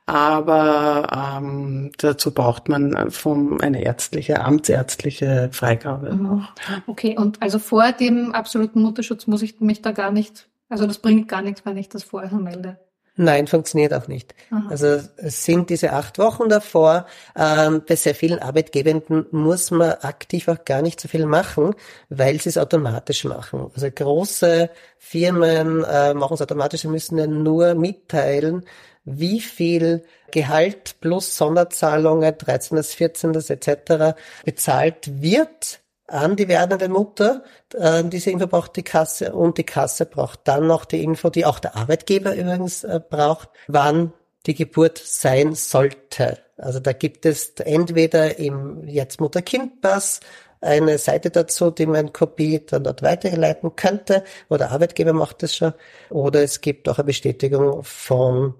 aber 0.06 1.38
ähm, 1.38 1.92
dazu 1.98 2.32
braucht 2.34 2.68
man 2.68 3.10
vom, 3.10 3.60
eine 3.60 3.82
ärztliche, 3.84 4.40
amtsärztliche 4.40 5.50
Freigabe. 5.52 6.46
Okay, 6.86 7.16
und 7.16 7.40
also 7.40 7.58
vor 7.58 7.92
dem 7.92 8.32
absoluten 8.32 8.82
Mutterschutz 8.82 9.26
muss 9.26 9.42
ich 9.42 9.60
mich 9.60 9.82
da 9.82 9.92
gar 9.92 10.10
nicht, 10.10 10.48
also 10.68 10.86
das 10.86 10.98
bringt 10.98 11.28
gar 11.28 11.42
nichts, 11.42 11.64
wenn 11.64 11.76
ich 11.76 11.88
das 11.88 12.02
vorher 12.02 12.38
melde. 12.38 12.78
Nein, 13.22 13.48
funktioniert 13.48 13.92
auch 13.92 14.09
nicht. 14.09 14.35
Aha. 14.50 14.68
Also 14.70 14.98
es 15.18 15.44
sind 15.44 15.68
diese 15.68 15.92
acht 15.92 16.18
Wochen 16.18 16.48
davor. 16.48 17.04
Ähm, 17.37 17.83
bei 17.87 17.94
sehr 17.94 18.14
vielen 18.14 18.38
Arbeitgebenden 18.38 19.26
muss 19.30 19.70
man 19.70 19.90
aktiv 19.90 20.48
auch 20.48 20.64
gar 20.64 20.80
nicht 20.80 20.98
so 20.98 21.06
viel 21.06 21.26
machen, 21.26 21.74
weil 22.09 22.40
sie 22.40 22.48
es 22.48 22.56
automatisch 22.56 23.24
machen. 23.24 23.70
Also 23.74 23.90
große 23.90 24.70
Firmen 24.96 25.85
äh, 25.85 26.14
machen 26.14 26.33
es 26.33 26.40
automatisch, 26.40 26.80
sie 26.80 26.88
müssen 26.88 27.18
ja 27.18 27.26
nur 27.26 27.74
mitteilen, 27.74 28.64
wie 29.04 29.40
viel 29.40 30.02
Gehalt 30.30 30.98
plus 31.02 31.37
Sonderzahlungen, 31.37 32.38
13., 32.38 32.83
14. 32.83 33.35
etc. 33.35 34.16
bezahlt 34.46 35.20
wird 35.20 35.80
an 36.11 36.37
die 36.37 36.49
werdende 36.49 36.88
Mutter. 36.88 37.44
Äh, 37.75 38.05
diese 38.05 38.31
Info 38.31 38.46
braucht 38.46 38.77
die 38.77 38.83
Kasse 38.83 39.33
und 39.33 39.59
die 39.59 39.64
Kasse 39.64 40.07
braucht 40.07 40.40
dann 40.44 40.66
noch 40.66 40.85
die 40.85 41.03
Info, 41.03 41.31
die 41.31 41.46
auch 41.46 41.59
der 41.59 41.77
Arbeitgeber 41.77 42.35
übrigens 42.35 42.85
äh, 42.85 43.01
braucht, 43.09 43.49
wann 43.68 44.12
die 44.46 44.55
Geburt 44.55 44.99
sein 44.99 45.55
sollte. 45.55 46.38
Also 46.57 46.81
da 46.81 46.92
gibt 46.92 47.27
es 47.27 47.51
entweder 47.59 48.38
im 48.38 48.87
jetzt 48.87 49.20
Mutter-Kind-Pass 49.20 50.20
eine 50.61 50.99
Seite 50.99 51.31
dazu, 51.31 51.70
die 51.70 51.87
man 51.87 52.12
Kopie 52.12 52.64
dann 52.64 52.85
dort 52.85 53.03
weiterleiten 53.03 53.77
könnte, 53.77 54.25
oder 54.49 54.70
Arbeitgeber 54.70 55.12
macht 55.12 55.42
das 55.42 55.57
schon, 55.57 55.73
oder 56.11 56.42
es 56.42 56.61
gibt 56.61 56.88
auch 56.88 56.99
eine 56.99 57.07
Bestätigung 57.07 57.83
von 57.83 58.55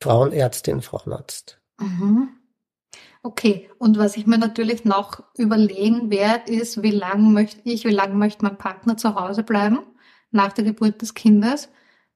Frauenärztin, 0.00 0.80
Frauenarzt. 0.80 1.58
Mhm. 1.78 2.39
Okay, 3.22 3.68
und 3.78 3.98
was 3.98 4.16
ich 4.16 4.26
mir 4.26 4.38
natürlich 4.38 4.84
noch 4.84 5.22
überlegen 5.36 6.10
werde, 6.10 6.52
ist, 6.52 6.82
wie 6.82 6.90
lange 6.90 7.28
möchte 7.28 7.60
ich, 7.64 7.84
wie 7.84 7.90
lange 7.90 8.14
möchte 8.14 8.44
mein 8.44 8.56
Partner 8.56 8.96
zu 8.96 9.14
Hause 9.14 9.42
bleiben 9.42 9.80
nach 10.30 10.52
der 10.52 10.64
Geburt 10.64 11.02
des 11.02 11.14
Kindes 11.14 11.68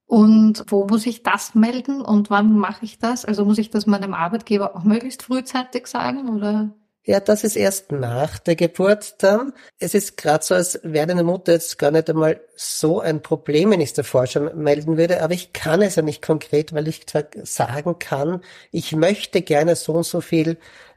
und 0.06 0.64
wo 0.68 0.86
muss 0.86 1.06
ich 1.06 1.22
das 1.22 1.54
melden 1.54 2.00
und 2.00 2.30
wann 2.30 2.56
mache 2.56 2.84
ich 2.84 2.98
das? 2.98 3.24
Also 3.24 3.44
muss 3.44 3.58
ich 3.58 3.70
das 3.70 3.86
meinem 3.86 4.14
Arbeitgeber 4.14 4.76
auch 4.76 4.84
möglichst 4.84 5.24
frühzeitig 5.24 5.86
sagen 5.88 6.28
oder? 6.28 6.74
Ja, 7.06 7.20
das 7.20 7.44
ist 7.44 7.56
erst 7.56 7.92
nach 7.92 8.38
der 8.38 8.56
Geburt 8.56 9.22
dann. 9.22 9.52
Es 9.78 9.92
ist 9.92 10.16
gerade 10.16 10.42
so, 10.42 10.54
als 10.54 10.80
wäre 10.84 11.10
eine 11.10 11.22
Mutter 11.22 11.52
jetzt 11.52 11.78
gar 11.78 11.90
nicht 11.90 12.08
einmal 12.08 12.40
so 12.56 13.00
ein 13.00 13.20
Problem, 13.20 13.70
wenn 13.70 13.82
ich 13.82 13.90
es 13.90 13.94
davor 13.94 14.26
schon 14.26 14.56
melden 14.56 14.96
würde, 14.96 15.22
aber 15.22 15.34
ich 15.34 15.52
kann 15.52 15.82
es 15.82 15.96
ja 15.96 16.02
nicht 16.02 16.22
konkret, 16.22 16.72
weil 16.72 16.88
ich 16.88 17.04
sagen 17.42 17.98
kann, 17.98 18.40
ich 18.70 18.96
möchte 18.96 19.42
gerne 19.42 19.76
so 19.76 19.92
und 19.92 20.06
so 20.06 20.22
viel 20.22 20.56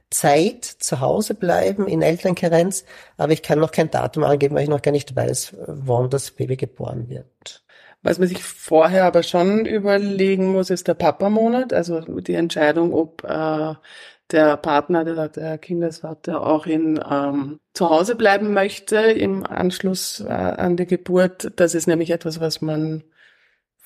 Zeit 0.09 0.65
zu 0.65 0.99
Hause 1.01 1.33
bleiben 1.33 1.87
in 1.87 2.01
Elternkarenz, 2.01 2.85
aber 3.17 3.33
ich 3.33 3.43
kann 3.43 3.59
noch 3.59 3.71
kein 3.71 3.91
Datum 3.91 4.23
angeben, 4.23 4.55
weil 4.55 4.63
ich 4.63 4.69
noch 4.69 4.81
gar 4.81 4.91
nicht 4.91 5.15
weiß, 5.15 5.55
wann 5.67 6.09
das 6.09 6.31
Baby 6.31 6.55
geboren 6.55 7.09
wird. 7.09 7.63
Was 8.03 8.19
man 8.19 8.27
sich 8.27 8.43
vorher 8.43 9.05
aber 9.05 9.23
schon 9.23 9.65
überlegen 9.65 10.51
muss, 10.51 10.69
ist 10.69 10.87
der 10.87 10.93
Papamonat, 10.93 11.73
also 11.73 11.99
die 11.99 12.35
Entscheidung, 12.35 12.93
ob 12.93 13.23
äh, 13.23 13.73
der 14.31 14.57
Partner, 14.57 15.03
der, 15.03 15.29
der 15.29 15.57
Kindesvater 15.57 16.45
auch 16.45 16.65
in 16.65 16.99
ähm, 17.09 17.59
zu 17.73 17.89
Hause 17.89 18.15
bleiben 18.15 18.53
möchte 18.53 18.97
im 18.97 19.45
Anschluss 19.45 20.19
äh, 20.19 20.31
an 20.31 20.77
die 20.77 20.85
Geburt. 20.85 21.51
Das 21.55 21.75
ist 21.75 21.87
nämlich 21.87 22.11
etwas, 22.11 22.39
was 22.39 22.61
man 22.61 23.03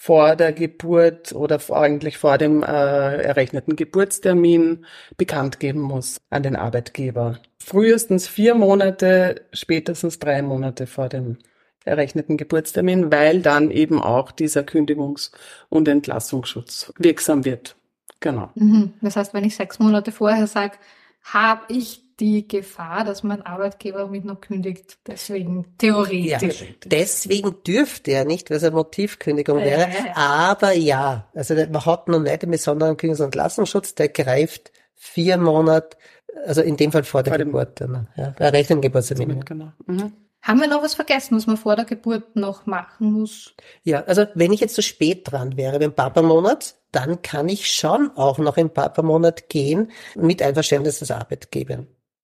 vor 0.01 0.35
der 0.35 0.51
Geburt 0.51 1.31
oder 1.31 1.59
eigentlich 1.69 2.17
vor 2.17 2.39
dem 2.39 2.63
äh, 2.63 2.65
errechneten 2.65 3.75
Geburtstermin 3.75 4.83
bekannt 5.15 5.59
geben 5.59 5.81
muss 5.81 6.19
an 6.31 6.41
den 6.41 6.55
Arbeitgeber. 6.55 7.37
Frühestens 7.59 8.27
vier 8.27 8.55
Monate, 8.55 9.45
spätestens 9.53 10.17
drei 10.17 10.41
Monate 10.41 10.87
vor 10.87 11.07
dem 11.07 11.37
errechneten 11.85 12.37
Geburtstermin, 12.37 13.11
weil 13.11 13.43
dann 13.43 13.69
eben 13.69 14.01
auch 14.01 14.31
dieser 14.31 14.61
Kündigungs- 14.61 15.33
und 15.69 15.87
Entlassungsschutz 15.87 16.91
wirksam 16.97 17.45
wird. 17.45 17.75
Genau. 18.21 18.49
Mhm. 18.55 18.93
Das 19.01 19.15
heißt, 19.15 19.35
wenn 19.35 19.43
ich 19.43 19.55
sechs 19.55 19.77
Monate 19.77 20.11
vorher 20.11 20.47
sage, 20.47 20.77
habe 21.23 21.61
ich 21.67 22.10
die 22.21 22.47
Gefahr, 22.47 23.03
dass 23.03 23.23
mein 23.23 23.41
Arbeitgeber 23.41 24.07
mich 24.07 24.23
noch 24.23 24.39
kündigt. 24.39 24.99
Deswegen 25.07 25.75
theoretisch. 25.79 26.61
Ja, 26.61 26.67
deswegen 26.85 27.55
dürfte 27.65 28.11
er 28.11 28.25
nicht, 28.25 28.49
weil 28.49 28.57
es 28.57 28.63
eine 28.63 28.75
Motivkündigung 28.75 29.57
äh, 29.59 29.65
wäre. 29.65 29.89
Aber 30.15 30.71
ja, 30.71 31.27
also 31.33 31.55
man 31.55 31.85
hat 31.85 32.07
noch 32.07 32.19
nicht 32.19 32.43
einen 32.43 32.51
besonderen 32.51 32.95
Kündigungs- 32.95 33.19
und 33.19 33.25
Entlassungsschutz, 33.25 33.95
der 33.95 34.09
greift 34.09 34.71
vier 34.93 35.37
Monate, 35.37 35.97
also 36.45 36.61
in 36.61 36.77
dem 36.77 36.91
Fall 36.91 37.03
vor 37.03 37.23
der 37.23 37.33
vor 37.33 37.43
Geburt. 37.43 37.81
Dann, 37.81 38.07
ja, 38.15 38.35
bei 38.37 38.49
rechnen 38.49 38.81
Geburtstermin. 38.81 39.43
Genau. 39.43 39.71
Mhm. 39.87 40.13
Haben 40.43 40.59
wir 40.59 40.67
noch 40.67 40.81
was 40.81 40.95
vergessen, 40.95 41.37
was 41.37 41.45
man 41.45 41.57
vor 41.57 41.75
der 41.75 41.85
Geburt 41.85 42.35
noch 42.35 42.65
machen 42.65 43.11
muss? 43.11 43.53
Ja, 43.83 44.03
also 44.03 44.25
wenn 44.33 44.53
ich 44.53 44.59
jetzt 44.59 44.75
so 44.75 44.81
spät 44.81 45.31
dran 45.31 45.57
wäre, 45.57 45.79
beim 45.79 45.93
Papa-Monat, 45.93 46.75
dann 46.91 47.21
kann 47.21 47.47
ich 47.49 47.71
schon 47.71 48.11
auch 48.15 48.37
noch 48.39 48.57
im 48.57 48.69
Papa-Monat 48.69 49.49
gehen 49.49 49.91
mit 50.15 50.41
Einverständnis 50.41 50.99
des 50.99 51.11
Arbeitgebers. 51.11 51.81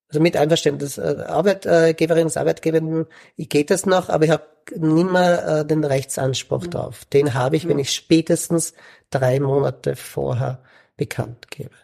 Also 0.08 0.20
mit 0.20 0.36
Einverständnis 0.36 0.94
des 0.94 1.26
Arbeitgeberinnen, 1.26 2.28
des 2.28 2.36
Arbeitgebenden 2.38 3.06
geht 3.36 3.70
das 3.70 3.84
noch, 3.84 4.08
aber 4.08 4.24
ich 4.24 4.30
habe 4.30 4.44
nimmer 4.74 5.60
äh, 5.60 5.66
den 5.66 5.84
Rechtsanspruch 5.84 6.64
mhm. 6.64 6.70
drauf. 6.70 7.04
Den 7.06 7.34
habe 7.34 7.56
ich, 7.56 7.68
wenn 7.68 7.78
ich 7.78 7.92
spätestens 7.92 8.72
drei 9.10 9.38
Monate 9.38 9.96
vorher 9.96 10.62
bekannt 10.96 11.50
gebe. 11.50 11.74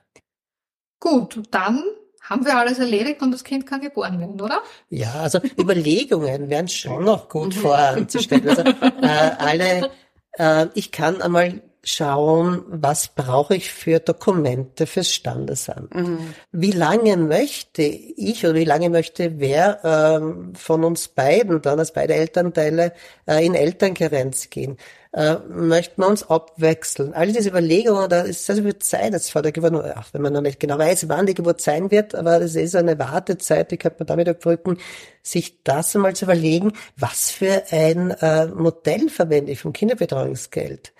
Gut, 1.00 1.42
dann 1.50 1.84
haben 2.22 2.46
wir 2.46 2.56
alles 2.56 2.78
erledigt 2.78 3.20
und 3.20 3.30
das 3.30 3.44
Kind 3.44 3.66
kann 3.66 3.82
geboren 3.82 4.18
werden, 4.18 4.40
oder? 4.40 4.62
Ja, 4.88 5.12
also 5.14 5.40
Überlegungen 5.58 6.48
wären 6.48 6.68
schon 6.68 7.04
noch 7.04 7.28
gut 7.28 7.52
voranzustellen. 7.52 8.48
Also, 8.48 8.62
äh, 9.02 9.30
alle, 9.38 9.90
äh, 10.38 10.66
ich 10.72 10.90
kann 10.90 11.20
einmal 11.20 11.60
schauen, 11.84 12.62
was 12.68 13.08
brauche 13.08 13.54
ich 13.54 13.70
für 13.70 14.00
Dokumente 14.00 14.86
fürs 14.86 15.12
Standesamt. 15.12 15.94
Mhm. 15.94 16.34
Wie 16.52 16.72
lange 16.72 17.16
möchte 17.16 17.82
ich 17.82 18.44
oder 18.44 18.54
wie 18.54 18.64
lange 18.64 18.90
möchte 18.90 19.38
wer 19.38 19.80
ähm, 19.84 20.54
von 20.54 20.84
uns 20.84 21.08
beiden, 21.08 21.62
dann 21.62 21.78
als 21.78 21.92
beide 21.92 22.14
Elternteile, 22.14 22.92
äh, 23.26 23.44
in 23.44 23.54
Elternkarenz 23.54 24.50
gehen? 24.50 24.78
Äh, 25.12 25.36
möchten 25.48 26.02
wir 26.02 26.08
uns 26.08 26.28
abwechseln? 26.28 27.14
All 27.14 27.30
diese 27.30 27.50
Überlegungen, 27.50 28.08
da 28.08 28.22
ist 28.22 28.46
sehr 28.46 28.56
viel 28.56 28.78
Zeit 28.78 29.12
jetzt 29.12 29.30
vor 29.30 29.42
der 29.42 29.52
Geburt, 29.52 29.74
auch 29.96 30.06
wenn 30.12 30.22
man 30.22 30.32
noch 30.32 30.40
nicht 30.40 30.58
genau 30.58 30.76
weiß, 30.76 31.08
wann 31.08 31.26
die 31.26 31.34
Geburt 31.34 31.60
sein 31.60 31.92
wird, 31.92 32.16
aber 32.16 32.40
das 32.40 32.56
ist 32.56 32.74
eine 32.74 32.98
Wartezeit, 32.98 33.70
die 33.70 33.76
könnte 33.76 33.98
man 34.00 34.06
damit 34.08 34.26
überbrücken, 34.26 34.78
sich 35.22 35.62
das 35.62 35.94
einmal 35.94 36.16
zu 36.16 36.24
überlegen, 36.24 36.72
was 36.96 37.30
für 37.30 37.62
ein 37.70 38.10
äh, 38.10 38.46
Modell 38.46 39.08
verwende 39.08 39.52
ich 39.52 39.60
vom 39.60 39.72
Kinderbetreuungsgeld 39.72 40.92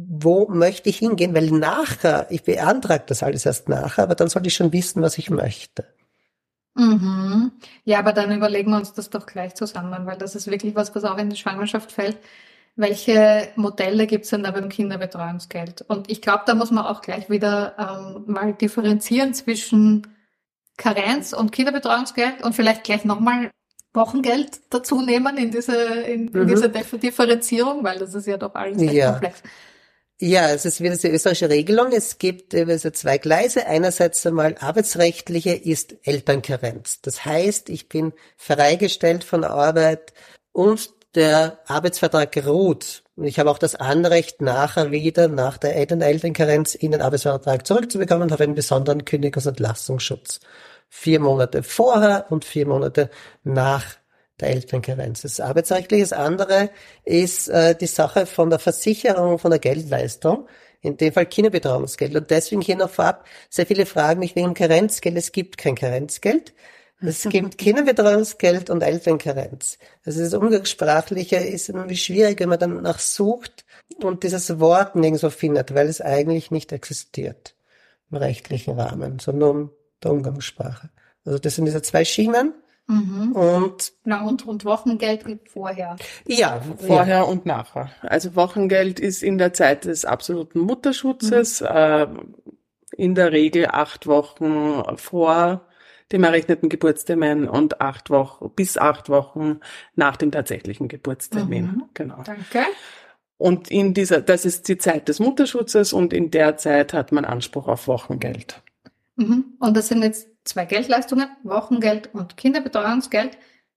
wo 0.00 0.46
möchte 0.48 0.88
ich 0.88 0.98
hingehen? 0.98 1.34
Weil 1.34 1.50
nachher, 1.50 2.28
ich 2.30 2.44
beantrage 2.44 3.02
das 3.08 3.24
alles 3.24 3.44
erst 3.44 3.68
nachher, 3.68 4.04
aber 4.04 4.14
dann 4.14 4.28
sollte 4.28 4.46
ich 4.46 4.54
schon 4.54 4.72
wissen, 4.72 5.02
was 5.02 5.18
ich 5.18 5.28
möchte. 5.28 5.84
Mhm. 6.76 7.50
Ja, 7.82 7.98
aber 7.98 8.12
dann 8.12 8.30
überlegen 8.30 8.70
wir 8.70 8.76
uns 8.76 8.92
das 8.92 9.10
doch 9.10 9.26
gleich 9.26 9.56
zusammen, 9.56 10.06
weil 10.06 10.16
das 10.16 10.36
ist 10.36 10.48
wirklich 10.48 10.76
was, 10.76 10.94
was 10.94 11.02
auch 11.02 11.18
in 11.18 11.30
die 11.30 11.36
Schwangerschaft 11.36 11.90
fällt. 11.90 12.16
Welche 12.76 13.48
Modelle 13.56 14.06
gibt 14.06 14.24
es 14.24 14.30
denn 14.30 14.44
da 14.44 14.52
beim 14.52 14.68
Kinderbetreuungsgeld? 14.68 15.82
Und 15.88 16.08
ich 16.08 16.22
glaube, 16.22 16.44
da 16.46 16.54
muss 16.54 16.70
man 16.70 16.86
auch 16.86 17.00
gleich 17.00 17.28
wieder 17.28 17.74
ähm, 17.76 18.32
mal 18.32 18.52
differenzieren 18.52 19.34
zwischen 19.34 20.06
Karenz 20.76 21.32
und 21.32 21.50
Kinderbetreuungsgeld 21.50 22.44
und 22.44 22.54
vielleicht 22.54 22.84
gleich 22.84 23.04
nochmal 23.04 23.50
Wochengeld 23.94 24.60
dazu 24.70 25.02
nehmen 25.02 25.36
in 25.38 25.50
diese, 25.50 25.74
in, 25.74 26.28
in 26.28 26.42
mhm. 26.42 26.46
diese 26.46 26.68
Differenzierung, 26.68 27.82
weil 27.82 27.98
das 27.98 28.14
ist 28.14 28.28
ja 28.28 28.36
doch 28.36 28.54
alles 28.54 28.80
ja. 28.80 29.10
komplex. 29.10 29.42
Ja, 30.20 30.50
es 30.50 30.64
ist 30.64 30.80
wieder 30.80 30.98
eine 31.00 31.14
österreichische 31.14 31.48
Regelung. 31.48 31.92
Es 31.92 32.18
gibt 32.18 32.52
also 32.52 32.90
zwei 32.90 33.18
Gleise. 33.18 33.66
Einerseits 33.66 34.26
einmal 34.26 34.56
arbeitsrechtliche 34.58 35.52
ist 35.52 35.94
Elternkarenz. 36.02 37.00
Das 37.02 37.24
heißt, 37.24 37.68
ich 37.68 37.88
bin 37.88 38.12
freigestellt 38.36 39.22
von 39.22 39.44
Arbeit 39.44 40.12
und 40.50 40.90
der 41.14 41.60
Arbeitsvertrag 41.66 42.36
ruht. 42.44 43.04
Ich 43.16 43.38
habe 43.38 43.48
auch 43.48 43.58
das 43.58 43.76
Anrecht, 43.76 44.42
nachher 44.42 44.90
wieder 44.90 45.28
nach 45.28 45.56
der 45.56 45.76
Elternkarenz 45.76 46.74
in 46.74 46.90
den 46.90 47.00
Arbeitsvertrag 47.00 47.64
zurückzubekommen 47.64 48.24
und 48.24 48.32
habe 48.32 48.42
einen 48.42 48.56
besonderen 48.56 49.04
Kündigungs- 49.04 49.46
und 49.46 49.58
Entlastungsschutz. 49.58 50.40
Vier 50.88 51.20
Monate 51.20 51.62
vorher 51.62 52.26
und 52.30 52.44
vier 52.44 52.66
Monate 52.66 53.08
nach 53.44 53.84
der 54.40 54.50
Elternkarenz. 54.50 55.22
Das 55.22 55.40
arbeitsrechtliche. 55.40 56.04
Das 56.04 56.12
andere 56.12 56.70
ist 57.04 57.48
äh, 57.48 57.74
die 57.74 57.86
Sache 57.86 58.26
von 58.26 58.50
der 58.50 58.58
Versicherung 58.58 59.38
von 59.38 59.50
der 59.50 59.60
Geldleistung, 59.60 60.46
in 60.80 60.96
dem 60.96 61.12
Fall 61.12 61.26
Kinderbetreuungsgeld. 61.26 62.14
Und 62.14 62.30
deswegen 62.30 62.60
hier 62.60 62.76
noch 62.76 62.90
vorab, 62.90 63.26
sehr 63.50 63.66
viele 63.66 63.86
fragen 63.86 64.20
mich 64.20 64.36
wegen 64.36 64.54
Karenzgeld. 64.54 65.16
Es 65.16 65.32
gibt 65.32 65.58
kein 65.58 65.74
Karenzgeld. 65.74 66.54
Es 67.00 67.22
gibt 67.22 67.58
Kinderbetreuungsgeld 67.58 68.70
und 68.70 68.82
Elternkarenz. 68.82 69.78
Also 70.04 70.20
das 70.20 70.34
Umgangssprachliche 70.34 71.36
ist 71.36 71.68
irgendwie 71.68 71.96
schwierig, 71.96 72.40
wenn 72.40 72.48
man 72.48 72.58
dann 72.58 72.82
nachsucht 72.82 73.64
und 74.02 74.22
dieses 74.24 74.58
Wort 74.58 74.96
nirgendwo 74.96 75.30
findet, 75.30 75.74
weil 75.74 75.88
es 75.88 76.00
eigentlich 76.00 76.50
nicht 76.50 76.72
existiert 76.72 77.54
im 78.10 78.18
rechtlichen 78.18 78.78
Rahmen, 78.78 79.18
sondern 79.18 79.70
der 80.02 80.12
Umgangssprache. 80.12 80.90
Also 81.24 81.38
das 81.38 81.56
sind 81.56 81.66
diese 81.66 81.82
zwei 81.82 82.04
Schienen. 82.04 82.54
Mhm. 82.88 83.32
Und, 83.32 83.92
Na, 84.04 84.24
und, 84.24 84.46
und 84.46 84.64
Wochengeld 84.64 85.26
gibt 85.26 85.50
vorher. 85.50 85.96
Ja, 86.26 86.60
vorher 86.78 87.18
ja. 87.18 87.22
und 87.22 87.44
nachher. 87.44 87.90
Also 88.00 88.34
Wochengeld 88.34 88.98
ist 88.98 89.22
in 89.22 89.36
der 89.36 89.52
Zeit 89.52 89.84
des 89.84 90.06
absoluten 90.06 90.60
Mutterschutzes, 90.60 91.60
mhm. 91.60 91.66
äh, 91.66 92.06
in 92.96 93.14
der 93.14 93.32
Regel 93.32 93.66
acht 93.66 94.06
Wochen 94.06 94.82
vor 94.96 95.66
dem 96.10 96.24
errechneten 96.24 96.70
Geburtstermin 96.70 97.46
und 97.46 97.82
acht 97.82 98.08
Wochen, 98.08 98.50
bis 98.56 98.78
acht 98.78 99.10
Wochen 99.10 99.60
nach 99.94 100.16
dem 100.16 100.32
tatsächlichen 100.32 100.88
Geburtstermin. 100.88 101.64
Mhm. 101.64 101.82
Genau. 101.92 102.22
Danke. 102.24 102.64
Und 103.36 103.70
in 103.70 103.92
dieser, 103.92 104.22
das 104.22 104.46
ist 104.46 104.66
die 104.68 104.78
Zeit 104.78 105.08
des 105.08 105.20
Mutterschutzes 105.20 105.92
und 105.92 106.14
in 106.14 106.30
der 106.30 106.56
Zeit 106.56 106.94
hat 106.94 107.12
man 107.12 107.26
Anspruch 107.26 107.68
auf 107.68 107.86
Wochengeld. 107.86 108.62
Mhm. 109.16 109.44
Und 109.60 109.76
das 109.76 109.88
sind 109.88 110.02
jetzt 110.02 110.28
zwei 110.48 110.64
Geldleistungen, 110.64 111.28
Wochengeld 111.42 112.14
und 112.14 112.36
Kinderbetreuungsgeld. 112.36 113.36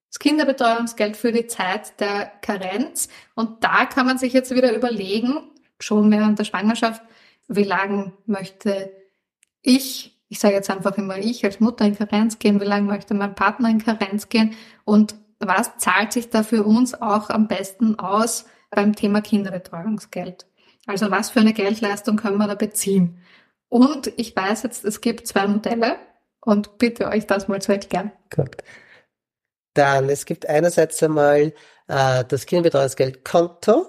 Das 0.10 0.20
Kinderbetreuungsgeld 0.20 1.16
für 1.16 1.32
die 1.32 1.48
Zeit 1.48 2.00
der 2.00 2.32
Karenz. 2.42 3.10
Und 3.36 3.64
da 3.64 3.86
kann 3.86 4.06
man 4.06 4.18
sich 4.18 4.34
jetzt 4.34 4.54
wieder 4.54 4.76
überlegen, 4.76 5.52
schon 5.80 6.12
während 6.12 6.40
der 6.40 6.44
Schwangerschaft, 6.44 7.02
wie 7.48 7.64
lange 7.64 8.14
möchte 8.26 8.92
ich, 9.62 10.20
ich 10.28 10.40
sage 10.40 10.56
jetzt 10.56 10.70
einfach 10.70 10.98
immer 10.98 11.18
ich 11.18 11.44
als 11.46 11.60
Mutter 11.60 11.86
in 11.86 11.98
Karenz 11.98 12.40
gehen, 12.40 12.62
wie 12.62 12.66
lange 12.66 12.88
möchte 12.88 13.14
mein 13.14 13.36
Partner 13.36 13.70
in 13.70 13.84
Karenz 13.84 14.30
gehen 14.30 14.56
und 14.86 15.16
was 15.40 15.78
zahlt 15.78 16.14
sich 16.14 16.30
da 16.30 16.44
für 16.44 16.64
uns 16.64 16.94
auch 16.94 17.30
am 17.30 17.48
besten 17.48 17.98
aus 18.00 18.46
beim 18.70 18.96
Thema 18.96 19.22
Kinderbetreuungsgeld? 19.22 20.46
Also 20.86 21.12
was 21.12 21.32
für 21.32 21.40
eine 21.40 21.54
Geldleistung 21.54 22.16
können 22.16 22.38
wir 22.38 22.48
da 22.48 22.56
beziehen? 22.56 23.20
Und 23.70 24.12
ich 24.18 24.36
weiß 24.36 24.64
jetzt, 24.64 24.86
es 24.86 25.02
gibt 25.02 25.28
zwei 25.28 25.48
Modelle 25.48 25.98
und 26.42 26.78
bitte 26.78 27.08
euch 27.08 27.28
das 27.28 27.48
mal 27.48 27.62
zu 27.62 27.72
erklären. 27.72 28.12
Gut. 28.34 28.58
Dann, 29.74 30.10
es 30.10 30.26
gibt 30.26 30.48
einerseits 30.48 31.02
einmal 31.02 31.54
äh, 31.88 32.26
das 32.28 32.46
Kinderbetreuungsgeldkonto 32.46 33.86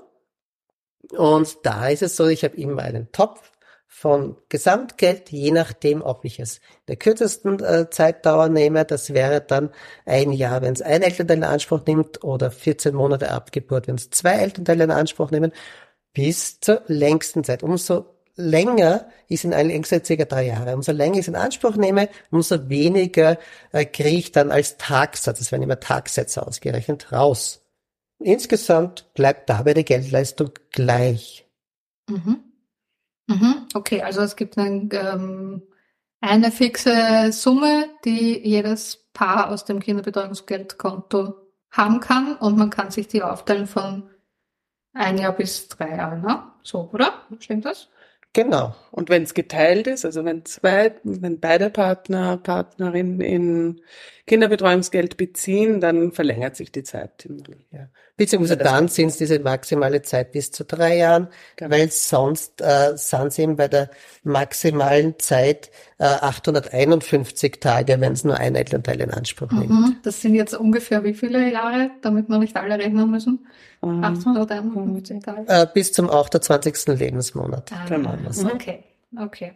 und 1.10 1.58
da 1.64 1.88
ist 1.88 2.02
es 2.02 2.16
so, 2.16 2.26
ich 2.26 2.44
habe 2.44 2.56
immer 2.56 2.82
einen 2.82 3.10
Topf 3.12 3.52
von 3.86 4.36
Gesamtgeld, 4.48 5.30
je 5.30 5.50
nachdem, 5.50 6.02
ob 6.02 6.24
ich 6.24 6.40
es 6.40 6.58
in 6.58 6.62
der 6.88 6.96
kürzesten 6.96 7.62
äh, 7.62 7.90
Zeitdauer 7.90 8.48
nehme, 8.48 8.84
das 8.84 9.12
wäre 9.12 9.42
dann 9.42 9.70
ein 10.06 10.32
Jahr, 10.32 10.62
wenn 10.62 10.72
es 10.72 10.80
ein 10.80 11.02
Elternteil 11.02 11.36
in 11.36 11.44
Anspruch 11.44 11.84
nimmt, 11.86 12.24
oder 12.24 12.50
14 12.50 12.94
Monate 12.94 13.30
Abgeburt, 13.30 13.88
wenn 13.88 13.96
es 13.96 14.10
zwei 14.10 14.32
Elternteile 14.32 14.84
in 14.84 14.90
Anspruch 14.90 15.30
nehmen, 15.30 15.52
bis 16.14 16.58
zur 16.60 16.82
längsten 16.86 17.44
Zeit. 17.44 17.62
Umso 17.62 18.11
länger 18.36 19.08
ist 19.28 19.44
in 19.44 19.54
einem 19.54 19.84
circa 19.84 20.24
drei 20.24 20.46
Jahre. 20.46 20.74
Umso 20.74 20.92
länger 20.92 21.14
ich 21.14 21.20
es 21.20 21.28
in 21.28 21.36
Anspruch 21.36 21.76
nehme, 21.76 22.08
umso 22.30 22.68
weniger 22.68 23.38
äh, 23.72 23.84
kriege 23.84 24.18
ich 24.18 24.32
dann 24.32 24.50
als 24.50 24.78
Tagsatz, 24.78 25.40
es 25.40 25.52
werden 25.52 25.62
immer 25.62 25.80
Tagsätze 25.80 26.46
ausgerechnet, 26.46 27.12
raus. 27.12 27.60
Insgesamt 28.18 29.12
bleibt 29.14 29.50
dabei 29.50 29.74
die 29.74 29.84
Geldleistung 29.84 30.50
gleich. 30.70 31.46
Mhm. 32.08 32.44
Mhm. 33.26 33.66
Okay, 33.74 34.02
also 34.02 34.20
es 34.22 34.36
gibt 34.36 34.56
ein, 34.58 34.88
ähm, 34.92 35.62
eine 36.20 36.50
fixe 36.52 37.32
Summe, 37.32 37.88
die 38.04 38.38
jedes 38.46 39.08
Paar 39.12 39.50
aus 39.50 39.64
dem 39.64 39.80
Kinderbetreuungsgeldkonto 39.80 41.34
haben 41.70 42.00
kann 42.00 42.36
und 42.36 42.56
man 42.56 42.70
kann 42.70 42.90
sich 42.90 43.08
die 43.08 43.22
aufteilen 43.22 43.66
von 43.66 44.08
ein 44.94 45.18
Jahr 45.18 45.32
bis 45.32 45.68
drei 45.68 45.96
Jahre, 45.96 46.18
ne? 46.18 46.42
So, 46.62 46.90
oder? 46.92 47.26
Stimmt 47.40 47.64
das? 47.64 47.88
Genau. 48.34 48.74
Und 48.90 49.10
wenn 49.10 49.24
es 49.24 49.34
geteilt 49.34 49.86
ist, 49.86 50.06
also 50.06 50.24
wenn 50.24 50.44
zwei, 50.46 50.94
wenn 51.04 51.38
beide 51.38 51.68
Partner, 51.68 52.38
Partnerinnen 52.38 53.20
in 53.20 53.82
Kinderbetreuungsgeld 54.26 55.16
beziehen, 55.16 55.80
dann 55.80 56.12
verlängert 56.12 56.54
sich 56.54 56.70
die 56.70 56.84
Zeit. 56.84 57.28
Ja. 57.72 57.88
Beziehungsweise 58.16 58.56
dann 58.56 58.86
sind 58.86 59.08
es 59.08 59.16
diese 59.16 59.40
maximale 59.40 60.02
Zeit 60.02 60.30
bis 60.30 60.52
zu 60.52 60.64
drei 60.64 60.98
Jahren, 60.98 61.28
genau. 61.56 61.74
weil 61.74 61.90
sonst 61.90 62.60
äh, 62.60 62.96
sind 62.96 63.32
sie 63.32 63.42
eben 63.42 63.56
bei 63.56 63.66
der 63.66 63.90
maximalen 64.22 65.18
Zeit 65.18 65.72
äh, 65.98 66.04
851 66.04 67.58
Tage, 67.58 68.00
wenn 68.00 68.12
es 68.12 68.22
nur 68.22 68.36
ein 68.36 68.54
Elternteil 68.54 69.00
in 69.00 69.10
Anspruch 69.10 69.50
mhm. 69.50 69.58
nimmt. 69.58 70.06
Das 70.06 70.20
sind 70.20 70.34
jetzt 70.34 70.54
ungefähr 70.54 71.02
wie 71.02 71.14
viele 71.14 71.50
Jahre, 71.50 71.90
damit 72.02 72.28
wir 72.28 72.38
nicht 72.38 72.56
alle 72.56 72.78
rechnen 72.78 73.10
müssen? 73.10 73.46
Mhm. 73.82 74.04
851 74.04 75.22
Tage? 75.24 75.44
Äh, 75.48 75.66
bis 75.74 75.92
zum 75.92 76.08
28. 76.08 76.86
Lebensmonat. 76.96 77.72
Ah, 77.72 77.86
genau. 77.88 78.14
Okay, 78.54 78.84
okay. 79.18 79.52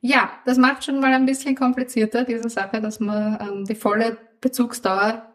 Ja, 0.00 0.30
das 0.44 0.58
macht 0.58 0.84
schon 0.84 1.00
mal 1.00 1.12
ein 1.12 1.26
bisschen 1.26 1.54
komplizierter, 1.54 2.24
diese 2.24 2.48
Sache, 2.48 2.80
dass 2.80 3.00
man 3.00 3.38
ähm, 3.40 3.64
die 3.64 3.74
volle 3.74 4.16
Bezugsdauer 4.40 5.34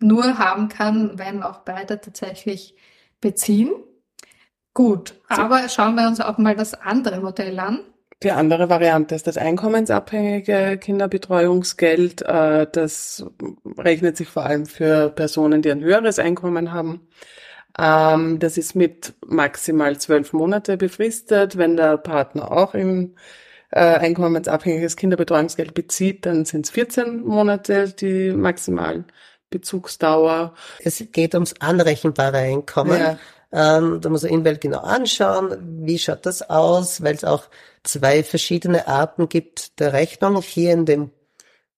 nur 0.00 0.38
haben 0.38 0.68
kann, 0.68 1.18
wenn 1.18 1.42
auch 1.42 1.60
beide 1.60 2.00
tatsächlich 2.00 2.76
beziehen. 3.20 3.72
Gut, 4.74 5.14
aber 5.28 5.68
schauen 5.68 5.94
wir 5.94 6.06
uns 6.06 6.20
auch 6.20 6.36
mal 6.38 6.54
das 6.54 6.74
andere 6.74 7.20
Modell 7.20 7.58
an. 7.58 7.80
Die 8.22 8.30
andere 8.30 8.70
Variante 8.70 9.14
ist 9.14 9.26
das 9.26 9.36
einkommensabhängige 9.36 10.78
Kinderbetreuungsgeld. 10.78 12.22
Äh, 12.22 12.66
das 12.70 13.26
rechnet 13.76 14.16
sich 14.16 14.28
vor 14.28 14.44
allem 14.44 14.66
für 14.66 15.10
Personen, 15.10 15.60
die 15.60 15.70
ein 15.70 15.82
höheres 15.82 16.18
Einkommen 16.18 16.72
haben. 16.72 17.08
Ähm, 17.78 18.38
das 18.38 18.56
ist 18.56 18.74
mit 18.74 19.14
maximal 19.26 19.98
zwölf 19.98 20.32
Monate 20.32 20.78
befristet. 20.78 21.58
Wenn 21.58 21.76
der 21.76 21.98
Partner 21.98 22.50
auch 22.50 22.74
im 22.74 23.16
äh, 23.76 23.98
einkommensabhängiges 23.98 24.96
Kinderbetreuungsgeld 24.96 25.74
bezieht, 25.74 26.24
dann 26.24 26.46
sind 26.46 26.64
es 26.64 26.70
14 26.70 27.20
Monate 27.20 27.90
die 27.90 28.32
Maximalbezugsdauer. 28.32 30.54
Es 30.82 31.04
geht 31.12 31.34
ums 31.34 31.52
anrechenbare 31.60 32.38
Einkommen. 32.38 32.98
Ja. 32.98 33.18
Ähm, 33.52 34.00
da 34.00 34.08
muss 34.08 34.22
man 34.22 34.32
Inwelt 34.32 34.62
genau 34.62 34.80
anschauen, 34.80 35.58
wie 35.86 35.98
schaut 35.98 36.24
das 36.24 36.40
aus, 36.48 37.02
weil 37.02 37.14
es 37.14 37.24
auch 37.24 37.42
zwei 37.84 38.24
verschiedene 38.24 38.88
Arten 38.88 39.28
gibt 39.28 39.78
der 39.78 39.92
Rechnung. 39.92 40.40
Hier 40.40 40.72
in 40.72 40.86
dem 40.86 41.10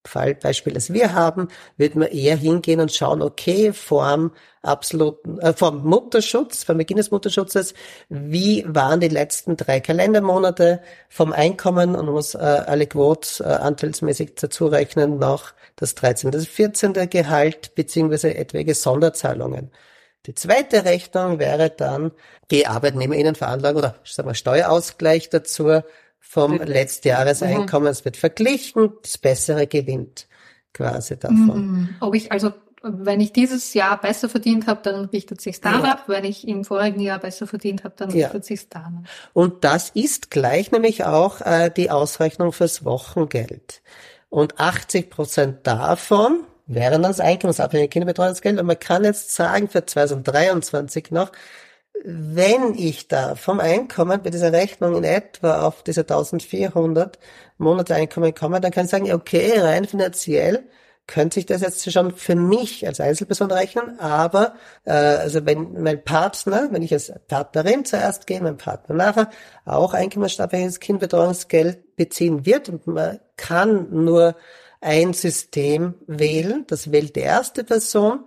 Fallbeispiel, 0.07 0.75
das 0.75 0.93
wir 0.93 1.13
haben, 1.13 1.49
wird 1.77 1.95
man 1.95 2.09
eher 2.09 2.37
hingehen 2.37 2.81
und 2.81 2.93
schauen, 2.93 3.21
okay, 3.23 3.73
vorm 3.73 4.33
absoluten, 4.63 5.39
äh, 5.41 5.53
vom 5.53 5.85
Mutterschutz, 5.85 6.65
vom 6.65 6.79
Beginn 6.79 6.97
des 6.97 7.11
Mutterschutzes, 7.11 7.75
wie 8.09 8.65
waren 8.67 9.01
die 9.01 9.09
letzten 9.09 9.57
drei 9.57 9.81
Kalendermonate 9.81 10.81
vom 11.09 11.33
Einkommen 11.33 11.95
und 11.95 12.07
muss 12.07 12.35
äh, 12.35 12.39
alle 12.39 12.87
Quotes 12.87 13.41
äh, 13.41 13.45
anteilsmäßig 13.45 14.35
dazu 14.37 14.67
rechnen, 14.67 15.19
noch 15.19 15.53
das 15.77 15.95
13. 15.95 16.31
das 16.31 16.47
14. 16.47 16.95
Gehalt 17.11 17.75
beziehungsweise 17.75 18.35
etwaige 18.35 18.75
Sonderzahlungen. 18.75 19.71
Die 20.27 20.35
zweite 20.35 20.85
Rechnung 20.85 21.39
wäre 21.39 21.71
dann 21.71 22.13
die 22.51 22.67
Arbeitnehmerinnenveranlagung 22.67 23.79
oder 23.79 23.95
sagen 24.05 24.29
wir 24.29 24.35
Steuerausgleich 24.35 25.31
dazu 25.31 25.83
vom 26.21 26.59
Letztjahreseinkommen. 26.59 27.89
Mhm. 27.89 27.93
Es 27.93 28.05
wird 28.05 28.17
verglichen, 28.17 28.93
das 29.03 29.19
Bessere 29.19 29.67
gewinnt 29.67 30.27
quasi 30.73 31.19
davon. 31.19 31.67
Mhm. 31.67 31.89
Ob 32.01 32.15
ich 32.15 32.31
also 32.33 32.53
wenn 32.83 33.21
ich 33.21 33.33
dieses 33.33 33.75
Jahr 33.75 34.01
besser 34.01 34.29
verdient 34.29 34.67
habe, 34.67 34.81
dann 34.83 35.07
richtet 35.07 35.41
sich 35.41 35.61
danach. 35.61 35.83
Ja. 35.83 36.05
Wenn 36.07 36.25
ich 36.25 36.47
im 36.47 36.65
vorigen 36.65 37.01
Jahr 37.01 37.19
besser 37.19 37.47
verdient 37.47 37.85
habe, 37.85 37.95
dann 37.97 38.11
richtet 38.11 38.35
ja. 38.35 38.43
sich 38.43 38.69
danach. 38.69 39.03
Und 39.33 39.65
das 39.65 39.91
ist 39.91 40.31
gleich 40.31 40.71
nämlich 40.71 41.05
auch 41.05 41.41
äh, 41.41 41.71
die 41.71 41.91
Ausrechnung 41.91 42.53
fürs 42.53 42.85
Wochengeld. 42.85 43.83
Und 44.29 44.61
80 44.61 45.11
Prozent 45.11 45.67
davon 45.67 46.45
wären 46.67 47.03
das 47.03 47.19
einkommensabhängige 47.19 47.89
Kinderbetreuungsgeld. 47.89 48.61
Und 48.61 48.67
man 48.67 48.79
kann 48.79 49.05
jetzt 49.05 49.35
sagen, 49.35 49.69
für 49.69 49.85
2023 49.85 51.11
noch, 51.11 51.33
wenn 52.05 52.75
ich 52.75 53.09
da 53.09 53.35
vom 53.35 53.61
Einkommen 53.61 54.23
bei 54.23 54.31
dieser 54.31 54.53
Rechnung 54.53 54.97
in 54.97 55.05
etwa 55.05 55.63
auf 55.63 55.83
diese 55.83 56.03
1400 56.03 57.19
Monate 57.59 57.95
Einkommen 57.95 58.35
komme, 58.35 58.61
dann 58.61 58.71
kann 58.71 58.85
ich 58.85 58.91
sagen, 58.91 59.13
okay, 59.13 59.59
rein 59.59 59.85
finanziell 59.85 60.65
könnte 61.09 61.41
ich 61.41 61.47
das 61.47 61.63
jetzt 61.63 61.91
schon 61.91 62.15
für 62.15 62.37
mich 62.37 62.87
als 62.87 63.01
Einzelperson 63.01 63.51
rechnen, 63.51 63.99
aber 63.99 64.55
äh, 64.85 64.93
also 64.93 65.45
wenn 65.47 65.83
mein 65.83 66.05
Partner, 66.05 66.69
wenn 66.71 66.83
ich 66.83 66.93
als 66.93 67.13
Partnerin 67.27 67.85
zuerst 67.87 68.27
gehe, 68.27 68.41
mein 68.43 68.59
Partner 68.59 68.95
nachher 68.95 69.31
auch 69.65 69.95
einkommensabhängiges 69.95 70.81
Kindbetreuungsgeld 70.81 71.97
beziehen 71.97 72.45
wird 72.45 72.69
und 72.69 72.87
man 72.87 73.21
kann 73.37 73.89
nur 73.91 74.37
ein 74.81 75.15
System 75.15 75.95
wählen, 76.07 76.65
das 76.69 76.93
wählt 76.93 77.17
die 77.17 77.21
erste 77.21 77.65
Person, 77.65 78.21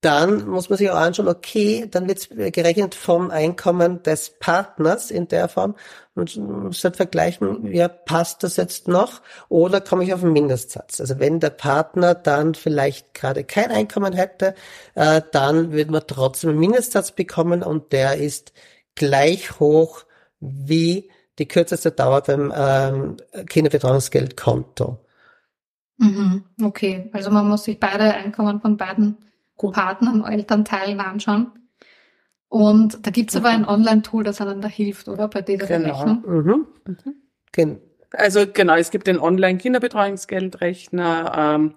dann 0.00 0.48
muss 0.48 0.70
man 0.70 0.78
sich 0.78 0.90
auch 0.90 0.96
anschauen, 0.96 1.28
okay, 1.28 1.86
dann 1.90 2.08
wird 2.08 2.30
gerechnet 2.54 2.94
vom 2.94 3.30
Einkommen 3.30 4.02
des 4.02 4.38
Partners 4.38 5.10
in 5.10 5.28
der 5.28 5.48
Form 5.48 5.74
und 6.14 6.36
muss 6.36 6.82
halt 6.84 6.96
vergleichen, 6.96 7.70
ja, 7.70 7.88
passt 7.88 8.42
das 8.42 8.56
jetzt 8.56 8.88
noch 8.88 9.20
oder 9.50 9.82
komme 9.82 10.04
ich 10.04 10.14
auf 10.14 10.24
einen 10.24 10.32
Mindestsatz? 10.32 11.00
Also 11.00 11.18
wenn 11.18 11.38
der 11.38 11.50
Partner 11.50 12.14
dann 12.14 12.54
vielleicht 12.54 13.12
gerade 13.12 13.44
kein 13.44 13.70
Einkommen 13.70 14.14
hätte, 14.14 14.54
äh, 14.94 15.20
dann 15.32 15.72
wird 15.72 15.90
man 15.90 16.02
trotzdem 16.06 16.50
einen 16.50 16.60
Mindestsatz 16.60 17.12
bekommen 17.12 17.62
und 17.62 17.92
der 17.92 18.16
ist 18.16 18.54
gleich 18.94 19.60
hoch 19.60 20.04
wie 20.40 21.10
die 21.38 21.46
kürzeste 21.48 21.90
Dauer 21.90 22.22
beim 22.22 22.52
ähm, 22.56 23.16
Kinderbetreuungsgeldkonto. 23.46 24.98
Mhm, 25.98 26.44
okay, 26.62 27.10
also 27.12 27.30
man 27.30 27.46
muss 27.46 27.64
sich 27.64 27.78
beide 27.78 28.14
Einkommen 28.14 28.62
von 28.62 28.78
beiden 28.78 29.18
Partnern, 29.68 30.24
Elternteilen 30.24 31.00
anschauen. 31.00 31.48
Und 32.48 33.06
da 33.06 33.10
gibt's 33.10 33.36
aber 33.36 33.50
ein 33.50 33.66
Online-Tool, 33.66 34.24
das 34.24 34.40
einem 34.40 34.60
da 34.60 34.68
hilft, 34.68 35.08
oder? 35.08 35.28
Bei 35.28 35.42
dieser 35.42 35.66
genau. 35.66 35.94
Rechnung. 35.94 36.24
Mhm. 36.26 36.66
Mhm. 36.86 37.14
Also 38.12 38.44
genau, 38.52 38.74
es 38.74 38.90
gibt 38.90 39.06
den 39.06 39.20
Online-Kinderbetreuungsgeldrechner, 39.20 41.32
ähm, 41.36 41.74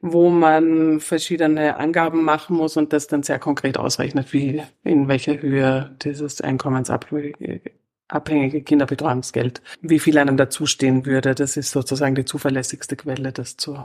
wo 0.00 0.30
man 0.30 1.00
verschiedene 1.00 1.76
Angaben 1.78 2.22
machen 2.22 2.56
muss 2.56 2.76
und 2.76 2.92
das 2.92 3.08
dann 3.08 3.24
sehr 3.24 3.40
konkret 3.40 3.78
ausrechnet, 3.78 4.32
wie 4.32 4.62
in 4.84 5.08
welcher 5.08 5.40
Höhe 5.40 5.96
dieses 6.02 6.40
einkommensabhängige 6.40 7.62
abhängige 8.08 8.62
Kinderbetreuungsgeld, 8.62 9.62
wie 9.80 9.98
viel 9.98 10.16
einem 10.18 10.36
dazustehen 10.36 11.06
würde. 11.06 11.34
Das 11.34 11.56
ist 11.56 11.72
sozusagen 11.72 12.14
die 12.14 12.24
zuverlässigste 12.24 12.94
Quelle, 12.94 13.32
das 13.32 13.56
zu 13.56 13.84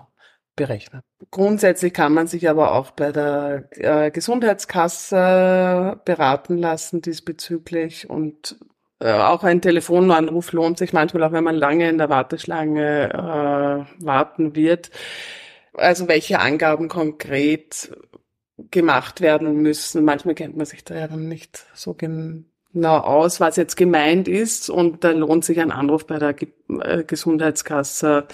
berechnen. 0.62 1.02
Grundsätzlich 1.32 1.91
kann 1.91 2.13
man 2.13 2.28
sich 2.28 2.47
aber 2.47 2.76
auch 2.76 2.91
bei 2.91 3.12
der 3.12 3.63
äh, 3.71 4.12
Gesundheitskasse 4.12 6.00
beraten 6.06 6.58
lassen 6.58 7.02
diesbezüglich 7.02 8.08
und 8.10 8.58
äh, 9.00 9.12
auch 9.12 9.43
ein 9.43 9.62
Telefonanruf 9.62 10.52
lohnt 10.52 10.78
sich 10.78 10.93
manchmal, 10.93 11.24
auch 11.24 11.32
wenn 11.32 11.43
man 11.43 11.56
lange 11.56 11.89
in 11.89 11.97
der 11.97 12.10
Warteschlange 12.10 13.10
äh, 13.10 14.06
warten 14.06 14.56
wird. 14.56 14.91
Also 15.74 16.08
welche 16.08 16.39
Angaben 16.39 16.88
konkret 16.88 17.91
gemacht 18.69 19.21
werden 19.21 19.63
müssen. 19.63 20.06
Manchmal 20.06 20.36
kennt 20.36 20.56
man 20.56 20.67
sich 20.67 20.84
da 20.84 20.93
ja 20.95 21.08
dann 21.08 21.28
nicht 21.28 21.65
so 21.74 21.95
genau 21.95 22.43
genau 22.74 22.97
aus, 23.00 23.39
was 23.39 23.56
jetzt 23.56 23.76
gemeint 23.76 24.28
ist. 24.28 24.69
Und 24.69 25.04
da 25.04 25.12
lohnt 25.12 25.43
sich 25.43 25.60
ein 25.60 25.71
Anruf 25.71 26.06
bei 26.06 26.19
der 26.19 26.36
äh, 26.39 27.04
Gesundheitskasse, 27.04 28.28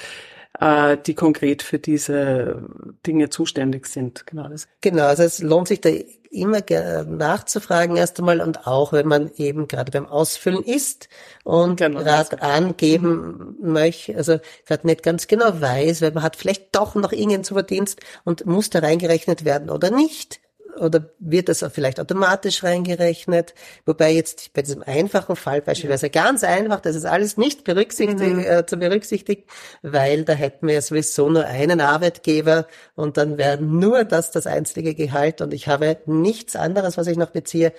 äh, 0.60 0.98
die 0.98 1.15
konkret 1.15 1.63
für 1.63 1.80
diese 1.80 2.63
Dinge 3.06 3.30
zuständig 3.30 3.88
sind. 3.88 4.26
Genau, 4.28 4.48
das. 4.48 4.67
genau 4.82 5.06
also 5.06 5.24
es 5.24 5.39
lohnt 5.39 5.67
sich 5.67 5.82
da 5.82 5.89
immer 6.30 6.62
nachzufragen 7.06 7.96
erst 7.96 8.20
einmal 8.20 8.41
und 8.41 8.67
auch 8.67 8.91
wenn 8.91 9.08
man 9.08 9.32
eben 9.38 9.67
gerade 9.67 9.91
beim 9.91 10.06
Ausfüllen 10.06 10.62
ist 10.63 11.08
und 11.43 11.78
genau, 11.78 12.00
gerade 12.00 12.41
angeben 12.41 13.56
mhm. 13.60 13.72
möchte, 13.72 14.15
also 14.15 14.39
gerade 14.65 14.88
nicht 14.88 15.04
ganz 15.04 15.28
genau 15.28 15.62
weiß, 15.62 16.02
weil 16.02 16.12
man 16.12 16.24
hat 16.24 16.36
vielleicht 16.36 16.76
doch 16.76 16.96
noch 16.96 17.12
irgendeinen 17.12 17.46
Verdienst 17.46 18.02
und 18.26 18.46
muss 18.46 18.70
da 18.70 18.80
reingerechnet 18.80 19.46
werden 19.46 19.70
oder 19.70 19.89
nicht 19.89 20.41
oder 20.79 21.09
wird 21.19 21.49
das 21.49 21.65
vielleicht 21.71 21.99
automatisch 21.99 22.63
reingerechnet? 22.63 23.53
Wobei 23.85 24.11
jetzt 24.11 24.53
bei 24.53 24.61
diesem 24.61 24.83
einfachen 24.83 25.35
Fall 25.35 25.61
beispielsweise 25.61 26.09
ganz 26.09 26.43
einfach, 26.43 26.79
das 26.79 26.95
ist 26.95 27.05
alles 27.05 27.37
nicht 27.37 27.63
berücksichtigt, 27.63 28.19
mhm. 28.19 28.39
äh, 28.39 28.65
zu 28.65 28.77
berücksichtigen, 28.77 29.43
weil 29.81 30.23
da 30.23 30.33
hätten 30.33 30.67
wir 30.67 30.75
ja 30.75 30.81
sowieso 30.81 31.29
nur 31.29 31.45
einen 31.45 31.81
Arbeitgeber 31.81 32.67
und 32.95 33.17
dann 33.17 33.37
wäre 33.37 33.61
nur 33.61 34.03
das 34.03 34.31
das 34.31 34.47
einzige 34.47 34.95
Gehalt 34.95 35.41
und 35.41 35.53
ich 35.53 35.67
habe 35.67 35.97
nichts 36.05 36.55
anderes, 36.55 36.97
was 36.97 37.07
ich 37.07 37.17
noch 37.17 37.31
beziehe. 37.31 37.73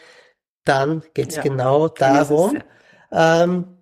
Dann 0.64 1.02
geht's 1.14 1.37
ja. 1.37 1.42
genau 1.42 1.88
darum. 1.88 2.58
Ja. 3.11 3.44
Ähm, 3.44 3.78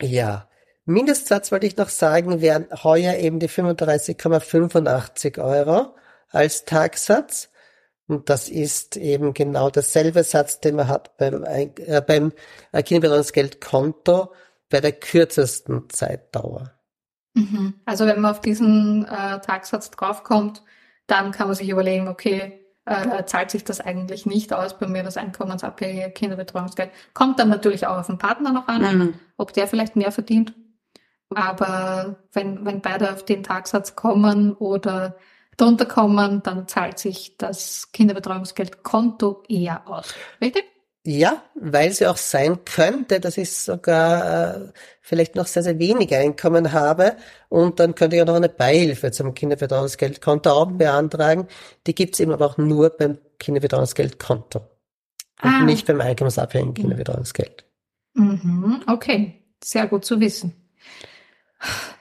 ja. 0.00 0.48
Mindestsatz 0.84 1.52
wollte 1.52 1.66
ich 1.66 1.76
noch 1.76 1.90
sagen, 1.90 2.40
wären 2.40 2.66
heuer 2.82 3.14
eben 3.14 3.38
die 3.38 3.48
35,85 3.48 5.40
Euro 5.40 5.94
als 6.30 6.64
Tagsatz. 6.64 7.51
Und 8.08 8.28
das 8.28 8.48
ist 8.48 8.96
eben 8.96 9.32
genau 9.32 9.70
derselbe 9.70 10.24
Satz, 10.24 10.60
den 10.60 10.76
man 10.76 10.88
hat 10.88 11.16
beim, 11.16 11.44
äh, 11.44 12.02
beim 12.06 12.32
Kinderbetreuungsgeldkonto 12.72 14.32
bei 14.68 14.80
der 14.80 14.92
kürzesten 14.92 15.88
Zeitdauer. 15.88 16.72
Mhm. 17.34 17.74
Also 17.84 18.06
wenn 18.06 18.20
man 18.20 18.32
auf 18.32 18.40
diesen 18.40 19.04
äh, 19.04 19.40
Tagsatz 19.40 19.90
draufkommt, 19.90 20.62
dann 21.06 21.32
kann 21.32 21.46
man 21.46 21.56
sich 21.56 21.68
überlegen, 21.68 22.08
okay, 22.08 22.60
äh, 22.84 23.24
zahlt 23.24 23.50
sich 23.50 23.64
das 23.64 23.80
eigentlich 23.80 24.26
nicht 24.26 24.52
aus 24.52 24.78
bei 24.78 24.86
mir, 24.86 25.02
das 25.02 25.16
einkommensabhängige 25.16 26.10
Kinderbetreuungsgeld. 26.10 26.90
Kommt 27.14 27.38
dann 27.38 27.48
natürlich 27.48 27.86
auch 27.86 27.98
auf 27.98 28.08
den 28.08 28.18
Partner 28.18 28.52
noch 28.52 28.66
an, 28.66 28.98
mhm. 28.98 29.14
ob 29.36 29.52
der 29.52 29.68
vielleicht 29.68 29.94
mehr 29.94 30.10
verdient. 30.10 30.54
Aber 31.30 32.16
wenn, 32.32 32.64
wenn 32.66 32.80
beide 32.82 33.12
auf 33.12 33.24
den 33.24 33.42
Tagsatz 33.42 33.94
kommen 33.96 34.52
oder 34.54 35.16
drunter 35.56 35.86
kommen, 35.86 36.42
dann 36.42 36.68
zahlt 36.68 36.98
sich 36.98 37.36
das 37.36 37.90
Kinderbetreuungsgeldkonto 37.92 39.42
eher 39.48 39.86
aus. 39.88 40.14
Richtig? 40.40 40.64
Ja, 41.04 41.42
weil 41.56 41.90
es 41.90 41.98
ja 41.98 42.12
auch 42.12 42.16
sein 42.16 42.64
könnte, 42.64 43.18
dass 43.18 43.36
ich 43.36 43.52
sogar 43.52 44.54
äh, 44.54 44.72
vielleicht 45.00 45.34
noch 45.34 45.48
sehr, 45.48 45.64
sehr 45.64 45.80
wenig 45.80 46.14
Einkommen 46.14 46.72
habe 46.72 47.16
und 47.48 47.80
dann 47.80 47.96
könnte 47.96 48.14
ich 48.14 48.22
auch 48.22 48.26
noch 48.26 48.36
eine 48.36 48.48
Beihilfe 48.48 49.10
zum 49.10 49.34
Kinderbetreuungsgeldkonto 49.34 50.50
auch 50.50 50.70
beantragen. 50.70 51.48
Die 51.88 51.94
gibt's 51.96 52.20
eben 52.20 52.30
aber 52.30 52.46
auch 52.46 52.56
nur 52.56 52.90
beim 52.90 53.18
Kinderbetreuungsgeldkonto 53.40 54.60
und 55.42 55.50
ah. 55.50 55.64
nicht 55.64 55.88
beim 55.88 56.00
einkommensabhängigen 56.00 56.74
Kinderbetreuungsgeld. 56.74 57.64
Mhm, 58.14 58.84
okay, 58.86 59.42
sehr 59.62 59.88
gut 59.88 60.04
zu 60.04 60.20
wissen. 60.20 60.54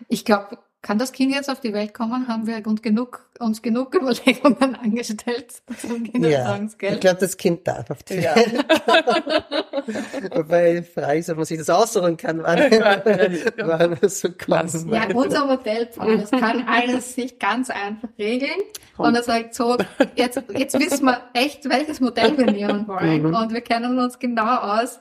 Ich 0.10 0.26
glaube, 0.26 0.60
kann 0.82 0.98
das 0.98 1.12
Kind 1.12 1.32
jetzt 1.34 1.48
auf 1.50 1.60
die 1.60 1.74
Welt 1.74 1.94
kommen? 1.94 2.28
Haben 2.28 2.48
wir 2.48 2.66
uns 2.66 2.82
genug, 2.82 3.30
uns 3.40 3.62
genug 3.62 3.94
Überlegungen 4.02 4.76
angestellt 4.76 5.62
zum 5.80 6.04
Kindertagesgeld? 6.04 6.92
Ja, 6.92 6.96
ich 6.96 7.02
glaube, 7.02 7.20
das 7.20 7.38
Kind 7.38 7.68
darf 7.68 7.92
auf 7.92 8.02
die 8.04 8.16
ja. 8.16 8.36
Welt 8.36 8.68
kommen. 8.68 10.32
Wobei 10.36 10.82
Frage 10.82 11.20
ist, 11.20 11.30
ob 11.30 11.38
man 11.38 11.46
sich 11.46 11.60
das 11.60 11.70
aussuchen 11.70 12.18
kann, 12.18 12.42
wann, 12.42 12.60
wann 13.58 13.98
es 14.02 14.22
so 14.22 14.30
kommt. 14.30 14.74
Ja, 14.92 15.08
unser 15.14 15.46
Modell, 15.46 15.88
das 15.96 16.32
kann 16.32 16.68
alles 16.68 17.14
sich 17.14 17.38
ganz 17.38 17.70
einfach 17.70 18.10
regeln. 18.18 18.60
Und 18.98 19.16
er 19.16 19.24
sagt 19.24 19.54
so, 19.54 19.78
jetzt, 20.16 20.42
jetzt 20.56 20.80
wissen 20.80 21.06
wir 21.06 21.22
echt, 21.34 21.70
welches 21.70 22.00
Modell 22.00 22.38
wir 22.38 22.52
nehmen 22.52 22.88
wollen. 22.88 23.24
Mhm. 23.24 23.36
Und 23.36 23.54
wir 23.54 23.62
kennen 23.62 24.00
uns 24.00 24.18
genau 24.18 24.56
aus. 24.58 25.00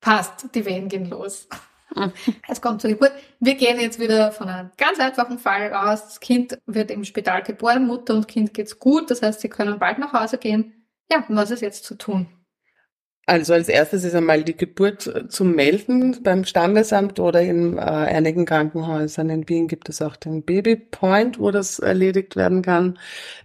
Passt, 0.00 0.54
die 0.54 0.64
Wehen 0.66 0.88
gehen 0.88 1.08
los. 1.08 1.48
Es 2.48 2.60
kommt 2.60 2.80
zur 2.80 2.90
Geburt. 2.90 3.12
Wir 3.40 3.54
gehen 3.54 3.80
jetzt 3.80 3.98
wieder 3.98 4.32
von 4.32 4.48
einem 4.48 4.70
ganz 4.76 4.98
einfachen 4.98 5.38
Fall 5.38 5.72
aus. 5.72 6.04
Das 6.04 6.20
Kind 6.20 6.58
wird 6.66 6.90
im 6.90 7.04
Spital 7.04 7.42
geboren, 7.42 7.86
Mutter 7.86 8.14
und 8.14 8.28
Kind 8.28 8.54
geht's 8.54 8.78
gut. 8.78 9.10
Das 9.10 9.22
heißt, 9.22 9.40
sie 9.40 9.48
können 9.48 9.78
bald 9.78 9.98
nach 9.98 10.12
Hause 10.12 10.38
gehen. 10.38 10.86
Ja, 11.10 11.24
was 11.28 11.50
ist 11.50 11.60
jetzt 11.60 11.84
zu 11.84 11.96
tun? 11.96 12.26
Also 13.26 13.54
als 13.54 13.70
erstes 13.70 14.04
ist 14.04 14.14
einmal 14.14 14.44
die 14.44 14.56
Geburt 14.56 15.10
zu 15.30 15.44
melden 15.44 16.22
beim 16.22 16.44
Standesamt 16.44 17.18
oder 17.20 17.40
in 17.40 17.78
äh, 17.78 17.80
einigen 17.80 18.44
Krankenhäusern 18.44 19.30
in 19.30 19.48
Wien 19.48 19.66
gibt 19.66 19.88
es 19.88 20.02
auch 20.02 20.16
den 20.16 20.42
Baby 20.42 20.76
Point, 20.76 21.38
wo 21.38 21.50
das 21.50 21.78
erledigt 21.78 22.36
werden 22.36 22.60
kann, 22.60 22.98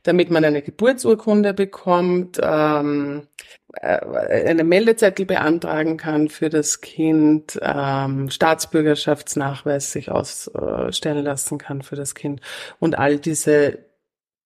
damit 0.03 0.31
man 0.31 0.43
eine 0.43 0.61
Geburtsurkunde 0.61 1.53
bekommt, 1.53 2.41
ähm, 2.43 3.21
äh, 3.21 3.38
eine 3.73 4.63
Meldezettel 4.63 5.25
beantragen 5.25 5.97
kann 5.97 6.29
für 6.29 6.49
das 6.49 6.81
Kind, 6.81 7.59
ähm, 7.61 8.29
Staatsbürgerschaftsnachweis 8.29 9.91
sich 9.91 10.09
ausstellen 10.09 11.23
lassen 11.23 11.57
kann 11.59 11.81
für 11.81 11.95
das 11.95 12.15
Kind 12.15 12.41
und 12.79 12.97
all 12.97 13.19
diese 13.19 13.89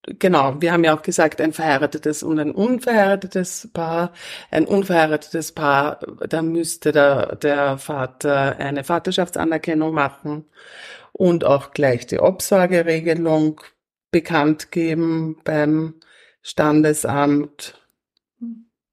Genau, 0.06 0.62
wir 0.62 0.74
haben 0.74 0.84
ja 0.84 0.94
auch 0.94 1.02
gesagt, 1.02 1.40
ein 1.40 1.54
verheiratetes 1.54 2.24
und 2.24 2.38
ein 2.38 2.52
unverheiratetes 2.52 3.70
Paar. 3.74 4.12
Ein 4.52 4.66
unverheiratetes 4.66 5.54
Paar, 5.54 6.00
da 6.28 6.42
müsste 6.42 6.92
der, 6.92 7.38
der 7.38 7.78
Vater 7.78 8.58
eine 8.58 8.84
Vaterschaftsanerkennung 8.84 9.94
machen 9.94 10.46
und 11.14 11.46
auch 11.46 11.72
gleich 11.72 12.06
die 12.06 12.20
Obsorgeregelung 12.20 13.62
bekannt 14.12 14.72
geben 14.72 15.38
beim 15.46 15.96
Standesamt. 16.42 17.83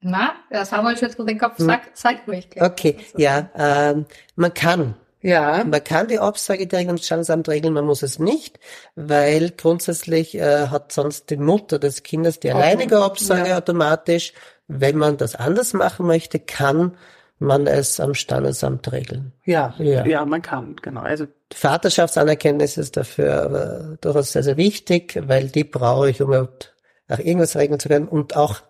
Na, 0.03 0.33
das 0.51 0.73
haben 0.73 0.85
wir 0.85 0.95
jetzt 0.95 1.19
den 1.19 1.39
Kopf. 1.39 1.55
Sag, 1.59 1.91
sag 1.95 2.27
ruhig. 2.27 2.49
Okay, 2.59 2.97
ja, 3.17 3.51
ähm, 3.57 4.07
man 4.35 4.55
kann 4.55 4.95
ja. 5.23 5.65
Man 5.65 5.85
kann 5.85 6.09
die 6.09 6.19
Absage 6.19 6.67
direkt 6.67 6.89
ans 6.89 7.05
Standesamt 7.05 7.49
regeln, 7.49 7.75
man 7.75 7.85
muss 7.85 8.03
es 8.03 8.19
nicht, 8.19 8.59
weil 8.95 9.51
grundsätzlich 9.51 10.35
äh, 10.35 10.69
hat 10.69 10.93
sonst 10.93 11.31
die 11.31 11.37
Mutter 11.37 11.79
des 11.79 12.03
Kindes 12.03 12.41
die 12.41 12.51
alleinige 12.51 12.99
Absage 13.03 13.51
ja. 13.51 13.59
automatisch. 13.59 14.33
Wenn 14.67 14.97
man 14.97 15.17
das 15.17 15.35
anders 15.35 15.73
machen 15.73 16.07
möchte, 16.07 16.39
kann 16.39 16.97
man 17.39 17.67
es 17.67 18.01
am 18.01 18.15
Standesamt 18.15 18.93
regeln. 18.93 19.33
Ja, 19.45 19.75
ja, 19.79 20.07
ja 20.07 20.25
man 20.25 20.43
kann, 20.43 20.77
genau. 20.81 21.01
Also 21.01 21.27
Vaterschaftsanerkenntnis 21.53 22.79
ist 22.79 22.97
dafür 22.97 23.95
äh, 23.95 23.97
durchaus 24.01 24.33
sehr, 24.33 24.43
sehr 24.43 24.57
wichtig, 24.57 25.21
weil 25.27 25.49
die 25.49 25.65
brauche 25.65 26.11
ich, 26.11 26.23
um 26.23 26.29
überhaupt 26.29 26.75
nach 27.09 27.19
irgendwas 27.19 27.57
regeln 27.57 27.81
zu 27.81 27.89
können 27.89 28.09
und 28.09 28.37
auch 28.37 28.61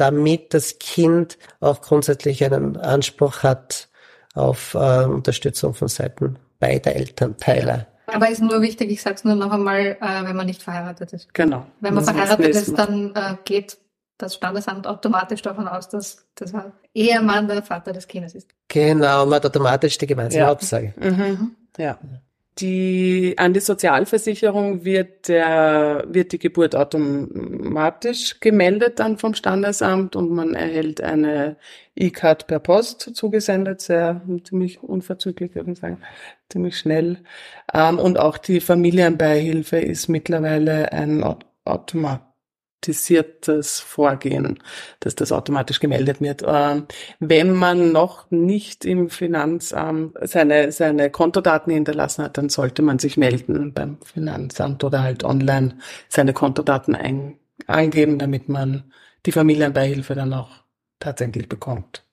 damit 0.00 0.54
das 0.54 0.78
Kind 0.78 1.38
auch 1.60 1.82
grundsätzlich 1.82 2.44
einen 2.44 2.76
Anspruch 2.76 3.42
hat, 3.42 3.88
auf 4.34 4.74
äh, 4.74 5.04
Unterstützung 5.04 5.74
von 5.74 5.88
Seiten 5.88 6.38
beider 6.58 6.94
Elternteile. 6.94 7.86
Aber 8.06 8.28
ist 8.28 8.40
nur 8.40 8.60
wichtig, 8.62 8.90
ich 8.90 9.02
sage 9.02 9.16
es 9.16 9.24
nur 9.24 9.34
noch 9.34 9.52
einmal, 9.52 9.98
äh, 10.00 10.24
wenn 10.24 10.36
man 10.36 10.46
nicht 10.46 10.62
verheiratet 10.62 11.12
ist. 11.12 11.32
Genau. 11.34 11.66
Wenn 11.80 11.94
man 11.94 12.04
verheiratet 12.04 12.48
ist, 12.48 12.78
dann 12.78 13.14
äh, 13.14 13.36
geht 13.44 13.78
das 14.18 14.34
Standesamt 14.34 14.86
automatisch 14.86 15.42
davon 15.42 15.68
aus, 15.68 15.88
dass 15.88 16.26
der 16.38 16.72
Ehemann 16.94 17.48
der 17.48 17.62
Vater 17.62 17.92
des 17.92 18.06
Kindes 18.06 18.34
ist. 18.34 18.50
Genau, 18.68 19.24
man 19.26 19.36
hat 19.36 19.46
automatisch 19.46 19.96
die 19.98 20.06
gemeinsame 20.06 20.44
ja. 20.44 20.50
Absage. 20.50 20.94
Mhm. 20.96 21.56
Ja. 21.78 21.98
Die, 22.60 23.34
an 23.38 23.54
die 23.54 23.60
Sozialversicherung 23.60 24.84
wird 24.84 25.28
der, 25.28 26.04
wird 26.08 26.32
die 26.32 26.38
Geburt 26.38 26.76
automatisch 26.76 28.38
gemeldet 28.40 28.98
dann 28.98 29.16
vom 29.16 29.34
Standesamt 29.34 30.14
und 30.14 30.30
man 30.30 30.54
erhält 30.54 31.00
eine 31.00 31.56
E-Card 31.96 32.46
per 32.46 32.58
Post 32.58 33.14
zugesendet, 33.14 33.80
sehr, 33.80 34.20
ziemlich 34.44 34.82
unverzüglich, 34.82 35.54
würde 35.54 35.72
ich 35.72 35.78
sagen, 35.78 35.98
ziemlich 36.50 36.78
schnell. 36.78 37.18
Ähm, 37.72 37.98
und 37.98 38.18
auch 38.18 38.36
die 38.36 38.60
Familienbeihilfe 38.60 39.78
ist 39.78 40.08
mittlerweile 40.08 40.92
ein 40.92 41.24
Automat 41.64 42.29
automatisiertes 42.80 43.80
Vorgehen, 43.80 44.58
dass 45.00 45.14
das 45.14 45.32
automatisch 45.32 45.80
gemeldet 45.80 46.20
wird. 46.20 46.42
Ähm, 46.46 46.86
wenn 47.18 47.52
man 47.52 47.92
noch 47.92 48.30
nicht 48.30 48.84
im 48.84 49.10
Finanzamt 49.10 50.16
seine, 50.22 50.72
seine 50.72 51.10
Kontodaten 51.10 51.72
hinterlassen 51.72 52.24
hat, 52.24 52.38
dann 52.38 52.48
sollte 52.48 52.82
man 52.82 52.98
sich 52.98 53.16
melden 53.16 53.72
beim 53.74 53.98
Finanzamt 54.02 54.82
oder 54.84 55.02
halt 55.02 55.24
online 55.24 55.76
seine 56.08 56.32
Kontodaten 56.32 56.94
ein, 56.94 57.38
eingeben, 57.66 58.18
damit 58.18 58.48
man 58.48 58.92
die 59.26 59.32
Familienbeihilfe 59.32 60.14
dann 60.14 60.32
auch 60.32 60.50
tatsächlich 60.98 61.48
bekommt. 61.48 62.04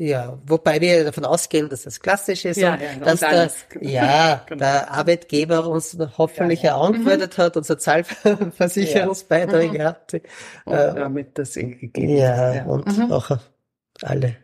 Ja, 0.00 0.38
wobei 0.46 0.80
wir 0.80 1.02
davon 1.02 1.24
ausgehen, 1.24 1.68
dass 1.68 1.82
das 1.82 1.98
klassisch 1.98 2.44
ist 2.44 2.56
ja, 2.56 2.74
und 2.74 2.80
ja, 2.80 2.94
dass 3.00 3.18
der, 3.18 3.50
ja, 3.80 4.44
genau. 4.46 4.60
der 4.60 4.92
Arbeitgeber 4.92 5.66
uns 5.66 5.98
hoffentlich 6.16 6.62
ja, 6.62 6.76
ja. 6.76 6.80
antwortet 6.80 7.36
mhm. 7.36 7.42
hat 7.42 7.56
und 7.56 7.66
Sozialversicherungsbeiträge 7.66 9.84
hatte. 9.84 10.22
Und 10.64 10.74
äh, 10.74 10.94
damit 10.94 11.36
das 11.36 11.54
gegeben 11.54 12.16
ja, 12.16 12.54
ja, 12.54 12.64
und 12.66 12.96
mhm. 12.96 13.10
auch 13.10 13.38
alle 14.00 14.36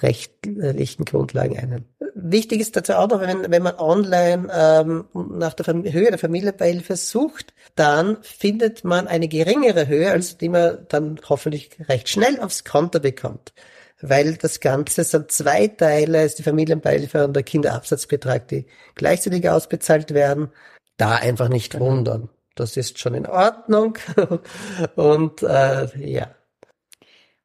rechtlichen 0.00 1.04
Grundlagen 1.04 1.58
einen. 1.58 1.84
Wichtig 2.14 2.60
ist 2.60 2.74
dazu 2.74 2.94
auch 2.94 3.10
noch, 3.10 3.20
wenn, 3.20 3.50
wenn 3.50 3.62
man 3.62 3.74
online 3.76 4.48
ähm, 4.50 5.04
nach 5.12 5.52
der 5.52 5.66
Höhe 5.92 6.08
der 6.08 6.18
Familienbeihilfe 6.18 6.96
sucht, 6.96 7.52
dann 7.74 8.16
findet 8.22 8.84
man 8.84 9.06
eine 9.06 9.28
geringere 9.28 9.86
Höhe, 9.86 10.10
als 10.10 10.38
die 10.38 10.48
man 10.48 10.86
dann 10.88 11.20
hoffentlich 11.28 11.72
recht 11.90 12.08
schnell 12.08 12.40
aufs 12.40 12.64
Konto 12.64 13.00
bekommt 13.00 13.52
weil 14.00 14.36
das 14.36 14.60
Ganze 14.60 15.04
sind 15.04 15.32
zwei 15.32 15.68
Teile, 15.68 16.24
ist 16.24 16.38
die 16.38 16.42
Familienbeihilfe 16.42 17.24
und 17.24 17.34
der 17.34 17.42
Kinderabsatzbetrag, 17.42 18.48
die 18.48 18.66
gleichzeitig 18.94 19.48
ausbezahlt 19.48 20.14
werden. 20.14 20.50
Da 20.96 21.16
einfach 21.16 21.48
nicht 21.48 21.72
genau. 21.72 21.86
wundern. 21.86 22.28
Das 22.54 22.76
ist 22.76 22.98
schon 22.98 23.14
in 23.14 23.26
Ordnung. 23.26 23.98
und 24.96 25.42
äh, 25.42 25.86
ja. 25.98 26.34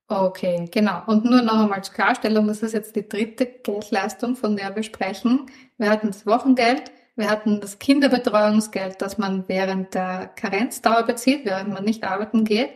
Okay, 0.08 0.68
genau. 0.72 1.02
Und 1.08 1.26
nur 1.26 1.42
noch 1.42 1.60
einmal 1.60 1.84
zur 1.84 1.94
Klarstellung, 1.94 2.48
das 2.48 2.62
ist 2.62 2.74
jetzt 2.74 2.96
die 2.96 3.08
dritte 3.08 3.46
Geldleistung, 3.46 4.36
von 4.36 4.56
der 4.56 4.76
wir 4.76 4.84
sprechen. 4.84 5.48
Wir 5.78 5.90
hatten 5.90 6.08
das 6.08 6.26
Wochengeld, 6.26 6.92
wir 7.16 7.30
hatten 7.30 7.62
das 7.62 7.80
Kinderbetreuungsgeld, 7.80 9.02
das 9.02 9.18
man 9.18 9.48
während 9.48 9.94
der 9.94 10.28
Karenzdauer 10.36 11.04
bezieht, 11.04 11.46
während 11.46 11.74
man 11.74 11.84
nicht 11.84 12.04
arbeiten 12.04 12.44
geht. 12.44 12.70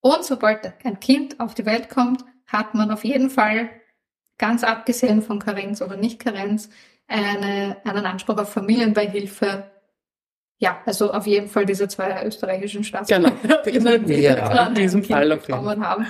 Und 0.00 0.24
sobald 0.24 0.72
ein 0.84 1.00
Kind 1.00 1.40
auf 1.40 1.54
die 1.54 1.66
Welt 1.66 1.90
kommt, 1.90 2.24
hat 2.48 2.74
man 2.74 2.90
auf 2.90 3.04
jeden 3.04 3.30
Fall, 3.30 3.70
ganz 4.38 4.64
abgesehen 4.64 5.22
von 5.22 5.38
Karenz 5.38 5.82
oder 5.82 5.96
nicht 5.96 6.18
Karenz, 6.18 6.70
eine, 7.06 7.76
einen 7.84 8.06
Anspruch 8.06 8.38
auf 8.38 8.52
Familienbeihilfe. 8.52 9.70
Ja, 10.58 10.82
also 10.84 11.12
auf 11.12 11.26
jeden 11.26 11.48
Fall 11.48 11.66
diese 11.66 11.88
zwei 11.88 12.24
österreichischen 12.24 12.82
Staatsbürger, 12.84 13.32
genau. 13.64 13.98
die 13.98 14.20
ja, 14.20 14.66
in 14.66 14.74
diesem 14.74 15.04
Fall 15.04 15.28
bekommen 15.36 15.84
haben. 15.84 16.06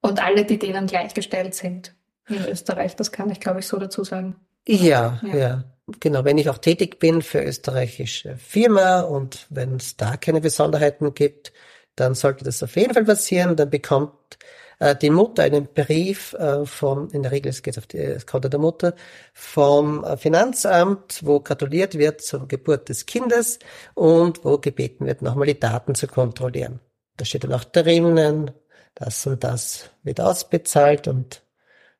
Und 0.00 0.22
alle, 0.22 0.44
die 0.44 0.58
denen 0.58 0.86
gleichgestellt 0.86 1.54
sind 1.54 1.94
in 2.28 2.44
Österreich. 2.46 2.94
Das 2.96 3.10
kann 3.10 3.30
ich, 3.30 3.40
glaube 3.40 3.60
ich, 3.60 3.66
so 3.66 3.78
dazu 3.78 4.04
sagen. 4.04 4.36
Ja, 4.66 5.20
ja, 5.22 5.36
ja. 5.36 5.64
Genau, 6.00 6.24
wenn 6.24 6.38
ich 6.38 6.50
auch 6.50 6.58
tätig 6.58 6.98
bin 6.98 7.22
für 7.22 7.42
österreichische 7.42 8.36
Firma 8.36 9.02
und 9.02 9.46
wenn 9.50 9.76
es 9.76 9.96
da 9.96 10.16
keine 10.16 10.40
Besonderheiten 10.40 11.14
gibt, 11.14 11.52
dann 11.94 12.14
sollte 12.14 12.44
das 12.44 12.62
auf 12.62 12.74
jeden 12.74 12.92
Fall 12.92 13.04
passieren. 13.04 13.54
Dann 13.54 13.70
bekommt 13.70 14.38
die 14.78 15.10
Mutter 15.10 15.42
einen 15.42 15.68
Brief 15.72 16.34
äh, 16.34 16.66
vom, 16.66 17.08
in 17.10 17.22
der 17.22 17.32
Regel 17.32 17.48
es 17.48 17.62
geht 17.62 17.78
auf 17.78 17.86
die, 17.86 17.98
das 17.98 18.26
Konto 18.26 18.48
der 18.48 18.60
Mutter, 18.60 18.94
vom 19.32 20.04
äh, 20.04 20.16
Finanzamt, 20.16 21.20
wo 21.24 21.40
gratuliert 21.40 21.96
wird 21.96 22.20
zur 22.20 22.46
Geburt 22.46 22.88
des 22.88 23.06
Kindes 23.06 23.58
und 23.94 24.44
wo 24.44 24.58
gebeten 24.58 25.06
wird, 25.06 25.22
nochmal 25.22 25.46
die 25.46 25.58
Daten 25.58 25.94
zu 25.94 26.06
kontrollieren. 26.06 26.80
Da 27.16 27.24
steht 27.24 27.44
dann 27.44 27.54
auch 27.54 27.64
drinnen, 27.64 28.50
das 28.94 29.26
und 29.26 29.42
das 29.44 29.90
wird 30.02 30.20
ausbezahlt 30.20 31.08
und 31.08 31.42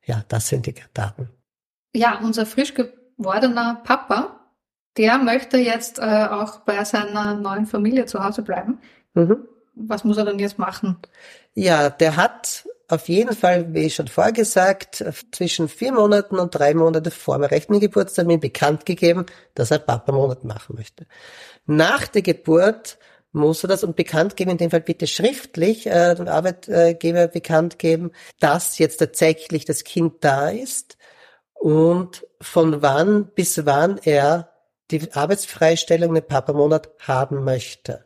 ja, 0.05 0.25
das 0.29 0.49
sind 0.49 0.67
die 0.67 0.75
Daten. 0.93 1.31
Ja, 1.95 2.21
unser 2.23 2.45
frisch 2.45 2.75
gewordener 2.75 3.81
Papa, 3.85 4.41
der 4.99 5.19
möchte 5.19 5.57
jetzt 5.57 5.99
äh, 5.99 6.27
auch 6.31 6.61
bei 6.61 6.85
seiner 6.85 7.35
neuen 7.35 7.67
Familie 7.67 8.05
zu 8.05 8.23
Hause 8.23 8.43
bleiben. 8.43 8.81
Mhm. 9.15 9.49
Was 9.77 10.05
muss 10.05 10.17
er 10.17 10.25
dann 10.25 10.39
jetzt 10.39 10.59
machen? 10.59 10.97
Ja, 11.55 11.91
der 11.91 12.17
hat 12.17 12.67
auf 12.89 13.09
jeden 13.09 13.35
Fall, 13.35 13.75
wie 13.75 13.91
schon 13.91 14.09
vorgesagt, 14.09 15.05
zwischen 15.33 15.69
vier 15.69 15.93
Monaten 15.93 16.39
und 16.39 16.55
drei 16.55 16.73
Monate 16.73 17.11
vor 17.11 17.37
dem 17.37 17.45
rechten 17.45 17.81
Geburtstermin 17.81 18.41
bekannt 18.41 18.87
gegeben, 18.87 19.27
dass 19.55 19.71
er 19.71 19.81
Papa-Monat 19.81 20.45
machen 20.45 20.77
möchte. 20.77 21.07
Nach 21.67 22.07
der 22.07 22.23
Geburt 22.23 22.99
muss 23.33 23.65
er 23.65 23.69
das 23.69 23.85
und 23.85 23.97
bekannt 23.97 24.37
geben, 24.37 24.53
in 24.53 24.59
dem 24.59 24.71
Fall 24.71 24.81
bitte 24.81 25.07
schriftlich, 25.07 25.87
äh, 25.87 26.15
dem 26.15 26.29
Arbeitgeber 26.29 27.29
bekannt 27.29 27.79
geben, 27.79 28.13
dass 28.41 28.79
jetzt 28.79 28.97
tatsächlich 28.99 29.65
das 29.65 29.85
Kind 29.85 30.25
da 30.25 30.49
ist 30.49 30.97
und 31.53 32.27
von 32.41 32.83
wann 32.83 33.27
bis 33.35 33.67
wann 33.67 33.99
er 34.03 34.53
die 34.91 35.13
Arbeitsfreistellung 35.13 36.15
den 36.15 36.27
Papa-Monat 36.27 36.89
haben 37.01 37.45
möchte. 37.45 38.06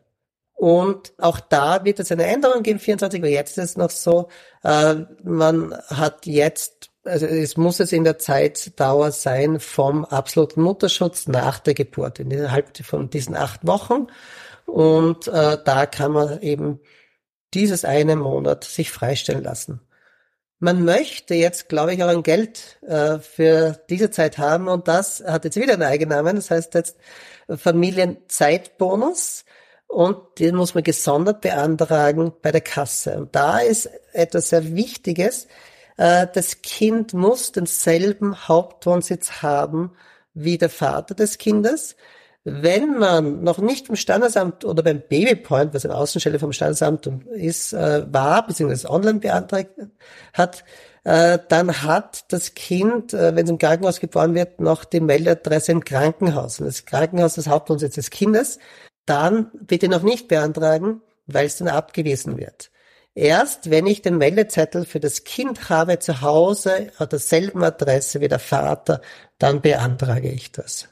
Und 0.61 1.15
auch 1.17 1.41
da 1.41 1.87
wird 1.87 2.01
es 2.01 2.13
eine 2.13 2.27
Änderung 2.27 2.63
geben, 2.63 2.79
24, 2.79 3.23
weil 3.23 3.31
jetzt 3.31 3.57
ist 3.57 3.65
es 3.65 3.77
noch 3.79 3.89
so, 3.89 4.29
äh, 4.63 4.97
man 5.23 5.75
hat 5.87 6.27
jetzt, 6.27 6.91
also 7.03 7.25
es 7.25 7.57
muss 7.57 7.81
es 7.81 7.93
in 7.93 8.05
der 8.05 8.19
Zeitdauer 8.19 9.11
sein 9.11 9.59
vom 9.59 10.05
absoluten 10.05 10.61
Mutterschutz 10.61 11.29
nach 11.29 11.61
der 11.61 11.73
Geburt, 11.73 12.19
innerhalb 12.19 12.77
von 12.85 13.09
diesen 13.09 13.37
acht 13.37 13.67
Wochen. 13.67 14.09
Und 14.67 15.29
äh, 15.29 15.57
da 15.65 15.87
kann 15.87 16.13
man 16.13 16.43
eben 16.43 16.81
dieses 17.55 17.87
eine 17.87 18.17
Monat 18.17 18.65
sich 18.65 18.91
freistellen 18.91 19.45
lassen. 19.45 19.81
Man 20.59 20.85
möchte 20.85 21.33
jetzt, 21.33 21.71
glaube 21.71 21.95
ich, 21.95 22.05
auch 22.05 22.09
ein 22.09 22.23
Geld 22.23 22.79
äh, 22.87 23.19
für 23.19 23.81
diese 23.89 24.11
Zeit 24.11 24.37
haben 24.37 24.69
und 24.69 24.89
das 24.89 25.25
hat 25.27 25.47
jetzt 25.47 25.57
wieder 25.57 25.73
einen 25.73 25.85
Eigennamen, 25.85 26.37
das 26.37 26.51
heißt 26.51 26.75
jetzt 26.75 26.99
Familienzeitbonus 27.49 29.47
und 29.91 30.19
den 30.39 30.55
muss 30.55 30.75
man 30.75 30.85
gesondert 30.85 31.41
beantragen 31.41 32.33
bei 32.43 32.53
der 32.53 32.61
Kasse. 32.61 33.19
Und 33.19 33.35
da 33.35 33.59
ist 33.59 33.91
etwas 34.13 34.51
sehr 34.51 34.75
Wichtiges, 34.77 35.49
äh, 35.97 36.29
das 36.33 36.63
Kind 36.63 37.13
muss 37.13 37.53
denselben 37.53 38.49
Hauptwohnsitz 38.49 39.43
haben 39.43 39.91
wie 40.33 40.59
der 40.59 40.71
Vater 40.71 41.15
des 41.15 41.39
Kindes. 41.39 41.97
Wenn 42.45 42.99
man 42.99 43.43
noch 43.43 43.59
nicht 43.59 43.89
vom 43.89 43.97
Standesamt 43.97 44.65
oder 44.65 44.83
beim 44.83 45.03
Babypoint, 45.07 45.75
was 45.75 45.85
eine 45.85 45.97
Außenstelle 45.97 46.39
vom 46.39 46.53
Standesamt 46.53 47.07
ist, 47.35 47.73
äh, 47.73 48.07
war, 48.11 48.47
beziehungsweise 48.47 48.89
online 48.89 49.19
beantragt 49.19 49.73
hat, 50.33 50.65
äh, 51.05 51.39
dann 51.49 51.83
hat 51.83 52.33
das 52.33 52.55
Kind, 52.55 53.13
wenn 53.13 53.45
es 53.45 53.51
im 53.51 53.59
Krankenhaus 53.59 54.01
geboren 54.01 54.35
wird, 54.35 54.61
noch 54.61 54.85
die 54.85 55.01
Meldeadresse 55.01 55.73
im 55.73 55.85
Krankenhaus. 55.85 56.61
Und 56.61 56.67
das 56.67 56.87
Krankenhaus 56.87 57.37
ist 57.37 57.49
Hauptwohnsitz 57.49 57.97
des 57.97 58.11
Kindes. 58.11 58.59
Dann 59.07 59.51
bitte 59.55 59.89
noch 59.89 60.03
nicht 60.03 60.29
beantragen, 60.29 61.03
weil 61.27 61.47
es 61.47 61.57
dann 61.57 61.69
abgewiesen 61.69 62.39
wird. 62.39 62.71
Erst 63.15 63.71
wenn 63.71 63.87
ich 63.87 64.03
den 64.03 64.19
Meldezettel 64.19 64.85
für 64.85 65.01
das 65.01 65.25
Kind 65.25 65.69
habe 65.69 65.99
zu 65.99 66.21
Hause 66.21 66.93
an 66.99 67.09
derselben 67.09 67.65
Adresse 67.65 68.21
wie 68.21 68.29
der 68.29 68.39
Vater, 68.39 69.01
dann 69.39 69.61
beantrage 69.61 70.31
ich 70.31 70.53
das. 70.53 70.89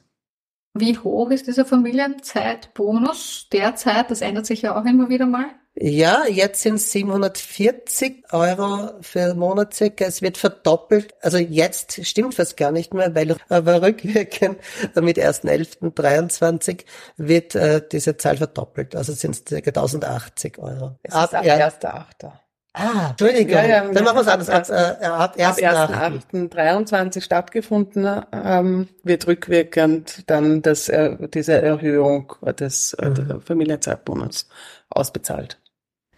Wie 0.75 0.99
hoch 0.99 1.31
ist 1.31 1.47
dieser 1.47 1.65
Familienzeitbonus 1.65 3.49
derzeit? 3.53 4.11
Das 4.11 4.21
ändert 4.21 4.47
sich 4.47 4.63
ja 4.63 4.79
auch 4.79 4.85
immer 4.85 5.09
wieder 5.09 5.27
mal. 5.27 5.47
Ja, 5.81 6.25
jetzt 6.29 6.63
sind 6.63 6.77
es 6.77 6.91
740 6.91 8.25
Euro 8.33 8.91
für 9.01 9.35
Monat 9.35 9.75
circa. 9.75 10.07
Es 10.07 10.23
wird 10.23 10.37
verdoppelt. 10.37 11.15
Also 11.23 11.39
jetzt 11.39 12.05
stimmt 12.05 12.35
fast 12.35 12.57
gar 12.57 12.73
nicht 12.73 12.95
mehr, 12.95 13.15
weil 13.15 13.37
aber 13.49 13.83
rückwirkend 13.83 14.59
mit 15.01 15.19
1.11.23 15.19 16.85
wird 17.17 17.55
äh, 17.55 17.81
diese 17.93 18.17
Zahl 18.17 18.39
verdoppelt. 18.39 18.97
Also 18.97 19.13
sind 19.13 19.37
es 19.37 19.45
circa 19.49 19.69
1080 19.69 20.59
Euro. 20.59 20.99
Es 21.03 21.15
ab, 21.15 21.33
ab 21.33 21.45
ja, 21.45 21.69
1.8. 21.69 22.33
Ah, 22.73 23.11
Entschuldigung. 23.11 23.53
Ja, 23.53 23.65
ja, 23.65 23.89
Dann 23.89 24.05
machen 24.05 24.17
wir 24.17 24.23
es 24.23 24.29
anders. 24.29 24.51
Ab, 24.51 24.69
äh, 25.01 25.07
ab 25.07 25.37
1.8.23 25.37 27.21
stattgefunden 27.21 28.23
ähm, 28.33 28.89
wird 29.05 29.29
rückwirkend 29.29 30.29
dann 30.29 30.61
das, 30.63 30.89
äh, 30.89 31.17
diese 31.29 31.61
Erhöhung 31.63 32.35
des 32.59 32.95
äh, 32.95 33.11
mhm. 33.11 33.43
Familienzeitbonus 33.43 34.49
ausbezahlt. 34.91 35.59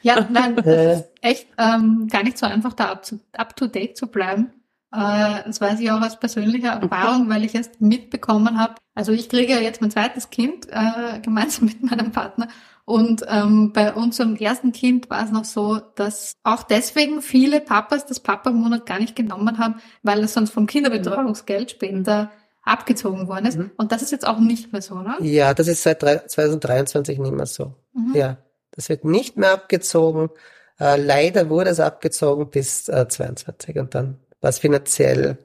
Ja, 0.02 0.26
nein, 0.30 0.56
das 0.56 0.66
ist 0.66 1.10
echt 1.20 1.48
ähm, 1.58 2.08
gar 2.10 2.22
nicht 2.22 2.38
so 2.38 2.46
einfach, 2.46 2.72
da 2.72 2.90
up 2.90 3.04
to, 3.04 3.16
up 3.32 3.56
to 3.56 3.66
date 3.66 3.96
zu 3.96 4.06
bleiben. 4.06 4.52
Äh, 4.92 5.44
das 5.46 5.60
weiß 5.60 5.80
ich 5.80 5.90
auch 5.90 6.00
aus 6.00 6.18
persönlicher 6.18 6.72
Erfahrung, 6.72 7.28
weil 7.28 7.44
ich 7.44 7.54
erst 7.54 7.80
mitbekommen 7.80 8.58
habe. 8.58 8.74
Also 8.94 9.12
ich 9.12 9.28
kriege 9.28 9.52
ja 9.52 9.60
jetzt 9.60 9.80
mein 9.80 9.90
zweites 9.90 10.30
Kind 10.30 10.66
äh, 10.70 11.20
gemeinsam 11.20 11.66
mit 11.66 11.82
meinem 11.82 12.12
Partner. 12.12 12.48
Und 12.84 13.24
ähm, 13.28 13.72
bei 13.72 13.94
unserem 13.94 14.34
ersten 14.34 14.72
Kind 14.72 15.10
war 15.10 15.24
es 15.24 15.30
noch 15.30 15.44
so, 15.44 15.80
dass 15.94 16.32
auch 16.42 16.64
deswegen 16.64 17.22
viele 17.22 17.60
Papas 17.60 18.04
das 18.04 18.18
Papa-Monat 18.18 18.84
gar 18.84 18.98
nicht 18.98 19.14
genommen 19.14 19.58
haben, 19.58 19.76
weil 20.02 20.24
es 20.24 20.34
sonst 20.34 20.50
vom 20.50 20.66
Kinderbetreuungsgeld 20.66 21.70
später 21.70 22.32
abgezogen 22.64 23.28
worden 23.28 23.46
ist. 23.46 23.58
Mhm. 23.58 23.70
Und 23.76 23.92
das 23.92 24.02
ist 24.02 24.10
jetzt 24.10 24.26
auch 24.26 24.40
nicht 24.40 24.72
mehr 24.72 24.82
so, 24.82 24.96
ne? 24.96 25.14
Ja, 25.20 25.54
das 25.54 25.68
ist 25.68 25.84
seit 25.84 26.00
2023 26.00 27.18
nicht 27.20 27.32
mehr 27.32 27.46
so. 27.46 27.74
Mhm. 27.92 28.14
Ja. 28.14 28.38
Das 28.72 28.88
wird 28.88 29.04
nicht 29.04 29.36
mehr 29.36 29.52
abgezogen. 29.52 30.30
Äh, 30.78 30.96
leider 30.96 31.48
wurde 31.50 31.70
es 31.70 31.80
abgezogen 31.80 32.50
bis 32.50 32.88
äh, 32.88 33.08
22 33.08 33.78
und 33.78 33.94
dann 33.94 34.18
war 34.40 34.50
es 34.50 34.58
finanziell 34.58 35.38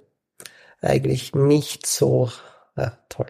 eigentlich 0.82 1.34
nicht 1.34 1.86
so 1.86 2.30
äh, 2.76 2.91
toll. 3.09 3.28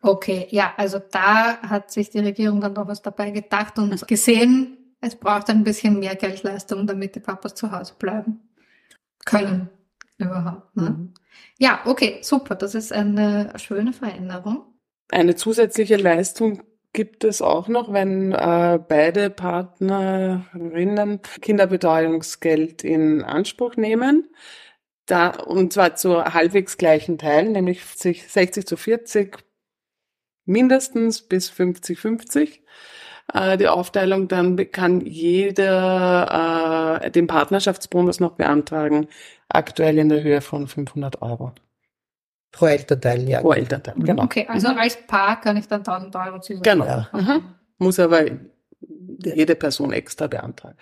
Okay, 0.00 0.46
ja, 0.50 0.74
also 0.76 1.00
da 1.10 1.58
hat 1.62 1.90
sich 1.90 2.10
die 2.10 2.20
Regierung 2.20 2.60
dann 2.60 2.74
doch 2.74 2.86
was 2.86 3.02
dabei 3.02 3.30
gedacht 3.30 3.78
und 3.78 4.06
gesehen, 4.06 4.96
es 5.00 5.16
braucht 5.16 5.48
ein 5.50 5.64
bisschen 5.64 5.98
mehr 5.98 6.16
Geldleistung, 6.16 6.86
damit 6.86 7.14
die 7.14 7.20
Papas 7.20 7.54
zu 7.54 7.70
Hause 7.72 7.94
bleiben 7.98 8.40
können 9.24 9.70
überhaupt. 10.18 10.76
Ne? 10.76 10.90
Mhm. 10.90 11.14
Ja, 11.58 11.80
okay, 11.84 12.18
super. 12.22 12.54
Das 12.54 12.74
ist 12.74 12.92
eine 12.92 13.52
schöne 13.56 13.92
Veränderung. 13.92 14.64
Eine 15.10 15.36
zusätzliche 15.36 15.96
Leistung 15.96 16.62
gibt 16.98 17.22
es 17.22 17.42
auch 17.42 17.68
noch, 17.68 17.92
wenn 17.92 18.32
äh, 18.32 18.80
beide 18.88 19.30
Partnerinnen 19.30 21.20
Kinderbetreuungsgeld 21.40 22.82
in 22.82 23.22
Anspruch 23.22 23.76
nehmen. 23.76 24.28
Da, 25.06 25.28
und 25.28 25.72
zwar 25.72 25.94
zu 25.94 26.24
halbwegs 26.24 26.76
gleichen 26.76 27.16
Teilen, 27.16 27.52
nämlich 27.52 27.84
60 27.84 28.66
zu 28.66 28.76
40 28.76 29.38
mindestens 30.44 31.22
bis 31.22 31.52
50-50 31.52 32.58
äh, 33.32 33.56
die 33.56 33.68
Aufteilung, 33.68 34.26
dann 34.26 34.56
kann 34.72 35.00
jeder 35.00 37.00
äh, 37.00 37.12
den 37.12 37.28
Partnerschaftsbonus 37.28 38.18
noch 38.18 38.32
beantragen, 38.32 39.06
aktuell 39.48 39.98
in 39.98 40.08
der 40.08 40.24
Höhe 40.24 40.40
von 40.40 40.66
500 40.66 41.22
Euro. 41.22 41.52
Pro 42.50 42.66
Elternteil, 42.66 43.28
ja. 43.28 43.40
Pro 43.40 43.52
Elternteil, 43.52 43.94
genau. 43.98 44.24
Okay, 44.24 44.46
also 44.48 44.68
als 44.68 44.96
Paar 45.06 45.40
kann 45.40 45.56
ich 45.56 45.68
dann 45.68 45.80
1000 45.80 46.14
Euro 46.16 46.40
ziehen. 46.40 46.62
Genau. 46.62 46.84
Ja. 46.86 47.08
Mhm. 47.12 47.54
Muss 47.78 47.98
aber 47.98 48.24
jede 49.22 49.54
Person 49.54 49.92
extra 49.92 50.26
beantragen. 50.26 50.76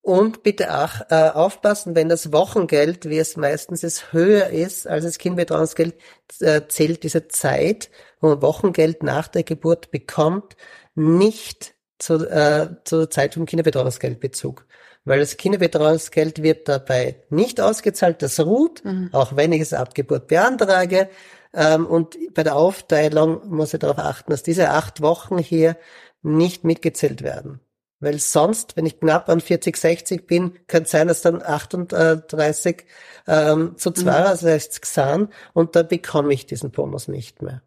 Und 0.00 0.44
bitte 0.44 0.72
auch 0.72 1.00
äh, 1.10 1.30
aufpassen, 1.30 1.96
wenn 1.96 2.08
das 2.08 2.32
Wochengeld, 2.32 3.08
wie 3.08 3.18
es 3.18 3.36
meistens 3.36 3.82
ist, 3.82 4.12
höher 4.12 4.50
ist 4.50 4.86
als 4.86 5.04
das 5.04 5.18
Kindbetreuungsgeld, 5.18 5.96
äh, 6.40 6.62
zählt 6.68 7.02
diese 7.02 7.26
Zeit, 7.26 7.90
wo 8.20 8.28
man 8.28 8.42
Wochengeld 8.42 9.02
nach 9.02 9.26
der 9.26 9.42
Geburt 9.42 9.90
bekommt, 9.90 10.56
nicht 10.94 11.74
zu, 11.98 12.24
äh, 12.30 12.68
zur 12.84 13.10
Zeit 13.10 13.34
vom 13.34 13.46
Kinderbetreuungsgeldbezug 13.46 14.65
weil 15.06 15.20
das 15.20 15.38
Kinderbetreuungsgeld 15.38 16.42
wird 16.42 16.68
dabei 16.68 17.22
nicht 17.30 17.60
ausgezahlt, 17.60 18.20
das 18.20 18.38
ruht, 18.40 18.84
mhm. 18.84 19.08
auch 19.12 19.36
wenn 19.36 19.52
ich 19.52 19.62
es 19.62 19.72
ab 19.72 19.94
Geburt 19.94 20.26
beantrage. 20.26 21.08
Ähm, 21.54 21.86
und 21.86 22.18
bei 22.34 22.42
der 22.42 22.56
Aufteilung 22.56 23.48
muss 23.48 23.72
ich 23.72 23.80
darauf 23.80 23.98
achten, 23.98 24.30
dass 24.30 24.42
diese 24.42 24.70
acht 24.70 25.00
Wochen 25.00 25.38
hier 25.38 25.78
nicht 26.22 26.64
mitgezählt 26.64 27.22
werden. 27.22 27.60
Weil 28.00 28.18
sonst, 28.18 28.76
wenn 28.76 28.84
ich 28.84 29.00
knapp 29.00 29.28
an 29.30 29.40
40, 29.40 29.76
60 29.76 30.26
bin, 30.26 30.52
könnte 30.66 30.84
es 30.84 30.90
sein, 30.90 31.08
dass 31.08 31.22
dann 31.22 31.40
38 31.40 32.84
ähm, 33.26 33.74
zu 33.78 33.92
62 33.92 34.82
mhm. 34.82 34.86
sind 34.86 35.28
und 35.54 35.76
da 35.76 35.82
bekomme 35.82 36.34
ich 36.34 36.46
diesen 36.46 36.72
Bonus 36.72 37.08
nicht 37.08 37.40
mehr. 37.42 37.62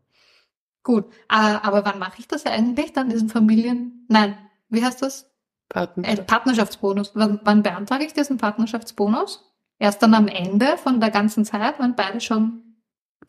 Gut, 0.83 1.05
äh, 1.29 1.35
aber 1.35 1.85
wann 1.85 1.99
mache 1.99 2.19
ich 2.19 2.27
das 2.27 2.45
eigentlich 2.45 2.93
dann, 2.93 3.09
diesen 3.09 3.29
Familien? 3.29 4.05
Nein, 4.09 4.37
wie 4.69 4.83
heißt 4.83 5.01
das? 5.01 5.28
Partnerschaft. 5.69 6.19
Äh, 6.19 6.23
Partnerschaftsbonus. 6.23 7.11
Wann, 7.13 7.39
wann 7.43 7.63
beantrage 7.63 8.03
ich 8.03 8.13
diesen 8.13 8.37
Partnerschaftsbonus? 8.37 9.45
Erst 9.77 10.03
dann 10.03 10.13
am 10.13 10.27
Ende 10.27 10.77
von 10.77 10.99
der 10.99 11.09
ganzen 11.09 11.45
Zeit, 11.45 11.79
wenn 11.79 11.95
beide 11.95 12.19
schon 12.19 12.69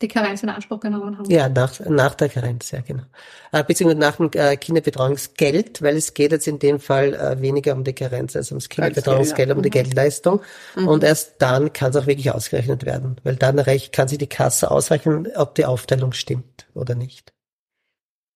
die 0.01 0.07
Karenz 0.07 0.41
in 0.41 0.49
Anspruch 0.49 0.79
genommen 0.79 1.17
haben. 1.17 1.29
Ja, 1.29 1.47
nach, 1.47 1.79
nach 1.81 2.15
der 2.15 2.29
Karenz, 2.29 2.71
ja 2.71 2.81
genau. 2.81 3.03
Äh, 3.51 3.63
beziehungsweise 3.63 3.99
nach 3.99 4.15
dem 4.15 4.31
äh, 4.33 4.57
Kinderbetreuungsgeld, 4.57 5.81
weil 5.81 5.95
es 5.95 6.13
geht 6.13 6.31
jetzt 6.31 6.47
in 6.47 6.59
dem 6.59 6.79
Fall 6.79 7.13
äh, 7.13 7.41
weniger 7.41 7.73
um 7.73 7.83
die 7.83 7.93
Karenz 7.93 8.35
als 8.35 8.51
ums 8.51 8.69
Kinderbetreuungsgeld, 8.69 9.49
ja. 9.49 9.55
um 9.55 9.61
die 9.61 9.69
mhm. 9.69 9.73
Geldleistung. 9.73 10.41
Mhm. 10.75 10.87
Und 10.87 11.03
erst 11.03 11.35
dann 11.39 11.71
kann 11.73 11.91
es 11.91 11.95
auch 11.95 12.07
wirklich 12.07 12.31
ausgerechnet 12.31 12.85
werden, 12.85 13.17
weil 13.23 13.35
dann 13.35 13.59
recht, 13.59 13.93
kann 13.93 14.07
sich 14.07 14.17
die 14.17 14.27
Kasse 14.27 14.71
ausrechnen, 14.71 15.27
ob 15.35 15.55
die 15.55 15.65
Aufteilung 15.65 16.13
stimmt 16.13 16.67
oder 16.73 16.95
nicht. 16.95 17.33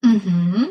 Mhm. 0.03 0.67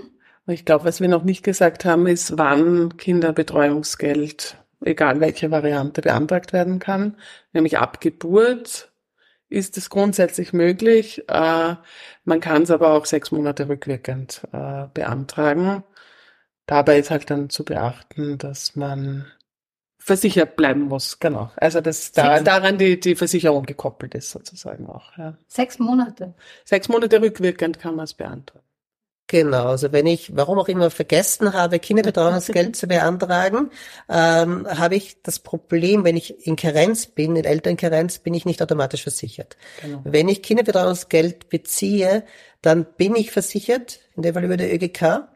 Ich 0.46 0.64
glaube, 0.64 0.84
was 0.84 1.00
wir 1.00 1.08
noch 1.08 1.24
nicht 1.24 1.42
gesagt 1.42 1.84
haben, 1.84 2.06
ist, 2.06 2.36
wann 2.36 2.96
Kinderbetreuungsgeld 2.96 4.58
egal 4.84 5.20
welche 5.20 5.50
Variante 5.50 6.02
beantragt 6.02 6.52
werden 6.52 6.78
kann, 6.78 7.16
nämlich 7.52 7.78
ab 7.78 8.00
Geburt 8.00 8.92
ist 9.48 9.76
es 9.76 9.90
grundsätzlich 9.90 10.52
möglich. 10.52 11.28
Äh, 11.28 11.76
man 12.24 12.40
kann 12.40 12.62
es 12.62 12.70
aber 12.70 12.92
auch 12.92 13.04
sechs 13.04 13.30
Monate 13.30 13.68
rückwirkend 13.68 14.42
äh, 14.52 14.86
beantragen. 14.92 15.84
Dabei 16.66 16.98
ist 16.98 17.10
halt 17.10 17.30
dann 17.30 17.50
zu 17.50 17.64
beachten, 17.64 18.38
dass 18.38 18.74
man 18.74 19.26
versichert 19.98 20.56
bleiben 20.56 20.82
muss, 20.82 21.18
genau. 21.18 21.50
Also 21.56 21.80
dass 21.80 22.12
da, 22.12 22.40
daran 22.40 22.78
die, 22.78 22.98
die 22.98 23.14
Versicherung 23.16 23.64
gekoppelt 23.64 24.14
ist 24.14 24.30
sozusagen 24.30 24.86
auch. 24.86 25.16
Ja. 25.16 25.36
Sechs 25.46 25.78
Monate. 25.78 26.34
Sechs 26.64 26.88
Monate 26.88 27.20
rückwirkend 27.20 27.78
kann 27.78 27.96
man 27.96 28.04
es 28.04 28.14
beantragen. 28.14 28.64
Genau, 29.26 29.68
also 29.68 29.90
wenn 29.90 30.06
ich, 30.06 30.36
warum 30.36 30.58
auch 30.58 30.68
immer, 30.68 30.90
vergessen 30.90 31.54
habe, 31.54 31.78
Kinderbetreuungsgeld 31.78 32.76
zu 32.76 32.86
beantragen, 32.86 33.70
ähm, 34.08 34.66
habe 34.68 34.96
ich 34.96 35.22
das 35.22 35.38
Problem, 35.38 36.04
wenn 36.04 36.16
ich 36.16 36.46
in 36.46 36.56
Karenz 36.56 37.06
bin, 37.06 37.34
in 37.34 37.44
Elternkarenz, 37.44 38.18
bin 38.18 38.34
ich 38.34 38.44
nicht 38.44 38.60
automatisch 38.60 39.02
versichert. 39.02 39.56
Genau. 39.80 40.02
Wenn 40.04 40.28
ich 40.28 40.42
Kinderbetreuungsgeld 40.42 41.48
beziehe, 41.48 42.24
dann 42.60 42.84
bin 42.84 43.16
ich 43.16 43.30
versichert, 43.30 44.00
in 44.14 44.22
dem 44.22 44.34
Fall 44.34 44.44
über 44.44 44.58
der 44.58 44.74
ÖGK. 44.74 45.26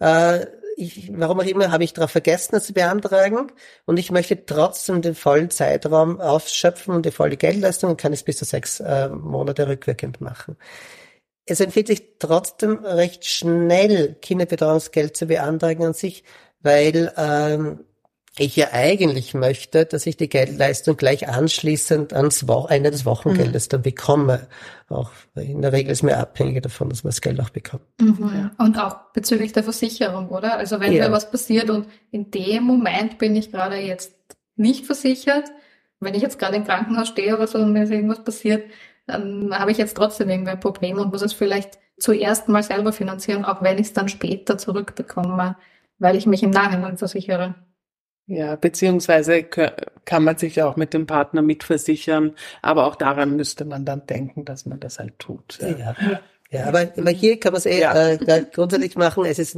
Äh, 0.00 0.46
ich, 0.76 1.12
warum 1.14 1.40
auch 1.40 1.44
immer, 1.44 1.70
habe 1.70 1.84
ich 1.84 1.92
darauf 1.92 2.10
vergessen, 2.10 2.52
das 2.52 2.66
zu 2.66 2.72
beantragen 2.72 3.52
und 3.86 3.98
ich 3.98 4.10
möchte 4.10 4.44
trotzdem 4.44 5.02
den 5.02 5.14
vollen 5.14 5.50
Zeitraum 5.50 6.20
aufschöpfen 6.20 6.94
und 6.94 7.06
die 7.06 7.10
volle 7.10 7.36
Geldleistung 7.36 7.90
und 7.90 8.00
kann 8.00 8.12
es 8.12 8.22
bis 8.22 8.38
zu 8.38 8.44
sechs 8.44 8.80
äh, 8.80 9.08
Monate 9.08 9.68
rückwirkend 9.68 10.20
machen. 10.20 10.56
Es 11.46 11.60
empfiehlt 11.60 11.88
sich 11.88 12.18
trotzdem 12.18 12.84
recht 12.84 13.24
schnell 13.26 14.16
Kinderbetreuungsgeld 14.20 15.16
zu 15.16 15.26
beantragen 15.26 15.84
an 15.84 15.94
sich, 15.94 16.24
weil 16.60 17.12
ähm, 17.16 17.80
ich 18.38 18.54
ja 18.56 18.68
eigentlich 18.72 19.34
möchte, 19.34 19.86
dass 19.86 20.06
ich 20.06 20.16
die 20.16 20.28
Geldleistung 20.28 20.96
gleich 20.96 21.28
anschließend 21.28 22.12
ans 22.12 22.44
Ende 22.68 22.90
des 22.90 23.04
Wochengeldes 23.04 23.66
mhm. 23.66 23.70
dann 23.70 23.82
bekomme. 23.82 24.46
Auch 24.88 25.10
in 25.34 25.62
der 25.62 25.72
Regel 25.72 25.90
ist 25.90 26.02
mir 26.02 26.16
abhängig 26.16 26.62
davon, 26.62 26.88
dass 26.88 27.02
man 27.02 27.10
das 27.10 27.20
Geld 27.20 27.40
auch 27.40 27.50
bekommt. 27.50 27.82
Mhm. 28.00 28.52
Und 28.56 28.78
auch 28.78 28.96
bezüglich 29.12 29.52
der 29.52 29.64
Versicherung, 29.64 30.28
oder? 30.28 30.56
Also 30.56 30.80
wenn 30.80 30.92
ja. 30.92 31.06
mir 31.06 31.12
was 31.12 31.30
passiert 31.30 31.70
und 31.70 31.88
in 32.12 32.30
dem 32.30 32.62
Moment 32.64 33.18
bin 33.18 33.34
ich 33.34 33.50
gerade 33.50 33.76
jetzt 33.76 34.14
nicht 34.56 34.86
versichert, 34.86 35.50
wenn 35.98 36.14
ich 36.14 36.22
jetzt 36.22 36.38
gerade 36.38 36.56
im 36.56 36.64
Krankenhaus 36.64 37.08
stehe 37.08 37.36
oder 37.36 37.46
so 37.46 37.58
und 37.58 37.72
mir 37.72 37.82
ist 37.82 37.90
irgendwas 37.90 38.24
passiert, 38.24 38.64
dann 39.10 39.58
habe 39.58 39.70
ich 39.70 39.78
jetzt 39.78 39.96
trotzdem 39.96 40.30
irgendwie 40.30 40.52
ein 40.52 40.60
Problem 40.60 40.98
und 40.98 41.12
muss 41.12 41.22
es 41.22 41.32
vielleicht 41.32 41.78
zuerst 41.98 42.48
mal 42.48 42.62
selber 42.62 42.92
finanzieren, 42.92 43.44
auch 43.44 43.62
wenn 43.62 43.78
ich 43.78 43.88
es 43.88 43.92
dann 43.92 44.08
später 44.08 44.58
zurückbekomme, 44.58 45.56
weil 45.98 46.16
ich 46.16 46.26
mich 46.26 46.42
im 46.42 46.50
Nachhinein 46.50 46.98
versichere. 46.98 47.54
Ja, 48.26 48.54
beziehungsweise 48.54 49.42
kann 49.42 50.22
man 50.22 50.38
sich 50.38 50.62
auch 50.62 50.76
mit 50.76 50.94
dem 50.94 51.06
Partner 51.06 51.42
mitversichern, 51.42 52.36
aber 52.62 52.86
auch 52.86 52.94
daran 52.94 53.34
müsste 53.34 53.64
man 53.64 53.84
dann 53.84 54.06
denken, 54.06 54.44
dass 54.44 54.66
man 54.66 54.78
das 54.78 55.00
halt 55.00 55.18
tut. 55.18 55.58
Ja, 55.60 55.68
ja. 55.68 55.94
ja 56.50 56.66
aber, 56.66 56.92
aber 56.96 57.10
hier 57.10 57.40
kann 57.40 57.52
man 57.52 57.58
es 57.58 57.66
eh 57.66 57.80
ja. 57.80 58.10
äh, 58.10 58.44
grundsätzlich 58.52 58.94
machen. 58.94 59.24
Es 59.24 59.40
ist 59.40 59.56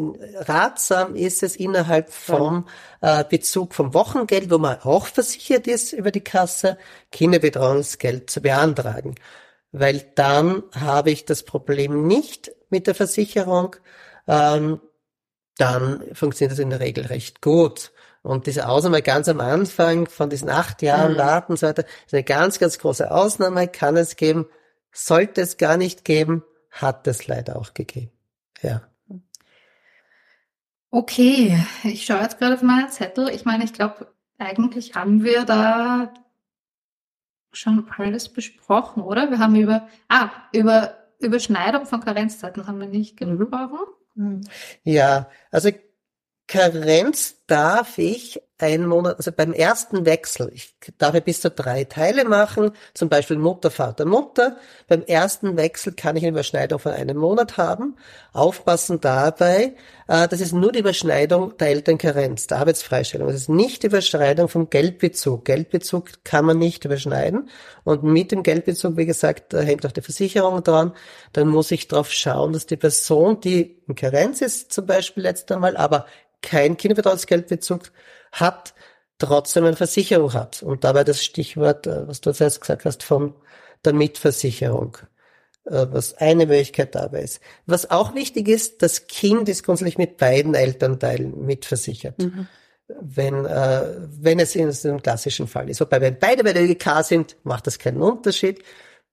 ratsam, 0.49 1.17
ist 1.17 1.43
es 1.43 1.55
innerhalb 1.55 2.09
vom 2.09 2.67
äh, 3.03 3.25
Bezug 3.29 3.75
vom 3.75 3.93
Wochengeld, 3.93 4.51
wo 4.51 4.57
man 4.57 4.79
auch 4.81 5.07
versichert 5.07 5.67
ist 5.67 5.93
über 5.93 6.11
die 6.11 6.23
Kasse, 6.25 6.79
Kinderbetreuungsgeld 7.11 8.31
zu 8.31 8.41
beantragen, 8.41 9.17
weil 9.73 10.05
dann 10.14 10.62
habe 10.79 11.11
ich 11.11 11.25
das 11.25 11.43
Problem 11.43 12.07
nicht 12.07 12.53
mit 12.68 12.87
der 12.87 12.95
Versicherung. 12.95 13.77
Ähm, 14.29 14.81
dann 15.57 16.03
funktioniert 16.12 16.53
das 16.53 16.59
in 16.59 16.70
der 16.70 16.81
Regel 16.81 17.07
recht 17.07 17.41
gut. 17.41 17.93
Und 18.23 18.47
diese 18.47 18.68
Ausnahme 18.68 19.03
ganz 19.03 19.29
am 19.29 19.41
Anfang 19.41 20.07
von 20.09 20.31
diesen 20.31 20.49
acht 20.49 20.81
Jahren 20.83 21.14
mhm. 21.14 21.18
warten 21.18 21.53
und 21.53 21.59
so 21.59 21.66
weiter, 21.66 21.85
ist 22.07 22.14
eine 22.14 22.23
ganz, 22.23 22.59
ganz 22.59 22.79
große 22.79 23.11
Ausnahme, 23.11 23.66
kann 23.66 23.97
es 23.97 24.16
geben, 24.16 24.47
sollte 24.93 25.41
es 25.41 25.57
gar 25.57 25.77
nicht 25.77 26.05
geben, 26.05 26.45
hat 26.70 27.07
es 27.09 27.27
leider 27.27 27.57
auch 27.57 27.75
gegeben. 27.75 28.12
Ja. 28.62 28.83
Okay, 30.91 31.59
ich 31.85 32.05
schaue 32.05 32.23
jetzt 32.23 32.39
gerade 32.39 32.55
auf 32.55 32.62
meinen 32.62 32.91
Zettel. 32.91 33.29
Ich 33.31 33.45
meine, 33.45 33.64
ich 33.64 33.73
glaube, 33.73 34.12
eigentlich 34.39 34.95
haben 34.95 35.25
wir 35.25 35.45
da 35.45 36.12
schon 37.53 37.87
alles 37.99 38.29
besprochen, 38.29 39.03
oder? 39.03 39.31
Wir 39.31 39.39
haben 39.39 39.57
über, 39.57 39.89
ah, 40.09 40.31
über 40.53 40.97
Überschneidung 41.21 41.87
von 41.87 42.01
Karenzzeiten 42.01 42.67
haben 42.67 42.81
wir 42.81 42.89
nicht 42.89 43.17
gesprochen. 43.17 43.79
Ja, 44.85 45.31
also 45.51 45.71
Karenz 46.47 47.41
darf 47.53 47.99
ich 47.99 48.41
einen 48.57 48.87
Monat, 48.87 49.19
also 49.19 49.31
beim 49.31 49.53
ersten 49.53 50.07
Wechsel, 50.07 50.51
ich 50.55 50.75
darf 50.97 51.13
ja 51.13 51.21
bis 51.21 51.43
zu 51.43 51.51
drei 51.51 51.85
Teile 51.85 52.25
machen, 52.25 52.71
zum 52.95 53.11
Beispiel 53.11 53.37
Mutter, 53.37 53.71
Vater, 53.71 54.07
Mutter. 54.07 54.57
Beim 54.89 55.03
ersten 55.03 55.59
Wechsel 55.59 55.93
kann 55.93 56.17
ich 56.17 56.23
eine 56.23 56.31
Überschneidung 56.31 56.79
von 56.79 56.93
einem 56.93 57.19
Monat 57.19 57.59
haben. 57.59 57.97
Aufpassen 58.33 59.03
dabei, 59.03 59.75
äh, 60.09 60.29
das 60.29 60.41
ist 60.41 60.55
nur 60.55 60.73
die 60.73 60.79
Überschneidung 60.79 61.55
der 61.59 61.69
Elternkarenz, 61.69 62.47
der 62.47 62.61
Arbeitsfreistellung. 62.61 63.27
Das 63.27 63.37
ist 63.37 63.49
nicht 63.51 63.83
die 63.83 63.89
Überschneidung 63.89 64.49
vom 64.49 64.71
Geldbezug. 64.71 65.45
Geldbezug 65.45 66.25
kann 66.25 66.47
man 66.47 66.59
nicht 66.59 66.87
überschneiden. 66.87 67.51
Und 67.85 68.03
mit 68.03 68.33
dem 68.33 68.43
Geldbezug, 68.43 68.97
wie 68.97 69.07
gesagt, 69.07 69.53
da 69.53 69.61
hängt 69.61 69.85
auch 69.85 69.93
die 69.93 70.01
Versicherung 70.01 70.63
dran. 70.63 70.93
Dann 71.35 71.49
muss 71.49 71.71
ich 71.71 71.87
darauf 71.87 72.11
schauen, 72.11 72.55
dass 72.55 72.65
die 72.65 72.79
Person, 72.79 73.41
die 73.41 73.83
in 73.87 73.95
Karenz 73.95 74.41
ist, 74.41 74.73
zum 74.73 74.87
Beispiel 74.87 75.25
letztes 75.25 75.59
Mal, 75.59 75.77
aber 75.77 76.07
kein 76.43 76.77
Kinderbetreuungsgeldbezug 77.43 77.93
hat, 78.32 78.74
trotzdem 79.18 79.64
eine 79.64 79.76
Versicherung 79.76 80.32
hat. 80.32 80.62
Und 80.62 80.84
dabei 80.84 81.05
das 81.05 81.24
Stichwort, 81.24 81.86
äh, 81.86 82.07
was 82.09 82.20
du 82.20 82.30
jetzt 82.30 82.61
gesagt 82.61 82.84
hast, 82.84 83.03
von 83.03 83.34
der 83.84 83.93
Mitversicherung, 83.93 84.99
äh, 85.64 85.86
was 85.90 86.14
eine 86.14 86.47
Möglichkeit 86.47 86.95
dabei 86.95 87.22
ist. 87.22 87.40
Was 87.66 87.90
auch 87.90 88.14
wichtig 88.14 88.49
ist, 88.49 88.82
das 88.82 89.07
Kind 89.07 89.49
ist 89.49 89.64
grundsätzlich 89.64 89.99
mit 89.99 90.16
beiden 90.16 90.55
Elternteilen 90.55 91.45
mitversichert. 91.45 92.18
Mhm. 92.18 92.49
Wenn, 93.01 93.47
äh, 93.47 93.82
wenn 94.20 94.38
es 94.38 94.55
in 94.55 94.68
einem 94.68 95.03
klassischen 95.03 95.47
Fall 95.47 95.70
ist. 95.70 95.80
Wobei, 95.80 96.01
wenn 96.01 96.18
beide 96.18 96.45
bei 96.45 96.53
der 96.53 96.64
ÖGK 96.64 97.03
sind, 97.05 97.36
macht 97.43 97.66
das 97.66 97.78
keinen 97.78 98.03
Unterschied. 98.03 98.62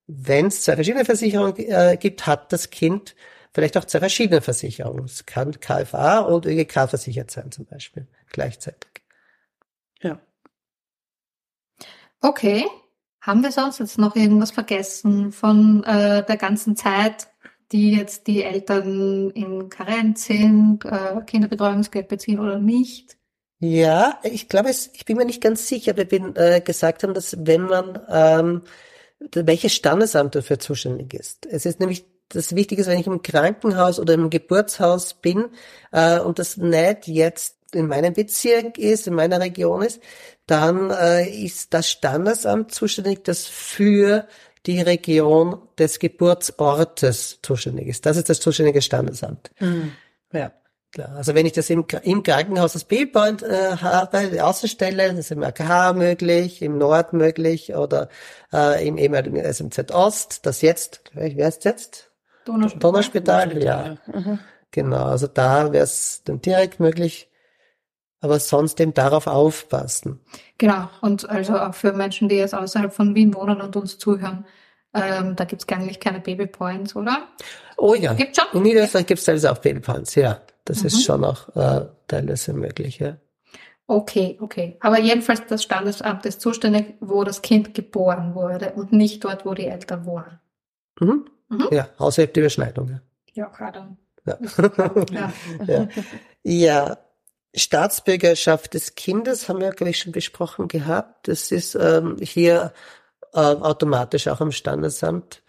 Wenn 0.07 0.47
es 0.47 0.63
zwei 0.63 0.75
verschiedene 0.75 1.05
Versicherungen 1.05 1.55
äh, 1.55 1.95
gibt, 1.97 2.25
hat 2.25 2.51
das 2.51 2.71
Kind 2.71 3.15
vielleicht 3.53 3.77
auch 3.77 3.85
zwei 3.85 3.99
verschiedene 3.99 4.41
Versicherungen. 4.41 5.05
Es 5.05 5.25
kann 5.25 5.59
KFA 5.59 6.19
und 6.19 6.45
ÖGK 6.45 6.89
versichert 6.89 7.31
sein 7.31 7.51
zum 7.51 7.65
Beispiel 7.65 8.07
gleichzeitig. 8.31 8.89
Ja. 10.01 10.19
Okay. 12.21 12.65
Haben 13.21 13.43
wir 13.43 13.51
sonst 13.51 13.79
jetzt 13.79 13.97
noch 13.97 14.15
irgendwas 14.15 14.51
vergessen 14.51 15.31
von 15.31 15.83
äh, 15.83 16.25
der 16.25 16.37
ganzen 16.37 16.75
Zeit, 16.75 17.27
die 17.71 17.91
jetzt 17.91 18.27
die 18.27 18.43
Eltern 18.43 19.29
in 19.31 19.69
Karenz 19.69 20.25
sind, 20.25 20.85
äh, 20.85 21.21
Kinderbetreuungsgeld 21.25 22.07
beziehen 22.07 22.39
oder 22.39 22.59
nicht? 22.59 23.17
Ja, 23.59 24.19
ich 24.23 24.47
glaube, 24.47 24.69
ich 24.71 25.03
bin 25.03 25.17
mir 25.17 25.25
nicht 25.25 25.43
ganz 25.43 25.67
sicher, 25.67 25.91
ob 25.91 26.11
wir 26.11 26.37
äh, 26.37 26.61
gesagt 26.61 27.03
haben, 27.03 27.13
dass 27.13 27.35
wenn 27.45 27.63
man 27.63 27.99
ähm, 28.07 28.61
welches 29.33 29.73
Standesamt 29.73 30.35
dafür 30.35 30.59
zuständig 30.59 31.13
ist. 31.13 31.45
Es 31.45 31.65
ist 31.65 31.81
nämlich 31.81 32.05
das 32.29 32.55
Wichtige 32.55 32.81
ist, 32.81 32.87
wenn 32.87 32.99
ich 32.99 33.07
im 33.07 33.21
Krankenhaus 33.21 33.99
oder 33.99 34.13
im 34.13 34.29
Geburtshaus 34.29 35.15
bin 35.15 35.49
äh, 35.91 36.19
und 36.19 36.39
das 36.39 36.57
nicht 36.57 37.07
jetzt 37.07 37.57
in 37.73 37.87
meinem 37.87 38.13
Bezirk 38.13 38.77
ist, 38.77 39.07
in 39.07 39.13
meiner 39.13 39.39
Region 39.39 39.81
ist, 39.81 40.01
dann 40.47 40.91
äh, 40.91 41.29
ist 41.29 41.73
das 41.73 41.89
Standesamt 41.89 42.71
zuständig, 42.71 43.23
das 43.23 43.45
für 43.45 44.27
die 44.65 44.81
Region 44.81 45.61
des 45.77 45.99
Geburtsortes 45.99 47.39
zuständig 47.41 47.87
ist. 47.87 48.05
Das 48.05 48.17
ist 48.17 48.29
das 48.29 48.39
zuständige 48.39 48.81
Standesamt. 48.81 49.51
Mhm. 49.59 49.93
Ja. 50.31 50.51
Klar. 50.91 51.09
Also 51.17 51.35
wenn 51.35 51.45
ich 51.45 51.53
das 51.53 51.69
im, 51.69 51.85
im 52.01 52.23
Krankenhaus 52.23 52.73
das 52.73 52.83
Billpoint 52.83 53.43
äh, 53.43 53.77
habe, 53.77 54.27
die 54.31 54.41
Außenstelle, 54.41 55.09
das 55.09 55.19
ist 55.19 55.31
im 55.31 55.43
AKH 55.43 55.93
möglich, 55.93 56.63
im 56.63 56.79
Nord 56.79 57.13
möglich 57.13 57.75
oder 57.75 58.09
äh, 58.51 58.87
im 58.87 58.97
ehemaligen 58.97 59.37
SMZ 59.53 59.91
Ost, 59.91 60.47
das 60.47 60.63
jetzt, 60.63 61.01
wie 61.13 61.43
heißt 61.43 61.63
jetzt? 61.65 62.08
Donnerspital. 62.49 62.91
Donnerspital, 62.91 63.63
ja. 63.63 63.95
Mhm. 64.07 64.39
Genau, 64.71 65.05
also 65.05 65.27
da 65.27 65.71
wäre 65.71 65.83
es 65.83 66.23
dann 66.25 66.41
direkt 66.41 66.79
möglich, 66.79 67.29
aber 68.21 68.39
sonst 68.39 68.79
eben 68.79 68.93
darauf 68.93 69.27
aufpassen. 69.27 70.19
Genau, 70.57 70.89
und 71.01 71.29
also 71.29 71.57
auch 71.57 71.73
für 71.73 71.93
Menschen, 71.93 72.29
die 72.29 72.35
jetzt 72.35 72.53
außerhalb 72.53 72.93
von 72.93 73.15
Wien 73.15 73.33
wohnen 73.33 73.61
und 73.61 73.75
uns 73.75 73.97
zuhören, 73.97 74.45
ähm, 74.93 75.35
da 75.35 75.45
gibt's 75.45 75.67
eigentlich 75.69 75.99
keine 75.99 76.19
Babypoints, 76.19 76.95
oder? 76.95 77.27
Oh 77.77 77.93
ja. 77.93 78.13
Gibt's 78.13 78.41
schon? 78.41 78.57
In 78.57 78.63
Niederösterreich 78.63 79.05
gibt's 79.05 79.25
teilweise 79.25 79.51
auch 79.51 79.59
Babypoints, 79.59 80.15
ja. 80.15 80.41
Das 80.65 80.81
mhm. 80.81 80.87
ist 80.87 81.03
schon 81.03 81.23
auch 81.23 81.55
äh, 81.55 81.85
teilweise 82.07 82.53
möglich, 82.53 82.99
ja. 82.99 83.17
Okay, 83.87 84.37
okay. 84.39 84.77
Aber 84.81 84.99
jedenfalls 84.99 85.41
das 85.47 85.63
Standesamt 85.63 86.25
ist 86.25 86.41
zuständig, 86.41 86.95
wo 86.99 87.23
das 87.23 87.41
Kind 87.41 87.73
geboren 87.73 88.35
wurde 88.35 88.73
und 88.73 88.91
nicht 88.91 89.23
dort, 89.23 89.45
wo 89.45 89.55
die 89.55 89.65
Eltern 89.65 90.05
wohnen. 90.05 90.39
Mhm. 90.99 91.25
Mhm. 91.49 91.67
Ja, 91.71 91.89
außerhalb 91.97 92.33
der 92.33 92.43
Überschneidung. 92.43 92.99
Ja, 93.33 93.47
gerade. 93.47 93.97
Ja. 95.15 95.33
ja. 95.65 95.87
ja. 96.43 96.97
Staatsbürgerschaft 97.55 98.75
des 98.75 98.93
Kindes 98.93 99.49
haben 99.49 99.59
wir, 99.59 99.71
glaube 99.71 99.89
ich, 99.89 99.97
schon 99.97 100.11
besprochen 100.11 100.67
gehabt. 100.67 101.27
Das 101.27 101.51
ist 101.51 101.73
ähm, 101.73 102.17
hier 102.21 102.73
äh, 103.33 103.39
automatisch 103.39 104.27
auch 104.27 104.39
am 104.39 104.51
Standesamt. 104.51 105.41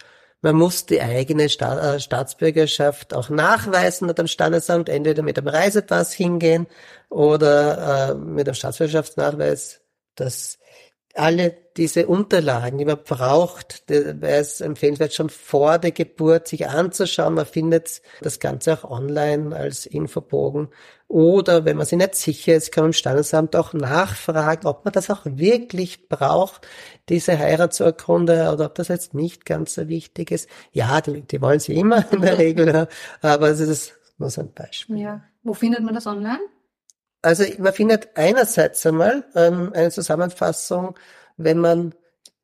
Man 0.43 0.57
muss 0.57 0.87
die 0.87 1.03
eigene 1.03 1.51
Sta 1.51 1.97
äh, 1.97 2.01
Staatsbürgerschaft 2.01 3.13
auch 3.13 3.29
nachweisen 3.29 4.07
mit 4.07 4.17
dem 4.17 4.27
Standesamt, 4.27 4.89
entweder 4.89 5.23
mit 5.23 5.37
dem 5.37 5.49
Reisepass 5.49 6.15
hingehen 6.15 6.67
oder 7.11 8.11
äh, 8.11 8.15
mit 8.15 8.47
dem 8.47 8.55
Staatsbürgerschaftsnachweis. 8.55 9.83
Das 10.15 10.59
alle 11.21 11.57
diese 11.77 12.07
Unterlagen, 12.07 12.79
die 12.79 12.85
man 12.85 12.99
braucht, 13.03 13.85
wäre 13.89 14.41
es 14.41 14.61
empfehlenswert, 14.61 15.15
schon 15.15 15.31
vor 15.31 15.79
der 15.79 15.93
Geburt 15.93 16.49
sich 16.49 16.69
anzuschauen. 16.69 17.35
Man 17.35 17.47
findet 17.47 18.03
das 18.23 18.41
Ganze 18.41 18.73
auch 18.73 18.91
online 18.91 19.55
als 19.55 19.87
Infobogen. 19.87 20.69
Oder 21.09 21.65
wenn 21.65 21.77
man 21.77 21.87
sich 21.87 21.99
nicht 21.99 22.15
sicher 22.15 22.55
ist, 22.55 22.73
kann 22.73 22.85
man 22.85 22.91
im 22.91 22.95
Standesamt 22.95 23.55
auch 23.57 23.73
nachfragen, 23.73 24.67
ob 24.67 24.85
man 24.85 24.93
das 24.93 25.11
auch 25.11 25.23
wirklich 25.25 26.09
braucht, 26.09 26.67
diese 27.09 27.39
Heiratsurkunde, 27.39 28.51
oder 28.53 28.67
ob 28.67 28.75
das 28.75 28.89
jetzt 28.89 29.15
nicht 29.15 29.45
ganz 29.45 29.75
so 29.75 29.89
wichtig 29.89 30.31
ist. 30.31 30.49
Ja, 30.73 31.01
die, 31.01 31.23
die 31.23 31.41
wollen 31.41 31.61
sie 31.61 31.75
immer 31.75 32.11
in 32.13 32.23
der 32.23 32.39
Regel, 32.39 32.89
aber 33.23 33.49
es 33.49 33.61
ist 33.61 33.99
nur 34.19 34.31
so 34.31 34.41
ein 34.41 34.53
Beispiel. 34.53 34.99
Ja. 34.99 35.23
Wo 35.43 35.55
findet 35.55 35.83
man 35.83 35.95
das 35.95 36.07
online? 36.07 36.41
Also 37.23 37.45
man 37.59 37.73
findet 37.73 38.09
einerseits 38.15 38.85
einmal 38.87 39.25
ähm, 39.35 39.73
eine 39.75 39.91
Zusammenfassung, 39.91 40.95
wenn 41.37 41.59
man 41.59 41.95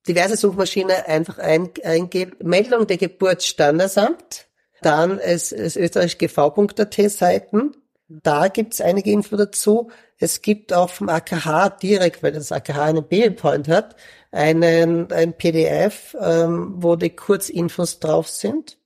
diverse 0.07 0.37
Suchmaschine 0.37 1.07
einfach 1.07 1.39
ein, 1.39 1.71
eingibt, 1.83 2.43
Meldung 2.43 2.87
der 2.87 2.99
Geburtsstandesamt, 2.99 4.47
dann 4.83 5.19
es, 5.19 5.53
es 5.53 5.77
österreich 5.77 6.19
gv.at 6.19 7.11
Seiten, 7.11 7.73
da 8.09 8.49
gibt's 8.49 8.81
einige 8.81 9.11
Info 9.11 9.37
dazu. 9.37 9.91
Es 10.19 10.41
gibt 10.41 10.73
auch 10.73 10.91
vom 10.91 11.09
AKH 11.09 11.71
direkt, 11.83 12.23
weil 12.23 12.33
das 12.33 12.53
AKH 12.53 12.85
einen 12.85 13.05
Bildpoint 13.05 13.69
hat, 13.69 13.97
einen, 14.31 15.11
ein 15.13 15.33
PDF, 15.37 16.17
ähm, 16.21 16.75
wo 16.77 16.95
die 16.95 17.11
Kurzinfos 17.11 17.99
drauf 17.99 18.29
sind. 18.29 18.79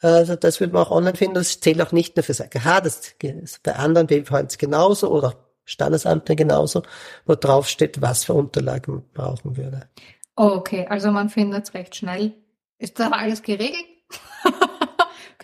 Also 0.00 0.36
das 0.36 0.60
wird 0.60 0.72
man 0.72 0.84
auch 0.84 0.90
online 0.90 1.16
finden. 1.16 1.34
Das 1.34 1.60
zählt 1.60 1.80
auch 1.80 1.92
nicht 1.92 2.16
nur 2.16 2.22
fürs 2.22 2.40
AKH, 2.40 2.80
das 2.82 3.14
ist 3.18 3.62
bei 3.62 3.74
anderen 3.76 4.06
Bildpoints 4.06 4.58
genauso 4.58 5.10
oder 5.10 5.34
Standesamte 5.64 6.36
genauso, 6.36 6.82
wo 7.24 7.34
drauf 7.34 7.68
steht, 7.68 8.00
was 8.00 8.24
für 8.24 8.34
Unterlagen 8.34 8.94
man 8.94 9.04
brauchen 9.12 9.56
würde. 9.56 9.88
Okay, 10.36 10.86
also 10.88 11.10
man 11.10 11.28
findet 11.28 11.64
es 11.64 11.74
recht 11.74 11.96
schnell. 11.96 12.34
Ist 12.78 13.00
da 13.00 13.08
alles 13.08 13.42
geregelt? 13.42 13.84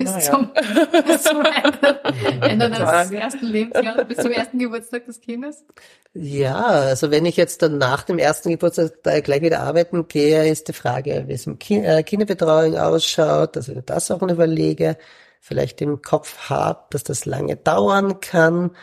bis, 0.05 0.13
Na 0.13 0.21
ja. 0.21 0.31
zum, 0.31 0.51
bis 1.07 1.23
zum 1.23 1.43
Ende, 1.45 2.01
Ende 2.43 2.71
des 2.71 3.11
ersten 3.11 3.47
Lebensjahres, 3.47 4.09
bis 4.09 4.19
zum 4.19 4.31
ersten 4.33 4.59
Geburtstag 4.59 5.07
des 5.07 5.21
Kindes? 5.21 5.65
Ja, 6.15 6.57
also 6.65 7.11
wenn 7.11 7.25
ich 7.27 7.37
jetzt 7.37 7.63
dann 7.63 7.79
nach 7.79 8.03
dem 8.05 8.19
ersten 8.19 8.51
Geburtstag 8.51 8.93
da 9.03 9.21
gleich 9.21 9.43
wieder 9.43 9.61
arbeiten 9.61 10.09
gehe, 10.09 10.49
ist 10.49 10.69
die 10.69 10.73
Frage, 10.73 11.25
wie 11.27 11.33
es 11.33 11.47
im 11.47 11.59
Ki 11.59 11.79
äh, 11.79 12.03
Kinderbetreuung 12.03 12.77
ausschaut, 12.77 13.57
dass 13.57 13.69
ich 13.69 13.79
das 13.85 14.11
auch 14.11 14.23
überlege, 14.23 14.97
vielleicht 15.41 15.81
im 15.81 16.03
Kopf 16.03 16.51
habe, 16.51 16.85
dass 16.91 17.03
das 17.05 17.25
lange 17.25 17.57
dauern 17.57 18.21
kann. 18.21 18.77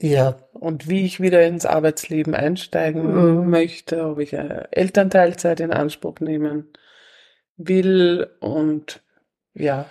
Ja, 0.00 0.36
Und 0.52 0.88
wie 0.88 1.06
ich 1.06 1.20
wieder 1.20 1.46
ins 1.46 1.64
Arbeitsleben 1.66 2.34
einsteigen 2.34 3.42
Mhm. 3.42 3.48
möchte, 3.48 4.04
ob 4.04 4.18
ich 4.18 4.36
eine 4.36 4.70
Elternteilzeit 4.72 5.60
in 5.60 5.72
Anspruch 5.72 6.20
nehmen 6.20 6.68
will 7.56 8.28
und 8.40 9.02
ja, 9.54 9.86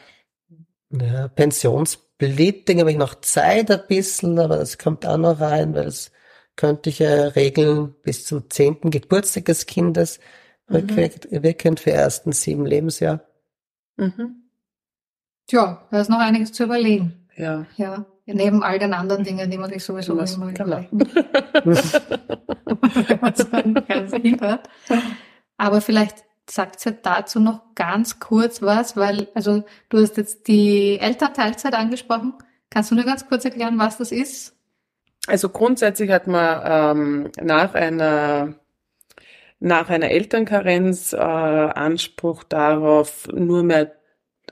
ja 1.02 1.28
Pensionsbeliebting 1.28 2.80
habe 2.80 2.92
ich 2.92 2.98
noch 2.98 3.16
Zeit 3.22 3.72
ein 3.72 3.82
bisschen, 3.88 4.40
aber 4.40 4.58
das 4.58 4.78
kommt 4.78 5.06
auch 5.06 5.18
noch 5.18 5.40
rein, 5.40 5.74
weil 5.74 5.86
das 5.86 6.12
könnte 6.56 6.90
ich 6.90 7.00
ja 7.00 7.28
regeln 7.30 7.96
bis 8.04 8.26
zum 8.26 8.50
zehnten 8.50 8.92
Geburtstag 8.92 9.46
des 9.46 9.66
Kindes, 9.66 10.20
Mhm. 10.68 10.76
rückwirkend 10.76 11.28
wirkend 11.44 11.80
für 11.82 11.92
ersten 11.92 12.32
sieben 12.32 12.66
Lebensjahr. 12.66 13.22
mhm. 13.98 14.40
Tja, 15.48 15.86
da 15.92 16.00
ist 16.02 16.10
noch 16.10 16.20
einiges 16.20 16.54
zu 16.54 16.64
überlegen. 16.64 17.28
ja. 17.36 17.66
Ja, 17.76 18.06
neben 18.26 18.64
all 18.64 18.80
den 18.80 18.94
anderen 18.94 19.26
Dingen, 19.26 19.52
die 19.52 19.58
man 19.58 19.70
sich 19.70 19.84
sowieso 19.84 20.16
Was- 20.16 20.36
immer 20.36 20.48
überlegen 20.48 20.88
hat. 24.42 24.70
Aber 25.58 25.82
vielleicht 25.82 26.24
sagt 26.54 26.86
ihr 26.86 26.92
dazu 26.92 27.40
noch 27.40 27.62
ganz 27.74 28.20
kurz 28.20 28.62
was, 28.62 28.96
weil, 28.96 29.28
also 29.34 29.64
du 29.90 30.00
hast 30.00 30.18
jetzt 30.18 30.48
die 30.48 31.00
Elternteilzeit 31.00 31.74
angesprochen. 31.74 32.36
Kannst 32.70 32.92
du 32.92 32.96
nur 32.96 33.06
ganz 33.06 33.28
kurz 33.28 33.44
erklären, 33.46 33.80
was 33.80 33.98
das 33.98 34.12
ist? 34.12 34.56
Also 35.26 35.50
grundsätzlich 35.50 36.12
hat 36.12 36.28
man 36.28 36.62
ähm, 36.64 37.32
nach 37.42 37.74
einer 37.74 38.54
nach 39.60 39.90
einer 39.90 40.12
Elternkarenz 40.12 41.14
äh, 41.14 41.18
Anspruch 41.18 42.44
darauf, 42.44 43.28
nur 43.32 43.64
mehr 43.64 43.96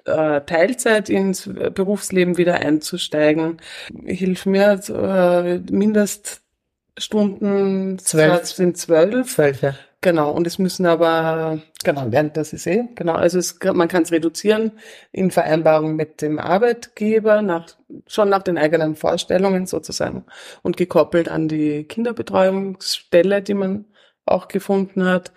äh, 0.05 0.41
Teilzeit 0.41 1.09
ins 1.09 1.47
Berufsleben 1.47 2.37
wieder 2.37 2.55
einzusteigen. 2.55 3.57
Hilf 4.05 4.45
mir, 4.45 4.79
äh, 4.87 5.59
Mindeststunden 5.69 7.99
Zwölf. 7.99 8.45
sind 8.45 8.77
zwölf. 8.77 9.35
Zwölf, 9.35 9.61
ja. 9.61 9.75
Genau, 10.03 10.31
und 10.31 10.47
es 10.47 10.57
müssen 10.57 10.87
aber, 10.87 11.61
genau, 11.83 12.07
während 12.09 12.35
das 12.35 12.53
ist 12.53 12.65
eh, 12.65 12.85
genau, 12.95 13.13
also 13.13 13.37
es, 13.37 13.59
man 13.61 13.87
kann 13.87 14.01
es 14.01 14.11
reduzieren 14.11 14.71
in 15.11 15.29
Vereinbarung 15.29 15.95
mit 15.95 16.23
dem 16.23 16.39
Arbeitgeber, 16.39 17.43
nach, 17.43 17.67
schon 18.07 18.29
nach 18.29 18.41
den 18.41 18.57
eigenen 18.57 18.95
Vorstellungen 18.95 19.67
sozusagen 19.67 20.25
und 20.63 20.75
gekoppelt 20.75 21.29
an 21.29 21.47
die 21.47 21.83
Kinderbetreuungsstelle, 21.83 23.43
die 23.43 23.53
man 23.53 23.85
auch 24.25 24.47
gefunden 24.47 25.05
hat. 25.05 25.33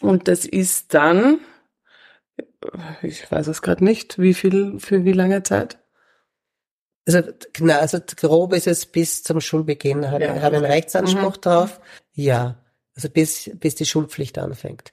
Und 0.00 0.26
das 0.26 0.46
ist 0.46 0.94
dann, 0.94 1.40
ich 3.02 3.30
weiß 3.30 3.46
es 3.48 3.60
gerade 3.60 3.84
nicht, 3.84 4.18
wie 4.18 4.32
viel, 4.32 4.78
für 4.80 5.04
wie 5.04 5.12
lange 5.12 5.42
Zeit? 5.42 5.78
Also, 7.06 7.20
genau, 7.52 7.78
also 7.78 7.98
grob 8.16 8.54
ist 8.54 8.66
es 8.68 8.86
bis 8.86 9.22
zum 9.22 9.40
Schulbeginn, 9.40 10.10
habe 10.10 10.24
Ja. 10.24 10.36
ich 10.36 10.42
habe 10.42 10.56
einen 10.56 10.64
Rechtsanspruch 10.64 11.36
Mhm. 11.36 11.40
drauf. 11.40 11.80
Ja, 12.14 12.61
also 12.94 13.08
bis, 13.08 13.50
bis 13.54 13.74
die 13.74 13.86
Schulpflicht 13.86 14.38
anfängt. 14.38 14.92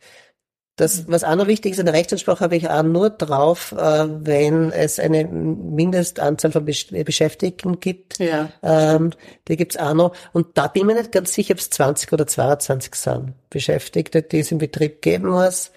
Das, 0.79 1.09
was 1.09 1.25
auch 1.25 1.35
noch 1.35 1.47
wichtig 1.47 1.73
ist, 1.73 1.79
einen 1.79 1.93
Rechtsanspruch 1.93 2.39
habe 2.39 2.55
ich 2.55 2.69
auch 2.69 2.83
nur 2.83 3.09
drauf, 3.09 3.73
äh, 3.73 4.07
wenn 4.07 4.71
es 4.71 4.97
eine 4.97 5.25
Mindestanzahl 5.25 6.53
von 6.53 6.65
Besch- 6.65 7.03
Beschäftigten 7.03 7.81
gibt. 7.81 8.17
Ja. 8.19 8.49
Ähm, 8.63 9.11
die 9.49 9.57
gibt's 9.57 9.75
auch 9.75 9.93
noch. 9.93 10.15
Und 10.31 10.57
da 10.57 10.67
bin 10.67 10.83
ich 10.83 10.85
mir 10.85 10.93
nicht 10.95 11.11
ganz 11.11 11.33
sicher, 11.33 11.51
ob 11.51 11.59
es 11.59 11.69
20 11.69 12.13
oder 12.13 12.25
22 12.25 12.95
sind 12.95 13.33
Beschäftigte, 13.49 14.21
die 14.21 14.39
es 14.39 14.53
im 14.53 14.59
Betrieb 14.59 15.01
geben 15.01 15.27
muss. 15.27 15.71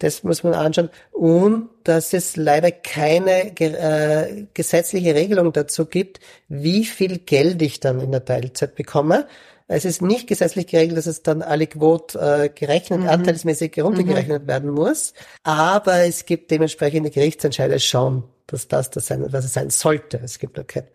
Das 0.00 0.24
muss 0.24 0.42
man 0.42 0.54
anschauen. 0.54 0.90
Und 1.12 1.68
dass 1.84 2.12
es 2.12 2.34
leider 2.34 2.72
keine 2.72 3.56
äh, 3.60 4.46
gesetzliche 4.54 5.14
Regelung 5.14 5.52
dazu 5.52 5.86
gibt, 5.86 6.18
wie 6.48 6.84
viel 6.84 7.18
Geld 7.18 7.62
ich 7.62 7.78
dann 7.78 8.00
in 8.00 8.10
der 8.10 8.24
Teilzeit 8.24 8.74
bekomme. 8.74 9.28
Es 9.70 9.84
ist 9.84 10.00
nicht 10.00 10.26
gesetzlich 10.26 10.66
geregelt, 10.66 10.96
dass 10.96 11.06
es 11.06 11.22
dann 11.22 11.42
alle 11.42 11.66
Quote 11.66 12.18
äh, 12.18 12.48
gerechnet, 12.48 13.06
anteilsmäßig 13.06 13.76
heruntergerechnet 13.76 14.46
werden 14.46 14.70
muss. 14.70 15.12
Aber 15.42 15.98
es 15.98 16.24
gibt 16.24 16.50
dementsprechende 16.50 17.10
Gerichtsentscheide 17.10 17.78
schon, 17.78 18.24
dass 18.46 18.66
das 18.66 18.88
das 18.88 19.06
sein, 19.06 19.30
was 19.30 19.44
es 19.44 19.52
sein 19.52 19.68
sollte. 19.68 20.20
Es 20.24 20.38
gibt 20.38 20.56
noch 20.56 20.66
kein 20.66 20.88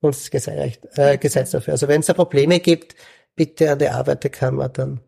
Bundesgesetz 0.00 0.78
äh, 0.96 1.18
Gesetz 1.18 1.50
dafür. 1.50 1.72
Also 1.72 1.88
wenn 1.88 2.00
es 2.00 2.06
da 2.06 2.14
Probleme 2.14 2.60
gibt, 2.60 2.94
bitte 3.34 3.72
an 3.72 3.80
die 3.80 3.88
Arbeiterkammer 3.88 4.68
dann. 4.68 5.00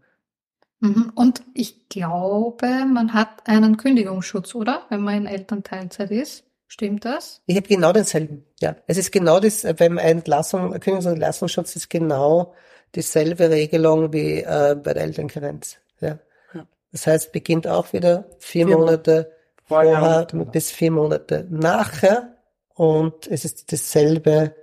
Mhm. 0.80 1.12
Und 1.14 1.44
ich 1.54 1.88
glaube, 1.88 2.66
man 2.86 3.14
hat 3.14 3.46
einen 3.46 3.76
Kündigungsschutz, 3.76 4.56
oder? 4.56 4.82
Wenn 4.88 5.00
man 5.00 5.14
in 5.14 5.26
Elternteilzeit 5.26 6.10
ist. 6.10 6.44
Stimmt 6.66 7.04
das? 7.04 7.42
Ich 7.46 7.54
habe 7.54 7.68
genau 7.68 7.92
denselben. 7.92 8.46
Ja, 8.60 8.74
es 8.86 8.96
ist 8.96 9.12
genau 9.12 9.38
das, 9.38 9.62
äh, 9.62 9.74
beim 9.78 9.98
Entlassung, 9.98 10.74
Kündigungs- 10.74 11.06
und 11.06 11.12
Entlassungsschutz 11.12 11.76
ist 11.76 11.88
genau 11.88 12.54
dieselbe 12.94 13.50
Regelung 13.50 14.12
wie 14.12 14.40
äh, 14.40 14.76
bei 14.82 14.94
der 14.94 15.04
Elternkarenz. 15.04 15.78
Ja. 16.00 16.18
Ja. 16.54 16.66
Das 16.90 17.06
heißt, 17.06 17.32
beginnt 17.32 17.66
auch 17.66 17.92
wieder 17.92 18.24
vier, 18.38 18.66
Vier 18.66 18.76
Monate 18.78 19.32
Vorher 19.64 19.98
vorher 19.98 20.26
und- 20.34 20.52
bis 20.52 20.70
vier 20.70 20.90
Monate 20.90 21.46
nachher 21.50 22.36
und 22.74 23.26
es 23.28 23.44
ist 23.44 23.70
dieselbe 23.70 24.54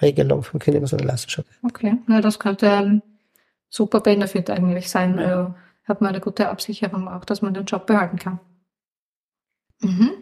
Regelung 0.00 0.42
vom 0.42 0.60
Kündigungs- 0.60 0.92
und 0.92 1.00
Entlassungsschutz. 1.00 1.46
Okay, 1.62 1.96
na, 2.06 2.20
das 2.20 2.38
könnte 2.38 2.70
ein 2.70 3.02
super 3.68 4.00
Benefit 4.00 4.50
eigentlich 4.50 4.90
sein. 4.90 5.18
Ja. 5.18 5.46
Äh, 5.46 5.88
hat 5.88 6.00
man 6.00 6.10
eine 6.10 6.20
gute 6.20 6.48
Absicherung 6.48 7.08
auch, 7.08 7.24
dass 7.24 7.42
man 7.42 7.54
den 7.54 7.64
Job 7.64 7.86
behalten 7.86 8.18
kann. 8.18 8.40
Mhm. 9.80 10.12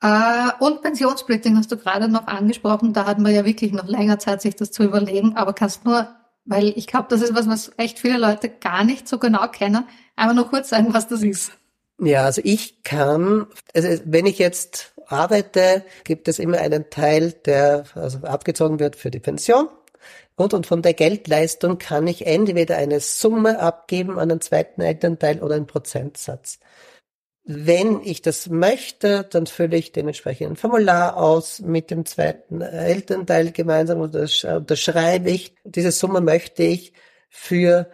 Äh, 0.00 0.50
und 0.60 0.82
Pensionssplitting 0.82 1.56
hast 1.56 1.70
du 1.72 1.76
gerade 1.76 2.08
noch 2.08 2.26
angesprochen. 2.26 2.92
Da 2.92 3.06
hat 3.06 3.18
man 3.18 3.32
ja 3.34 3.44
wirklich 3.44 3.72
noch 3.72 3.86
länger 3.86 4.18
Zeit, 4.18 4.42
sich 4.42 4.56
das 4.56 4.70
zu 4.70 4.82
überlegen. 4.84 5.36
Aber 5.36 5.52
kannst 5.52 5.84
nur, 5.84 6.08
weil 6.48 6.72
ich 6.76 6.86
glaube, 6.86 7.06
das 7.10 7.22
ist 7.22 7.34
was, 7.34 7.48
was 7.48 7.70
echt 7.76 7.98
viele 7.98 8.18
Leute 8.18 8.48
gar 8.48 8.84
nicht 8.84 9.06
so 9.06 9.18
genau 9.18 9.48
kennen, 9.48 9.86
einfach 10.16 10.34
nur 10.34 10.48
kurz 10.48 10.70
sagen, 10.70 10.94
was 10.94 11.06
das 11.08 11.22
ist. 11.22 11.52
Ja, 12.00 12.24
also 12.24 12.40
ich 12.44 12.82
kann, 12.84 13.46
also 13.74 13.88
wenn 14.04 14.26
ich 14.26 14.38
jetzt 14.38 14.94
arbeite, 15.06 15.84
gibt 16.04 16.28
es 16.28 16.38
immer 16.38 16.58
einen 16.58 16.90
Teil, 16.90 17.32
der 17.32 17.84
also 17.94 18.18
abgezogen 18.18 18.78
wird 18.80 18.96
für 18.96 19.10
die 19.10 19.20
Pension 19.20 19.68
Und, 20.36 20.54
und 20.54 20.66
von 20.66 20.82
der 20.82 20.94
Geldleistung 20.94 21.78
kann 21.78 22.06
ich 22.06 22.26
entweder 22.26 22.76
eine 22.76 23.00
Summe 23.00 23.58
abgeben 23.58 24.18
an 24.20 24.28
den 24.28 24.40
zweiten 24.40 24.80
Elternteil 24.80 25.42
oder 25.42 25.56
einen 25.56 25.66
Prozentsatz. 25.66 26.60
Wenn 27.50 28.02
ich 28.04 28.20
das 28.20 28.50
möchte, 28.50 29.24
dann 29.24 29.46
fülle 29.46 29.78
ich 29.78 29.90
den 29.92 30.06
entsprechenden 30.06 30.56
Formular 30.56 31.16
aus 31.16 31.60
mit 31.60 31.90
dem 31.90 32.04
zweiten 32.04 32.60
Elternteil 32.60 33.52
gemeinsam 33.52 34.00
und 34.00 34.14
das 34.14 34.44
unterschreibe 34.44 35.30
ich. 35.30 35.54
Diese 35.64 35.90
Summe 35.90 36.20
möchte 36.20 36.62
ich 36.62 36.92
für 37.30 37.88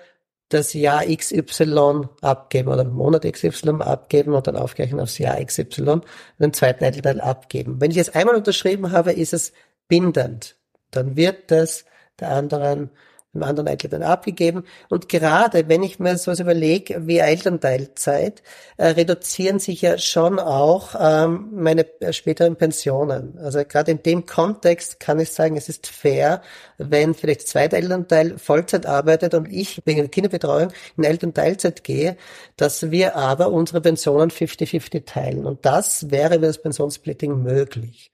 das 0.49 0.73
Jahr 0.73 1.05
XY 1.07 2.09
abgeben 2.21 2.69
oder 2.69 2.83
Monat 2.83 3.23
XY 3.23 3.77
abgeben 3.79 4.35
und 4.35 4.45
dann 4.49 4.57
aufgleichen 4.57 4.99
aufs 4.99 5.19
Jahr 5.19 5.37
XY 5.45 5.83
und 5.83 6.05
den 6.41 6.53
zweiten 6.53 6.83
Elternteil 6.83 7.21
abgeben. 7.21 7.81
Wenn 7.81 7.93
ich 7.93 7.99
es 7.99 8.13
einmal 8.13 8.35
unterschrieben 8.35 8.91
habe, 8.91 9.13
ist 9.13 9.33
es 9.33 9.53
bindend. 9.87 10.57
Dann 10.91 11.15
wird 11.15 11.53
das 11.53 11.85
der 12.19 12.31
anderen 12.31 12.91
dem 13.35 13.43
anderen 13.43 13.67
Elternteil 13.67 14.03
abgegeben. 14.03 14.65
Und 14.89 15.09
gerade 15.09 15.69
wenn 15.69 15.83
ich 15.83 15.99
mir 15.99 16.17
sowas 16.17 16.41
überlege 16.41 17.07
wie 17.07 17.19
Elternteilzeit, 17.19 18.43
äh, 18.77 18.87
reduzieren 18.89 19.59
sich 19.59 19.83
ja 19.83 19.99
schon 19.99 20.39
auch 20.39 20.95
ähm, 20.99 21.49
meine 21.53 21.87
äh, 22.01 22.13
späteren 22.13 22.57
Pensionen. 22.57 23.39
Also 23.39 23.65
gerade 23.65 23.91
in 23.91 24.03
dem 24.03 24.27
Kontext 24.27 25.01
kann 25.01 25.21
ich 25.21 25.31
sagen, 25.31 25.57
es 25.57 25.69
ist 25.69 25.87
fair, 25.87 26.43
wenn 26.79 27.15
vielleicht 27.15 27.41
der 27.41 27.47
zweite 27.47 27.77
Elternteil 27.77 28.39
Vollzeit 28.39 28.87
arbeitet 28.87 29.35
und 29.35 29.51
ich 29.51 29.83
wegen 29.85 30.01
der 30.01 30.09
Kinderbetreuung 30.09 30.73
in 30.97 31.05
Elternteilzeit 31.05 31.85
gehe, 31.85 32.17
dass 32.57 32.91
wir 32.91 33.17
aber 33.17 33.51
unsere 33.51 33.81
Pensionen 33.81 34.31
50-50 34.31 35.05
teilen. 35.05 35.47
Und 35.47 35.67
das 35.67 36.11
wäre 36.11 36.37
über 36.37 36.47
das 36.47 36.63
Pensionssplitting 36.63 37.43
möglich. 37.43 38.11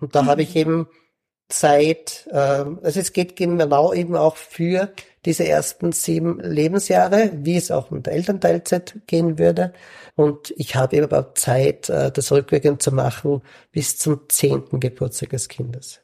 Und 0.00 0.14
da 0.14 0.22
mhm. 0.22 0.26
habe 0.26 0.42
ich 0.42 0.56
eben 0.56 0.88
Zeit, 1.50 2.26
äh, 2.30 2.36
also 2.36 3.00
es 3.00 3.12
geht 3.12 3.36
genau 3.36 3.92
eben 3.92 4.16
auch 4.16 4.36
für 4.36 4.92
diese 5.24 5.46
ersten 5.46 5.92
sieben 5.92 6.40
Lebensjahre, 6.40 7.30
wie 7.34 7.56
es 7.56 7.70
auch 7.70 7.90
mit 7.90 8.06
der 8.06 8.14
Elternteilzeit 8.14 9.00
gehen 9.06 9.38
würde. 9.38 9.72
Und 10.16 10.52
ich 10.56 10.76
habe 10.76 10.96
eben 10.96 11.12
auch 11.12 11.34
Zeit, 11.34 11.88
äh, 11.90 12.10
das 12.10 12.32
rückwirkend 12.32 12.82
zu 12.82 12.92
machen 12.92 13.42
bis 13.72 13.98
zum 13.98 14.28
zehnten 14.28 14.80
Geburtstag 14.80 15.30
des 15.30 15.48
Kindes. 15.48 16.00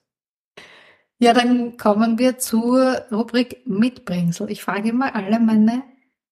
Ja, 1.18 1.32
dann 1.32 1.78
kommen 1.78 2.18
wir 2.18 2.38
zur 2.38 3.06
Rubrik 3.10 3.66
Mitbringsel. 3.66 4.50
Ich 4.50 4.62
frage 4.62 4.90
immer 4.90 5.14
alle 5.14 5.40
meine 5.40 5.82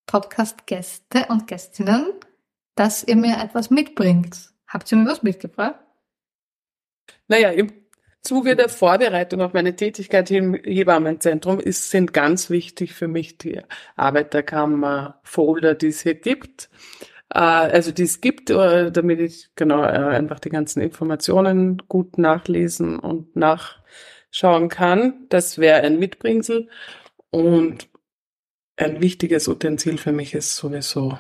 Podcast-Gäste 0.07 1.27
und 1.31 1.47
Gästinnen, 1.47 2.13
dass 2.75 3.03
ihr 3.03 3.17
mir 3.17 3.39
etwas 3.43 3.71
mitbringt. 3.71 4.53
Habt 4.67 4.93
ihr 4.93 4.99
mir 4.99 5.09
was 5.09 5.23
mitgebracht? 5.23 5.81
Naja, 7.29 7.51
im 7.51 7.73
Zuge 8.25 8.57
der 8.57 8.71
Vorbereitung 8.71 9.43
auf 9.43 9.53
meine 9.53 9.77
Tätigkeit 9.77 10.31
im 10.31 10.55
Hebammenzentrum 10.55 11.61
ist, 11.61 11.91
sind 11.91 12.15
ganz 12.15 12.49
wichtig 12.49 12.95
für 12.95 13.07
mich 13.07 13.37
die 13.37 13.61
Arbeiterkammer-Folder, 13.97 15.75
die 15.75 15.89
es 15.89 16.01
hier 16.01 16.15
gibt. 16.15 16.71
Äh, 17.29 17.39
also 17.39 17.93
die 17.93 18.05
es 18.05 18.23
gibt, 18.23 18.49
äh, 18.49 18.91
damit 18.91 19.21
ich 19.21 19.51
genau 19.57 19.83
äh, 19.83 19.89
einfach 19.89 20.41
die 20.41 20.49
ganzen 20.49 20.81
Informationen 20.81 21.83
gut 21.89 22.17
nachlesen 22.17 22.99
und 22.99 23.37
nachschauen 23.37 24.71
kann. 24.71 25.27
Das 25.29 25.59
wäre 25.59 25.83
ein 25.83 25.99
Mitbringsel. 25.99 26.69
Und 27.31 27.91
ein 28.77 29.03
wichtiges 29.03 29.49
Utensil 29.49 29.99
für 29.99 30.13
mich 30.13 30.35
ist 30.35 30.57
sowieso 30.57 31.19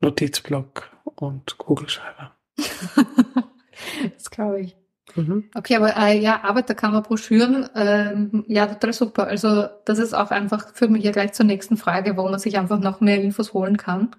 Notizblock 0.00 0.90
und 1.16 1.58
Kugelschreiber. 1.58 2.36
das 4.16 4.30
glaube 4.30 4.60
ich. 4.60 4.85
Mhm. 5.16 5.50
Okay, 5.54 5.76
aber 5.76 5.96
äh, 5.96 6.18
ja, 6.18 6.44
Arbeiterkammerbroschüren, 6.44 7.68
ähm, 7.74 8.44
ja, 8.46 8.66
total 8.66 8.92
super. 8.92 9.26
Also 9.26 9.66
das 9.84 9.98
ist 9.98 10.14
auch 10.14 10.30
einfach, 10.30 10.74
führt 10.74 10.90
mich 10.90 11.04
ja 11.04 11.12
gleich 11.12 11.32
zur 11.32 11.46
nächsten 11.46 11.76
Frage, 11.76 12.16
wo 12.16 12.28
man 12.28 12.38
sich 12.38 12.58
einfach 12.58 12.78
noch 12.78 13.00
mehr 13.00 13.20
Infos 13.20 13.52
holen 13.52 13.76
kann. 13.76 14.14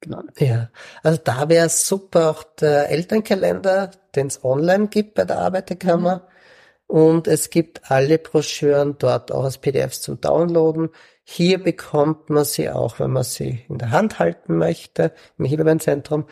Genau. 0.00 0.22
Ja, 0.38 0.70
also 1.02 1.20
da 1.22 1.48
wäre 1.48 1.68
super 1.68 2.30
auch 2.30 2.42
der 2.42 2.90
Elternkalender, 2.90 3.90
den 4.14 4.26
es 4.28 4.44
online 4.44 4.88
gibt 4.88 5.14
bei 5.14 5.24
der 5.24 5.38
Arbeiterkammer. 5.38 6.16
Mhm. 6.16 6.36
Und 6.88 7.26
es 7.26 7.50
gibt 7.50 7.90
alle 7.90 8.18
Broschüren 8.18 8.96
dort 8.98 9.32
auch 9.32 9.44
als 9.44 9.58
PDFs 9.58 10.02
zum 10.02 10.20
Downloaden. 10.20 10.90
Hier 11.24 11.62
bekommt 11.62 12.30
man 12.30 12.44
sie 12.44 12.70
auch, 12.70 13.00
wenn 13.00 13.10
man 13.10 13.24
sie 13.24 13.64
in 13.68 13.78
der 13.78 13.90
Hand 13.90 14.20
halten 14.20 14.56
möchte, 14.56 15.12
im 15.38 15.44
Hebebeinzentrum. 15.46 16.26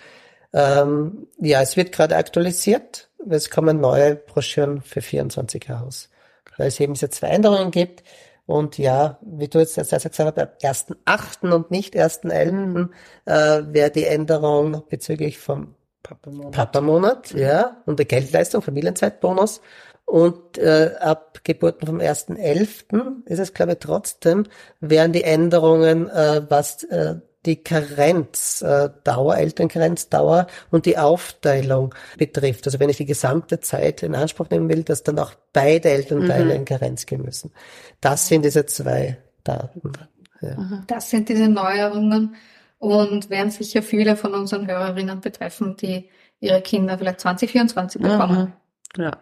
Ähm, 0.52 1.26
ja, 1.38 1.60
es 1.60 1.76
wird 1.76 1.90
gerade 1.90 2.16
aktualisiert 2.16 3.03
es 3.28 3.50
kommen 3.50 3.80
neue 3.80 4.16
Broschüren 4.16 4.80
für 4.80 5.00
24 5.00 5.70
raus. 5.70 6.10
Weil 6.56 6.68
es 6.68 6.80
eben 6.80 6.94
diese 6.94 7.10
zwei 7.10 7.28
Änderungen 7.28 7.70
gibt. 7.70 8.02
Und 8.46 8.78
ja, 8.78 9.18
wie 9.22 9.48
du 9.48 9.58
jetzt 9.58 9.76
gesagt 9.76 10.04
hast, 10.04 10.20
ab 10.20 10.58
1.8. 10.62 11.50
und 11.50 11.70
nicht 11.70 11.94
1.11. 11.94 12.52
Mhm. 12.52 12.92
Äh, 13.24 13.62
wäre 13.72 13.90
die 13.90 14.04
Änderung 14.04 14.84
bezüglich 14.88 15.38
vom 15.38 15.74
Papa-Monat, 16.02 16.52
Papa 16.52 17.38
ja, 17.38 17.82
und 17.86 17.98
der 17.98 18.06
Geldleistung, 18.06 18.62
Familienzeitbonus. 18.62 19.60
Und 20.04 20.58
äh, 20.58 20.92
ab 21.00 21.40
Geburten 21.44 21.86
vom 21.86 21.98
1.11. 21.98 23.24
ist 23.24 23.38
es, 23.38 23.54
glaube 23.54 23.72
ich, 23.72 23.78
trotzdem, 23.78 24.44
wären 24.80 25.12
die 25.12 25.24
Änderungen, 25.24 26.10
äh, 26.10 26.42
was 26.48 26.84
äh, 26.84 27.16
die 27.46 27.56
Karenzdauer, 27.56 29.36
Elternkarenzdauer 29.36 30.46
und 30.70 30.86
die 30.86 30.98
Aufteilung 30.98 31.94
betrifft. 32.16 32.66
Also 32.66 32.80
wenn 32.80 32.90
ich 32.90 32.96
die 32.96 33.06
gesamte 33.06 33.60
Zeit 33.60 34.02
in 34.02 34.14
Anspruch 34.14 34.50
nehmen 34.50 34.68
will, 34.68 34.82
dass 34.82 35.02
dann 35.02 35.18
auch 35.18 35.32
beide 35.52 35.90
Elternteile 35.90 36.46
mhm. 36.46 36.50
in 36.50 36.64
Karenz 36.64 37.06
gehen 37.06 37.22
müssen. 37.22 37.52
Das 38.00 38.28
sind 38.28 38.44
diese 38.44 38.66
zwei 38.66 39.18
Daten. 39.42 39.92
Ja. 40.40 40.84
Das 40.86 41.10
sind 41.10 41.28
diese 41.28 41.48
Neuerungen 41.48 42.36
und 42.78 43.30
werden 43.30 43.50
sicher 43.50 43.82
viele 43.82 44.16
von 44.16 44.34
unseren 44.34 44.66
Hörerinnen 44.66 45.20
betreffen, 45.20 45.76
die 45.76 46.10
ihre 46.40 46.60
Kinder 46.60 46.98
vielleicht 46.98 47.20
2024 47.20 48.00
bekommen. 48.00 48.52
Mhm. 48.96 49.02
Ja. 49.02 49.12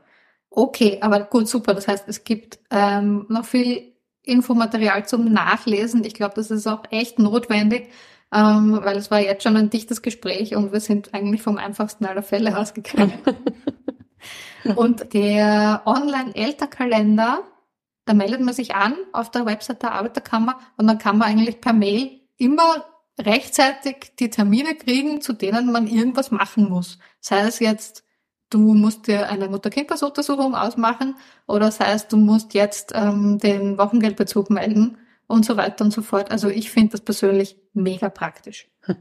Okay, 0.51 0.99
aber 1.01 1.21
gut, 1.21 1.49
super. 1.49 1.75
Das 1.75 1.89
heißt, 1.89 2.05
es 2.09 2.25
gibt 2.25 2.59
ähm, 2.71 3.27
noch 3.29 3.45
viel 3.45 3.92
Infomaterial 4.25 5.07
zum 5.07 5.33
Nachlesen. 5.33 6.05
Ich 6.05 6.15
glaube, 6.15 6.35
das 6.35 6.51
ist 6.51 6.67
auch 6.67 6.85
echt 6.91 7.19
notwendig, 7.19 7.91
ähm, 8.33 8.79
weil 8.83 8.97
es 8.97 9.11
war 9.11 9.21
jetzt 9.21 9.43
schon 9.43 9.57
ein 9.57 9.71
dichtes 9.71 10.03
Gespräch 10.03 10.55
und 10.55 10.73
wir 10.73 10.81
sind 10.81 11.13
eigentlich 11.15 11.43
vom 11.43 11.59
einfachsten 11.59 12.07
aller 12.07 12.23
Fälle 12.23 12.57
ausgegangen. 12.57 13.15
und 14.77 15.13
der 15.13 15.83
Online-Elterkalender, 15.85 17.43
da 18.05 18.15
meldet 18.15 18.41
man 18.41 18.55
sich 18.55 18.75
an 18.75 18.95
auf 19.13 19.31
der 19.31 19.47
Website 19.47 19.83
der 19.83 19.93
Arbeiterkammer 19.93 20.59
und 20.77 20.87
dann 20.87 20.99
kann 20.99 21.19
man 21.19 21.29
eigentlich 21.29 21.61
per 21.61 21.73
Mail 21.73 22.21
immer 22.39 22.85
rechtzeitig 23.21 24.13
die 24.19 24.31
Termine 24.31 24.75
kriegen, 24.75 25.21
zu 25.21 25.33
denen 25.33 25.71
man 25.71 25.87
irgendwas 25.87 26.31
machen 26.31 26.69
muss. 26.69 26.99
Sei 27.21 27.41
es 27.41 27.59
jetzt, 27.59 28.05
du 28.53 28.75
musst 28.75 29.07
dir 29.07 29.29
eine 29.29 29.49
Mutter-Kind-Pass-Untersuchung 29.49 30.55
ausmachen 30.55 31.17
oder 31.47 31.71
sei 31.71 31.93
es, 31.93 32.09
du 32.09 32.17
musst 32.17 32.55
jetzt 32.55 32.93
ähm, 32.95 33.39
den 33.39 33.79
Wochengeldbezug 33.79 34.51
melden 34.51 34.99
und 35.27 35.47
so 35.47 35.57
weiter 35.57 35.85
und 35.85 35.93
so 35.93 36.03
fort. 36.03 36.31
Also 36.31 36.49
ich 36.49 36.71
finde 36.71 36.93
das 36.93 37.01
persönlich 37.01 37.57
mega 37.73 38.09
praktisch. 38.09 38.69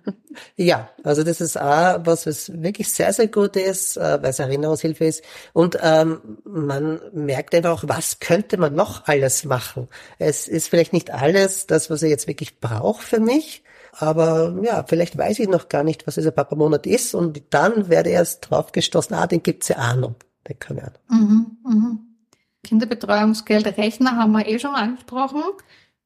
Ja, 0.56 0.90
also 1.04 1.24
das 1.24 1.42
ist 1.42 1.60
auch 1.60 2.00
was, 2.06 2.26
was 2.26 2.62
wirklich 2.62 2.90
sehr, 2.90 3.12
sehr 3.12 3.28
gut 3.28 3.56
ist, 3.58 3.98
äh, 3.98 4.22
weil 4.22 4.30
es 4.30 4.40
Erinnerungshilfe 4.40 5.06
ist. 5.06 5.24
Und 5.54 5.78
ähm, 5.82 6.38
man 6.46 7.02
merkt 7.14 7.54
einfach 7.54 7.72
auch, 7.72 7.84
was 7.88 8.20
könnte 8.20 8.58
man 8.58 8.76
noch 8.76 9.08
alles 9.08 9.44
machen. 9.44 9.90
Es 10.20 10.48
ist 10.48 10.70
vielleicht 10.70 10.94
nicht 10.94 11.12
alles 11.12 11.68
das, 11.68 11.90
was 11.90 12.04
er 12.04 12.10
jetzt 12.10 12.28
wirklich 12.28 12.60
braucht 12.60 13.04
für 13.04 13.20
mich, 13.20 13.64
aber 13.92 14.58
ja, 14.64 14.84
vielleicht 14.88 15.18
weiß 15.18 15.40
ich 15.40 15.48
noch 15.48 15.70
gar 15.70 15.84
nicht, 15.84 16.08
was 16.08 16.16
dieser 16.16 16.32
Papa-Monat 16.32 16.88
ist 16.88 17.14
und 17.14 17.42
dann 17.50 17.90
werde 17.90 18.10
ich 18.10 18.16
erst 18.16 18.50
drauf 18.50 18.72
gestoßen, 18.72 19.16
ah, 19.16 19.28
den 19.28 19.44
gibt's 19.44 19.68
ja 19.68 19.78
Ahnung. 19.78 20.16
Den 20.48 20.60
kann 20.60 20.78
ich 20.78 20.84
auch. 20.84 20.92
Mhm, 21.10 21.58
mhm. 21.64 22.00
Kinderbetreuungsgeldrechner 22.64 24.16
haben 24.16 24.32
wir 24.32 24.48
eh 24.48 24.60
schon 24.60 24.76
angesprochen. 24.76 25.44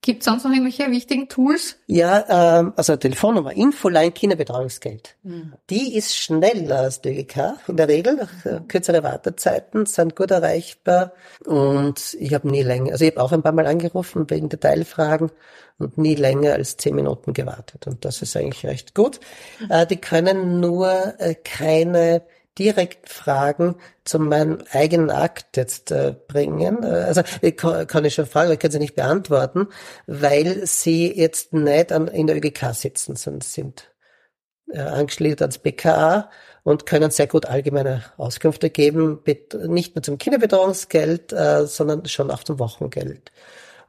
Gibt 0.06 0.22
es 0.22 0.26
sonst 0.26 0.43
noch 0.43 0.51
irgendwelche 0.51 0.91
wichtigen 0.91 1.28
Tools? 1.30 1.78
Ja, 1.88 2.60
ähm, 2.60 2.74
also 2.76 2.95
Telefonnummer, 2.95 3.53
Infoline 3.53 4.12
Kinderbetreuungsgeld. 4.12 5.16
Mhm. 5.24 5.53
Die 5.72 5.97
ist 5.97 6.16
schneller 6.16 6.82
als 6.82 7.01
DGK 7.01 7.56
in 7.68 7.76
der 7.76 7.88
Regel. 7.88 8.28
Äh, 8.43 8.60
kürzere 8.68 9.01
Wartezeiten 9.01 9.88
sind 9.88 10.16
gut 10.16 10.30
erreichbar 10.30 11.14
und 11.43 12.16
ich 12.20 12.36
habe 12.36 12.47
nie 12.51 12.62
länger, 12.62 12.91
also 12.91 13.03
ich 13.03 13.14
habe 13.14 13.24
auch 13.24 13.32
ein 13.32 13.41
paar 13.41 13.51
Mal 13.53 13.66
angerufen 13.66 14.30
wegen 14.30 14.47
Detailfragen 14.47 15.32
und 15.80 15.97
nie 15.97 16.14
länger 16.14 16.53
als 16.53 16.78
zehn 16.78 16.93
Minuten 16.93 17.34
gewartet 17.34 17.88
und 17.88 18.06
das 18.06 18.22
ist 18.22 18.38
eigentlich 18.38 18.68
recht 18.68 18.93
gut. 18.93 19.20
Äh, 19.70 19.88
die 19.88 19.97
können 19.97 20.60
nur 20.60 21.16
äh, 21.18 21.34
keine 21.34 22.22
direkt 22.58 23.10
Fragen 23.10 23.76
zu 24.03 24.20
meinem 24.20 24.60
eigenen 24.72 25.10
Akt 25.10 25.58
jetzt 25.58 25.91
äh, 25.91 26.16
bringen. 26.28 26.84
Äh, 26.84 26.88
also 26.88 27.22
ich 27.41 27.58
kann, 27.58 27.88
kann 27.88 28.06
ich 28.06 28.14
schon 28.14 28.26
fragen, 28.26 28.47
aber 28.47 28.53
ich 28.53 28.60
kann 28.60 28.72
sie 28.72 28.80
nicht 28.80 28.95
beantworten, 28.95 29.68
weil 30.08 30.66
sie 30.66 31.12
jetzt 31.12 31.53
nicht 31.53 31.91
an, 31.91 32.08
in 32.08 32.28
der 32.28 32.38
ÖGK 32.38 32.74
sitzen, 32.74 33.16
sondern 33.16 33.41
sind 33.41 33.91
äh, 34.72 34.80
angeschlossen 34.80 35.41
ans 35.41 35.58
BKA 35.58 36.30
und 36.64 36.86
können 36.86 37.12
sehr 37.12 37.28
gut 37.28 37.45
allgemeine 37.45 38.03
Auskünfte 38.18 38.70
geben, 38.70 39.22
nicht 39.68 39.95
nur 39.95 40.03
zum 40.03 40.18
Kinderbetreuungsgeld, 40.18 41.32
äh, 41.34 41.68
sondern 41.68 42.06
schon 42.06 42.32
auch 42.32 42.43
zum 42.43 42.58
Wochengeld. 42.60 43.32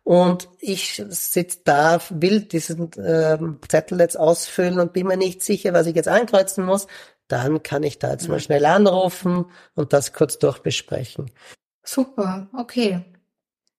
Und 0.07 0.49
ich 0.61 1.03
sitze 1.09 1.59
da, 1.65 2.01
will 2.11 2.43
diesen 2.43 2.93
ähm, 3.05 3.59
Zettel 3.67 3.99
jetzt 3.99 4.17
ausfüllen 4.17 4.79
und 4.79 4.93
bin 4.93 5.09
mir 5.09 5.17
nicht 5.17 5.43
sicher, 5.43 5.73
was 5.73 5.89
ich 5.89 5.97
jetzt 5.97 6.07
ankreuzen 6.07 6.65
muss. 6.65 6.87
Dann 7.29 7.63
kann 7.63 7.83
ich 7.83 7.99
da 7.99 8.13
jetzt 8.13 8.29
mal 8.29 8.41
schnell 8.41 8.65
anrufen 8.65 9.47
und 9.75 9.93
das 9.93 10.13
kurz 10.13 10.39
durchbesprechen. 10.39 11.31
Super, 11.83 12.49
okay. 12.53 13.05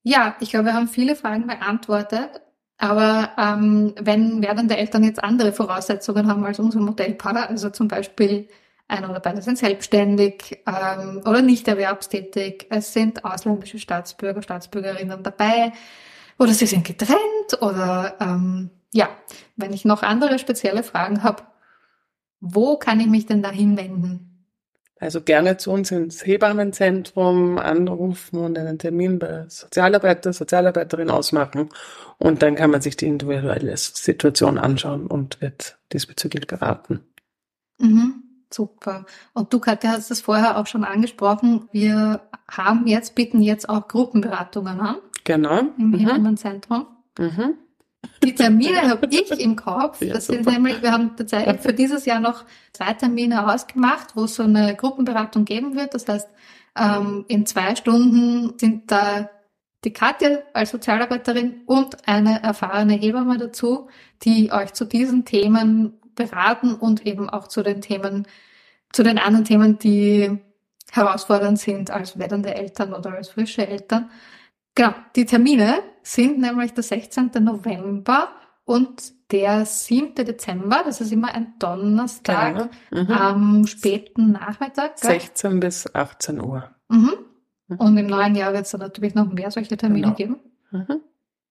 Ja, 0.04 0.36
ich 0.40 0.52
glaube, 0.52 0.66
wir 0.66 0.74
haben 0.74 0.88
viele 0.88 1.16
Fragen 1.16 1.48
beantwortet. 1.48 2.42
Aber 2.78 3.32
ähm, 3.38 3.96
wenn 4.00 4.42
werdende 4.44 4.78
Eltern 4.78 5.04
jetzt 5.04 5.24
andere 5.24 5.52
Voraussetzungen 5.52 6.28
haben 6.28 6.46
als 6.46 6.60
unser 6.60 6.80
Modellpaar, 6.80 7.50
also 7.50 7.70
zum 7.72 7.88
Beispiel 7.88 8.48
einer 8.88 9.10
oder 9.10 9.20
beide 9.20 9.42
sind 9.42 9.58
selbstständig 9.58 10.64
ähm, 10.68 11.22
oder 11.26 11.42
nicht 11.42 11.68
erwerbstätig, 11.68 12.68
es 12.70 12.94
sind 12.94 13.26
ausländische 13.26 13.80
Staatsbürger, 13.80 14.42
Staatsbürgerinnen 14.44 15.24
dabei 15.24 15.74
oder 16.38 16.54
sie 16.54 16.68
sind 16.68 16.86
getrennt 16.86 17.62
oder 17.62 18.16
ähm, 18.22 18.70
ja, 18.94 19.10
wenn 19.56 19.74
ich 19.74 19.84
noch 19.84 20.04
andere 20.04 20.40
spezielle 20.40 20.84
Fragen 20.84 21.24
habe, 21.24 21.44
wo 22.40 22.78
kann 22.78 23.00
ich 23.00 23.08
mich 23.08 23.26
denn 23.26 23.42
da 23.42 23.52
hinwenden? 23.52 24.28
Also 25.00 25.22
gerne 25.22 25.58
zu 25.58 25.72
uns 25.72 25.92
ins 25.92 26.26
Hebammenzentrum 26.26 27.60
anrufen 27.60 28.40
und 28.40 28.58
einen 28.58 28.80
Termin 28.80 29.20
bei 29.20 29.46
Sozialarbeiter, 29.48 30.34
Sozialarbeiterin 30.34 31.12
ausmachen. 31.12 31.70
Und 32.18 32.42
dann 32.42 32.56
kann 32.56 32.72
man 32.72 32.82
sich 32.82 32.98
die 32.98 33.06
individuelle 33.06 33.78
Situation 33.78 34.58
anschauen 34.58 35.06
und 35.06 35.40
wird 35.40 35.78
diesbezüglich 35.94 36.48
beraten. 36.48 37.02
Mhm, 37.78 38.24
super. 38.52 39.06
Und 39.34 39.54
du, 39.54 39.60
Katja, 39.60 39.92
hast 39.92 40.10
es 40.10 40.22
vorher 40.22 40.58
auch 40.58 40.66
schon 40.66 40.84
angesprochen. 40.84 41.70
Wir 41.72 42.22
haben 42.50 42.88
jetzt, 42.88 43.14
bieten 43.14 43.44
jetzt 43.44 43.70
auch 43.70 43.88
Gruppenberatungen 43.88 44.80
an. 44.80 44.96
Genau. 45.26 45.60
Im 45.78 45.92
mhm. 45.92 46.00
Hebammenzentrum. 46.00 46.88
Mhm. 47.20 47.56
Die 48.24 48.36
Termine 48.36 48.90
habe 48.90 49.08
ich 49.10 49.32
im 49.40 49.56
Kopf. 49.56 50.02
Ja, 50.02 50.14
das 50.14 50.28
sind 50.28 50.46
nämlich, 50.46 50.82
wir 50.82 50.92
haben 50.92 51.16
tatsächlich 51.16 51.62
für 51.62 51.74
dieses 51.74 52.06
Jahr 52.06 52.20
noch 52.20 52.46
zwei 52.74 52.94
Termine 52.94 53.52
ausgemacht, 53.52 54.16
wo 54.16 54.26
es 54.26 54.36
so 54.36 54.44
eine 54.44 54.76
Gruppenberatung 54.76 55.46
geben 55.46 55.76
wird. 55.76 55.94
Das 55.94 56.08
heißt, 56.08 56.30
ähm, 56.78 57.26
in 57.28 57.46
zwei 57.46 57.76
Stunden 57.76 58.58
sind 58.60 58.92
da 58.92 59.30
die 59.84 59.94
Katja 59.94 60.40
als 60.54 60.72
Sozialarbeiterin 60.72 61.62
und 61.66 62.08
eine 62.08 62.42
erfahrene 62.44 62.94
Hebamme 62.94 63.38
dazu, 63.38 63.90
die 64.24 64.52
euch 64.52 64.74
zu 64.74 64.86
diesen 64.86 65.26
Themen 65.26 65.94
beraten 66.16 66.74
und 66.74 67.06
eben 67.06 67.30
auch 67.30 67.48
zu 67.48 67.64
den 67.64 67.82
Themen, 67.82 68.28
zu 68.92 69.04
den 69.04 69.20
anderen 69.20 69.46
Themen, 69.46 69.80
die 69.80 70.40
herausfordernd 70.92 71.60
sind 71.60 71.92
als 71.92 72.18
werdende 72.18 72.56
Eltern 72.56 72.94
oder 72.94 73.14
als 73.14 73.30
frische 73.30 73.68
Eltern. 73.68 74.10
Genau, 74.78 74.94
die 75.16 75.26
Termine 75.26 75.80
sind 76.04 76.38
nämlich 76.38 76.72
der 76.72 76.84
16. 76.84 77.32
November 77.40 78.30
und 78.64 79.12
der 79.32 79.66
7. 79.66 80.14
Dezember, 80.14 80.84
das 80.86 81.02
ist 81.02 81.12
immer 81.12 81.34
ein 81.34 81.56
Donnerstag 81.58 82.70
genau. 82.92 83.04
mhm. 83.04 83.12
am 83.12 83.68
späten 83.68 84.34
Nachmittag. 84.34 85.02
Gell? 85.02 85.20
16 85.20 85.60
bis 85.60 85.96
18 85.96 86.40
Uhr. 86.40 86.70
Mhm. 86.90 87.12
mhm. 87.68 87.78
Und 87.78 87.98
im 87.98 88.06
neuen 88.06 88.36
Jahr 88.36 88.54
wird 88.54 88.66
es 88.66 88.72
dann 88.72 88.82
natürlich 88.82 89.16
noch 89.16 89.26
mehr 89.34 89.50
solche 89.50 89.78
Termine 89.78 90.14
genau. 90.14 90.16
geben. 90.16 90.36
Mhm. 90.70 91.02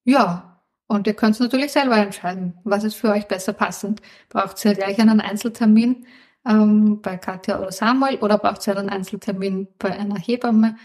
Ja, 0.05 0.62
und 0.87 1.09
ihr 1.09 1.14
könnt 1.14 1.35
es 1.35 1.41
natürlich 1.41 1.72
selber 1.72 1.97
entscheiden, 1.97 2.57
was 2.62 2.85
ist 2.85 2.95
für 2.95 3.11
euch 3.11 3.27
besser 3.27 3.55
passend. 3.55 4.01
Braucht 4.29 4.64
ihr 4.64 4.74
gleich 4.74 5.01
einen 5.01 5.20
Einzeltermin 5.20 6.07
ähm, 6.49 7.03
bei 7.03 7.16
Katja 7.16 7.59
oder 7.59 7.72
Samuel 7.72 8.18
oder 8.20 8.39
braucht 8.39 8.64
ihr 8.68 8.79
einen 8.79 8.89
Einzeltermin 8.89 9.66
bei 9.81 9.91
einer 9.91 10.16
Hebamme? 10.16 10.77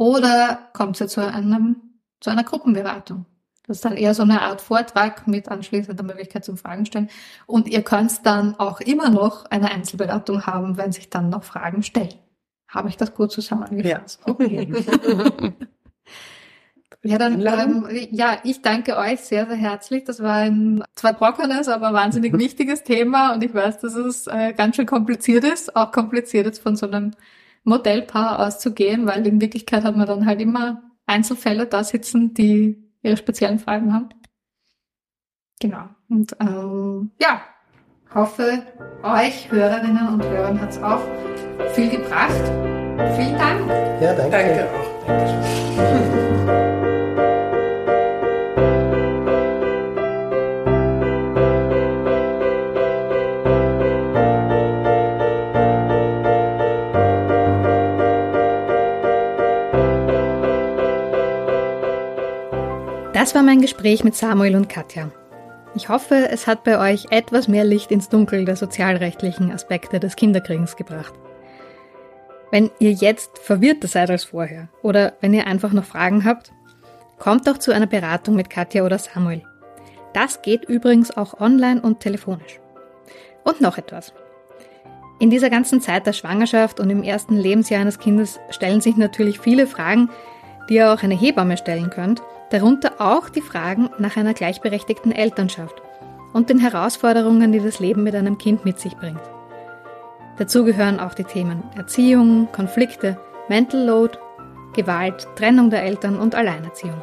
Oder 0.00 0.70
kommt 0.72 0.96
sie 0.96 1.08
zu 1.08 1.20
einem, 1.20 1.76
zu 2.20 2.30
einer 2.30 2.42
Gruppenberatung? 2.42 3.26
Das 3.66 3.76
ist 3.76 3.84
dann 3.84 3.98
eher 3.98 4.14
so 4.14 4.22
eine 4.22 4.40
Art 4.40 4.62
Vortrag 4.62 5.26
mit 5.28 5.50
anschließender 5.50 6.02
Möglichkeit 6.02 6.42
zum 6.42 6.56
Fragen 6.56 6.86
stellen. 6.86 7.10
Und 7.44 7.68
ihr 7.68 7.82
könnt 7.82 8.24
dann 8.24 8.54
auch 8.58 8.80
immer 8.80 9.10
noch 9.10 9.44
eine 9.50 9.70
Einzelberatung 9.70 10.46
haben, 10.46 10.78
wenn 10.78 10.90
sich 10.90 11.10
dann 11.10 11.28
noch 11.28 11.44
Fragen 11.44 11.82
stellen. 11.82 12.14
Habe 12.66 12.88
ich 12.88 12.96
das 12.96 13.14
gut 13.14 13.30
zusammengefasst? 13.30 14.20
Ja. 14.26 14.32
Okay. 14.32 14.72
ja, 17.02 17.18
dann, 17.18 17.46
ähm, 17.46 17.86
ja, 18.10 18.38
ich 18.42 18.62
danke 18.62 18.96
euch 18.96 19.20
sehr, 19.20 19.46
sehr 19.48 19.56
herzlich. 19.56 20.04
Das 20.04 20.22
war 20.22 20.36
ein 20.36 20.82
zwar 20.94 21.14
trockenes, 21.18 21.68
aber 21.68 21.92
wahnsinnig 21.92 22.32
wichtiges 22.38 22.84
Thema 22.84 23.34
und 23.34 23.44
ich 23.44 23.52
weiß, 23.52 23.80
dass 23.80 23.96
es 23.96 24.26
äh, 24.28 24.54
ganz 24.54 24.76
schön 24.76 24.86
kompliziert 24.86 25.44
ist, 25.44 25.76
auch 25.76 25.92
kompliziert 25.92 26.46
ist 26.46 26.62
von 26.62 26.74
so 26.74 26.86
einem 26.86 27.12
Modellpaar 27.64 28.46
auszugehen, 28.46 29.06
weil 29.06 29.26
in 29.26 29.40
Wirklichkeit 29.40 29.84
hat 29.84 29.96
man 29.96 30.06
dann 30.06 30.26
halt 30.26 30.40
immer 30.40 30.82
Einzelfälle 31.06 31.66
da 31.66 31.84
sitzen, 31.84 32.34
die 32.34 32.82
ihre 33.02 33.16
speziellen 33.16 33.58
Fragen 33.58 33.92
haben. 33.92 34.08
Genau. 35.60 35.88
Und 36.08 36.34
ähm, 36.40 37.10
ja, 37.20 37.42
hoffe, 38.14 38.62
euch 39.02 39.50
Hörerinnen 39.50 40.08
und 40.08 40.24
Hörern 40.24 40.60
hat 40.60 40.70
es 40.70 40.82
auch 40.82 41.02
viel 41.74 41.90
gebracht. 41.90 42.42
Vielen 43.16 43.38
Dank. 43.38 43.68
Ja, 44.00 44.14
danke. 44.14 44.30
Danke 44.30 44.68
auch. 44.70 45.06
Dankeschön. 45.06 46.66
Das 63.30 63.36
war 63.36 63.42
mein 63.44 63.60
Gespräch 63.60 64.02
mit 64.02 64.16
Samuel 64.16 64.56
und 64.56 64.68
Katja. 64.68 65.08
Ich 65.76 65.88
hoffe, 65.88 66.28
es 66.32 66.48
hat 66.48 66.64
bei 66.64 66.80
euch 66.80 67.12
etwas 67.12 67.46
mehr 67.46 67.62
Licht 67.62 67.92
ins 67.92 68.08
Dunkel 68.08 68.44
der 68.44 68.56
sozialrechtlichen 68.56 69.52
Aspekte 69.52 70.00
des 70.00 70.16
Kinderkriegens 70.16 70.74
gebracht. 70.74 71.14
Wenn 72.50 72.72
ihr 72.80 72.90
jetzt 72.90 73.38
verwirrter 73.38 73.86
seid 73.86 74.10
als 74.10 74.24
vorher 74.24 74.68
oder 74.82 75.12
wenn 75.20 75.32
ihr 75.32 75.46
einfach 75.46 75.72
noch 75.72 75.84
Fragen 75.84 76.24
habt, 76.24 76.50
kommt 77.20 77.46
doch 77.46 77.58
zu 77.58 77.70
einer 77.70 77.86
Beratung 77.86 78.34
mit 78.34 78.50
Katja 78.50 78.84
oder 78.84 78.98
Samuel. 78.98 79.42
Das 80.12 80.42
geht 80.42 80.64
übrigens 80.64 81.16
auch 81.16 81.38
online 81.38 81.80
und 81.80 82.00
telefonisch. 82.00 82.58
Und 83.44 83.60
noch 83.60 83.78
etwas. 83.78 84.12
In 85.20 85.30
dieser 85.30 85.50
ganzen 85.50 85.80
Zeit 85.80 86.04
der 86.04 86.14
Schwangerschaft 86.14 86.80
und 86.80 86.90
im 86.90 87.04
ersten 87.04 87.36
Lebensjahr 87.36 87.82
eines 87.82 88.00
Kindes 88.00 88.40
stellen 88.50 88.80
sich 88.80 88.96
natürlich 88.96 89.38
viele 89.38 89.68
Fragen, 89.68 90.10
die 90.68 90.74
ihr 90.74 90.92
auch 90.92 91.04
eine 91.04 91.16
Hebamme 91.16 91.56
stellen 91.56 91.90
könnt 91.90 92.20
Darunter 92.50 92.94
auch 92.98 93.28
die 93.28 93.42
Fragen 93.42 93.90
nach 93.98 94.16
einer 94.16 94.34
gleichberechtigten 94.34 95.12
Elternschaft 95.12 95.80
und 96.32 96.50
den 96.50 96.58
Herausforderungen, 96.58 97.52
die 97.52 97.60
das 97.60 97.80
Leben 97.80 98.02
mit 98.02 98.14
einem 98.14 98.38
Kind 98.38 98.64
mit 98.64 98.78
sich 98.78 98.96
bringt. 98.96 99.20
Dazu 100.38 100.64
gehören 100.64 101.00
auch 101.00 101.14
die 101.14 101.24
Themen 101.24 101.62
Erziehung, 101.76 102.48
Konflikte, 102.52 103.18
Mental 103.48 103.84
Load, 103.84 104.18
Gewalt, 104.74 105.28
Trennung 105.36 105.70
der 105.70 105.82
Eltern 105.82 106.18
und 106.18 106.34
Alleinerziehung. 106.34 107.02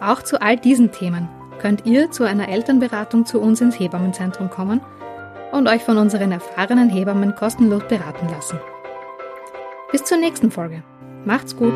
Auch 0.00 0.22
zu 0.22 0.40
all 0.40 0.56
diesen 0.56 0.92
Themen 0.92 1.28
könnt 1.58 1.84
ihr 1.84 2.10
zu 2.10 2.24
einer 2.24 2.48
Elternberatung 2.48 3.26
zu 3.26 3.40
uns 3.40 3.60
ins 3.60 3.78
Hebammenzentrum 3.78 4.48
kommen 4.48 4.80
und 5.52 5.68
euch 5.68 5.82
von 5.82 5.98
unseren 5.98 6.32
erfahrenen 6.32 6.88
Hebammen 6.88 7.34
kostenlos 7.34 7.82
beraten 7.88 8.28
lassen. 8.28 8.58
Bis 9.92 10.04
zur 10.04 10.18
nächsten 10.18 10.50
Folge. 10.50 10.82
Macht's 11.24 11.56
gut! 11.56 11.74